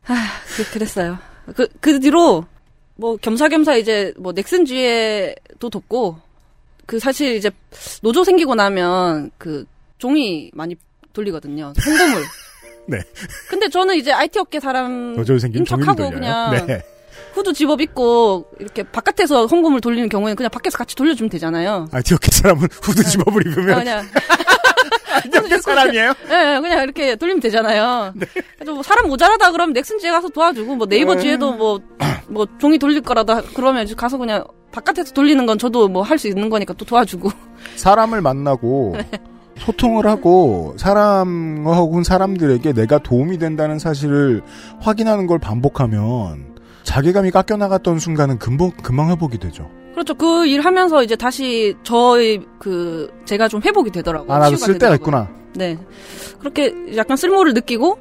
아, 0.06 0.14
그, 0.56 0.70
그랬어요. 0.72 1.18
그, 1.54 1.68
그 1.80 2.00
뒤로, 2.00 2.44
뭐, 2.96 3.16
겸사겸사 3.16 3.76
이제, 3.76 4.12
뭐, 4.16 4.32
넥슨 4.32 4.64
지회도 4.64 5.70
돕고, 5.70 6.18
그 6.86 6.98
사실 6.98 7.36
이제, 7.36 7.50
노조 8.02 8.24
생기고 8.24 8.54
나면, 8.54 9.30
그, 9.38 9.64
종이 9.98 10.50
많이 10.54 10.76
돌리거든요. 11.12 11.72
홍보물. 11.80 12.22
네. 12.86 12.98
근데 13.48 13.68
저는 13.68 13.96
이제 13.96 14.12
IT 14.12 14.38
업계 14.38 14.60
사람, 14.60 15.14
노조 15.14 15.38
생긴 15.38 15.64
척하고. 15.64 16.10
그냥, 16.10 16.66
네. 16.66 16.82
후드 17.34 17.52
집업 17.52 17.80
입고, 17.80 18.50
이렇게 18.58 18.82
바깥에서 18.82 19.46
홍보물 19.46 19.80
돌리는 19.80 20.08
경우에는 20.08 20.36
그냥 20.36 20.50
밖에서 20.50 20.78
같이 20.78 20.96
돌려주면 20.96 21.30
되잖아요. 21.30 21.88
IT 21.92 22.14
업계 22.14 22.30
사람은 22.30 22.68
후드 22.82 23.04
집업을 23.04 23.42
아, 23.46 23.50
입으면 23.50 23.78
그냥, 23.78 24.06
업계 25.36 25.58
사람이에요? 25.58 26.12
예, 26.30 26.54
예, 26.56 26.60
그냥 26.60 26.82
이렇게 26.84 27.16
돌리면 27.16 27.40
되잖아요. 27.40 28.12
그래서 28.56 28.72
뭐 28.72 28.82
사람 28.82 29.08
모자라다 29.08 29.52
그러면 29.52 29.72
넥슨지에 29.72 30.10
가서 30.10 30.28
도와주고 30.28 30.74
뭐 30.76 30.86
네이버 30.86 31.14
네. 31.14 31.20
지에도 31.22 31.52
뭐 31.52 31.80
뭐 32.30 32.46
종이 32.58 32.76
돌릴 32.78 33.00
거라도 33.00 33.32
하- 33.32 33.42
그러면 33.54 33.86
가서 33.96 34.18
그냥 34.18 34.44
바깥에서 34.70 35.14
돌리는 35.14 35.46
건 35.46 35.56
저도 35.58 35.88
뭐 35.88 36.02
할 36.02 36.18
수 36.18 36.28
있는 36.28 36.50
거니까 36.50 36.74
또 36.74 36.84
도와주고. 36.84 37.30
사람을 37.76 38.20
만나고 38.20 38.96
소통을 39.60 40.06
하고 40.06 40.74
사람 40.76 41.64
혹은 41.66 42.04
사람들에게 42.04 42.74
내가 42.74 42.98
도움이 42.98 43.38
된다는 43.38 43.78
사실을 43.78 44.42
확인하는 44.80 45.26
걸 45.26 45.38
반복하면 45.38 46.54
자괴감이 46.84 47.30
깎여 47.30 47.56
나갔던 47.56 47.98
순간은 47.98 48.38
금방 48.38 48.72
금방 48.82 49.08
회복이 49.10 49.38
되죠. 49.38 49.70
그렇죠. 49.98 50.14
그 50.14 50.46
일 50.46 50.60
하면서 50.60 51.02
이제 51.02 51.16
다시 51.16 51.74
저의 51.82 52.40
그 52.58 53.10
제가 53.24 53.48
좀 53.48 53.60
회복이 53.62 53.90
되더라고요. 53.90 54.32
아 54.32 54.38
나도 54.38 54.56
쓸 54.56 54.78
때가. 54.78 54.94
있구나. 54.94 55.28
네. 55.54 55.76
그렇게 56.38 56.72
약간 56.96 57.16
쓸모를 57.16 57.52
느끼고 57.54 57.98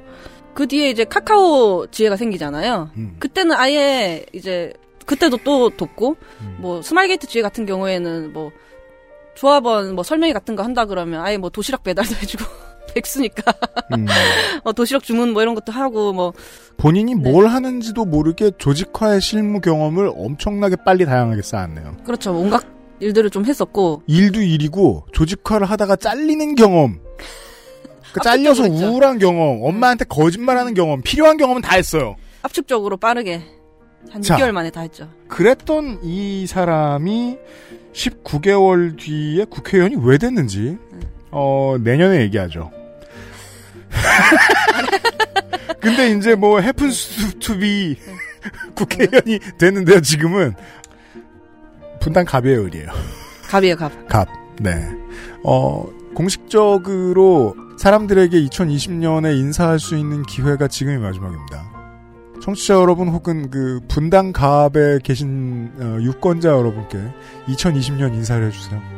그 0.53 0.67
뒤에 0.67 0.89
이제 0.91 1.03
카카오 1.03 1.87
지회가 1.87 2.15
생기잖아요. 2.17 2.91
음. 2.97 3.15
그때는 3.19 3.55
아예 3.55 4.25
이제 4.33 4.71
그때도 5.05 5.37
또 5.43 5.69
돕고 5.71 6.17
음. 6.41 6.57
뭐 6.59 6.81
스마일게이트 6.81 7.27
지회 7.27 7.41
같은 7.41 7.65
경우에는 7.65 8.31
뭐 8.33 8.51
조합원 9.35 9.95
뭐 9.95 10.03
설명회 10.03 10.33
같은 10.33 10.55
거 10.55 10.63
한다 10.63 10.85
그러면 10.85 11.21
아예 11.21 11.37
뭐 11.37 11.49
도시락 11.49 11.83
배달도 11.83 12.15
해주고 12.15 12.43
백수니까 12.93 13.53
음. 13.95 14.05
어, 14.63 14.71
도시락 14.73 15.03
주문 15.03 15.33
뭐 15.33 15.41
이런 15.41 15.55
것도 15.55 15.71
하고 15.71 16.13
뭐 16.13 16.33
본인이 16.77 17.15
뭘 17.15 17.47
하는지도 17.47 18.05
모르게 18.05 18.51
조직화의 18.57 19.19
실무 19.21 19.61
경험을 19.61 20.11
엄청나게 20.15 20.77
빨리 20.85 21.05
다양하게 21.05 21.41
쌓았네요. 21.41 21.97
그렇죠 22.05 22.33
온갖 22.37 22.63
일들을 22.99 23.29
좀 23.29 23.45
했었고 23.45 24.03
일도 24.07 24.41
일이고 24.41 25.05
조직화를 25.11 25.69
하다가 25.69 25.95
잘리는 25.95 26.55
경험. 26.55 26.99
그 28.13 28.21
잘려서 28.21 28.63
우울한 28.63 29.19
경험, 29.19 29.61
엄마한테 29.63 30.05
거짓말하는 30.05 30.73
경험, 30.73 31.01
필요한 31.01 31.37
경험은 31.37 31.61
다 31.61 31.75
했어요. 31.75 32.15
압축적으로 32.41 32.97
빠르게 32.97 33.41
한 34.09 34.21
자. 34.21 34.37
6개월 34.37 34.51
만에 34.51 34.69
다 34.71 34.81
했죠. 34.81 35.09
그랬던 35.27 35.99
이 36.03 36.47
사람이 36.47 37.37
19개월 37.93 38.97
뒤에 38.97 39.45
국회의원이 39.45 39.97
왜 40.01 40.17
됐는지 40.17 40.77
어 41.31 41.75
내년에 41.83 42.21
얘기하죠. 42.21 42.71
근데 45.79 46.11
이제 46.11 46.35
뭐 46.35 46.59
해픈스 46.59 47.39
투비 47.39 47.97
국회의원이 48.75 49.39
됐는데요. 49.57 50.01
지금은 50.01 50.53
분당 51.99 52.25
갑이에요, 52.25 52.63
을이에요. 52.65 52.87
갑이에요, 53.49 53.75
갑. 53.75 54.07
갑. 54.07 54.27
네. 54.59 54.87
어 55.43 55.85
공식적으로 56.15 57.55
사람들에게 57.77 58.41
2020년에 58.45 59.37
인사할 59.37 59.79
수 59.79 59.95
있는 59.95 60.23
기회가 60.23 60.67
지금이 60.67 60.97
마지막입니다. 60.97 61.77
청취자 62.41 62.75
여러분 62.75 63.09
혹은 63.09 63.49
그 63.49 63.79
분당 63.87 64.31
갑에 64.31 64.99
계신 65.03 65.71
어, 65.79 65.97
유권자 66.01 66.49
여러분께 66.49 66.97
2020년 67.47 68.13
인사를 68.13 68.47
해주세요. 68.47 68.96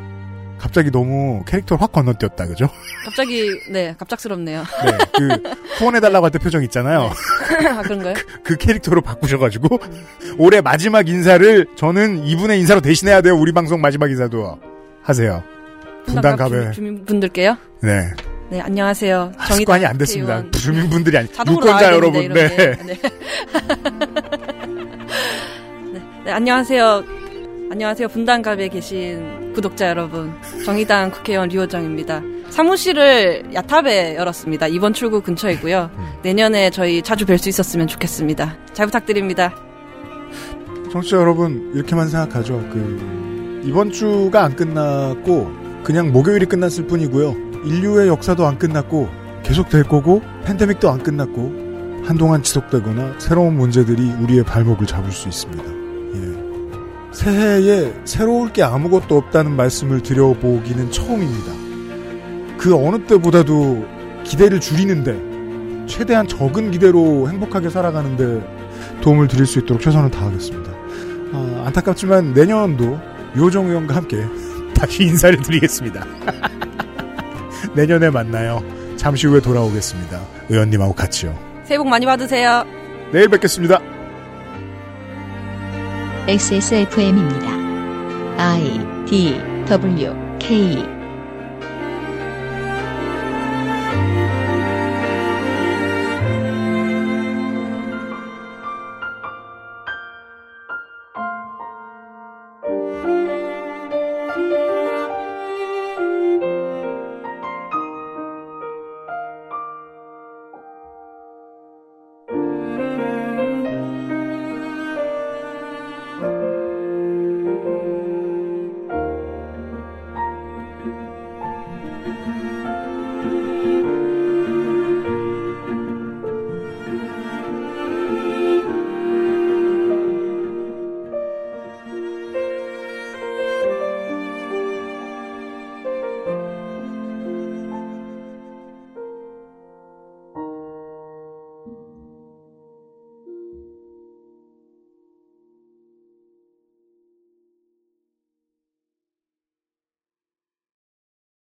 갑자기 0.59 0.91
너무 0.91 1.43
캐릭터를 1.45 1.81
확 1.81 1.91
건너뛰었다, 1.93 2.45
그죠? 2.47 2.69
갑자기 3.05 3.49
네 3.71 3.95
갑작스럽네요. 3.97 4.63
네, 4.85 4.91
그 5.17 5.29
후원해달라고 5.77 6.25
할 6.25 6.31
때 6.31 6.37
표정 6.39 6.61
있잖아요. 6.63 7.11
아 7.77 7.81
그런가요? 7.81 8.13
그 8.43 8.55
캐릭터로 8.57 9.01
바꾸셔가지고 9.01 9.79
올해 10.37 10.61
마지막 10.61 11.07
인사를 11.07 11.65
저는 11.75 12.25
이분의 12.25 12.59
인사로 12.59 12.81
대신해야 12.81 13.21
돼요. 13.21 13.35
우리 13.37 13.51
방송 13.53 13.79
마지막 13.81 14.09
인사도 14.11 14.59
하세요. 15.01 15.41
분당 16.05 16.35
갑에 16.35 16.71
주민분들께요. 16.71 17.57
네. 17.81 18.09
네 18.49 18.59
안녕하세요. 18.61 19.31
아, 19.37 19.45
습관이 19.53 19.85
안 19.85 19.97
됐습니다. 19.97 20.41
국회의원. 20.43 20.51
주민분들이 20.51 21.17
아니 21.17 21.29
유권자 21.29 21.93
여러분. 21.93 22.33
네. 22.33 22.47
네. 22.47 22.75
네, 25.93 26.01
네, 26.25 26.31
안녕하세요. 26.31 27.03
안녕하세요. 27.71 28.07
분당갑에 28.07 28.67
계신 28.69 29.38
구독자 29.59 29.89
여러분. 29.89 30.33
정의당 30.63 31.11
국회의원 31.11 31.49
류호정입니다. 31.49 32.21
사무실을 32.49 33.53
야탑에 33.53 34.15
열었습니다. 34.15 34.67
이번 34.67 34.93
출구 34.93 35.19
근처이고요. 35.19 35.89
음. 35.93 36.07
내년에 36.23 36.69
저희 36.69 37.01
자주 37.01 37.25
뵐 37.25 37.37
수 37.37 37.49
있었으면 37.49 37.87
좋겠습니다. 37.87 38.55
잘 38.71 38.85
부탁드립니다. 38.85 39.53
청취자 40.93 41.17
여러분 41.17 41.73
이렇게만 41.75 42.07
생각하죠. 42.07 42.65
그 42.71 43.61
이번 43.65 43.91
주가 43.91 44.45
안 44.45 44.55
끝났고 44.55 45.51
그냥 45.83 46.13
목요일이 46.13 46.45
끝났을 46.45 46.87
뿐이고요. 46.87 47.35
인류의 47.65 48.07
역사도 48.07 48.47
안 48.47 48.57
끝났고 48.57 49.09
계속 49.43 49.67
될 49.67 49.83
거고 49.83 50.21
팬데믹도 50.45 50.89
안 50.89 51.03
끝났고 51.03 52.03
한동안 52.05 52.43
지속되거나 52.43 53.15
새로운 53.19 53.57
문제들이 53.57 54.09
우리의 54.21 54.45
발목을 54.45 54.87
잡을 54.87 55.11
수 55.11 55.27
있습니다. 55.27 55.78
예. 57.09 57.13
새해에 57.13 57.93
새로울 58.05 58.53
게 58.53 58.63
아무것도 58.63 59.17
없다는 59.17 59.51
말씀을 59.55 60.01
드려보기는 60.01 60.91
처음입니다. 60.91 61.51
그 62.57 62.75
어느 62.75 63.03
때보다도 63.05 63.85
기대를 64.23 64.59
줄이는데 64.59 65.87
최대한 65.87 66.27
적은 66.27 66.71
기대로 66.71 67.29
행복하게 67.29 67.69
살아가는데 67.69 68.99
도움을 69.01 69.27
드릴 69.27 69.45
수 69.45 69.59
있도록 69.59 69.81
최선을 69.81 70.11
다하겠습니다. 70.11 70.71
아, 71.33 71.63
안타깝지만 71.67 72.33
내년도 72.33 72.99
요정 73.35 73.67
의원과 73.67 73.95
함께 73.95 74.23
다시 74.75 75.03
인사를 75.03 75.41
드리겠습니다. 75.41 76.05
내년에 77.75 78.09
만나요. 78.09 78.63
잠시 78.97 79.27
후에 79.27 79.39
돌아오겠습니다. 79.39 80.19
의원님하고 80.49 80.93
같이요. 80.93 81.37
새해 81.63 81.77
복 81.77 81.87
많이 81.87 82.05
받으세요. 82.05 82.65
내일 83.11 83.29
뵙겠습니다. 83.29 83.98
XSFM입니다. 86.29 87.57
I 88.37 89.05
D 89.07 89.33
W 89.65 90.13
K 90.37 90.98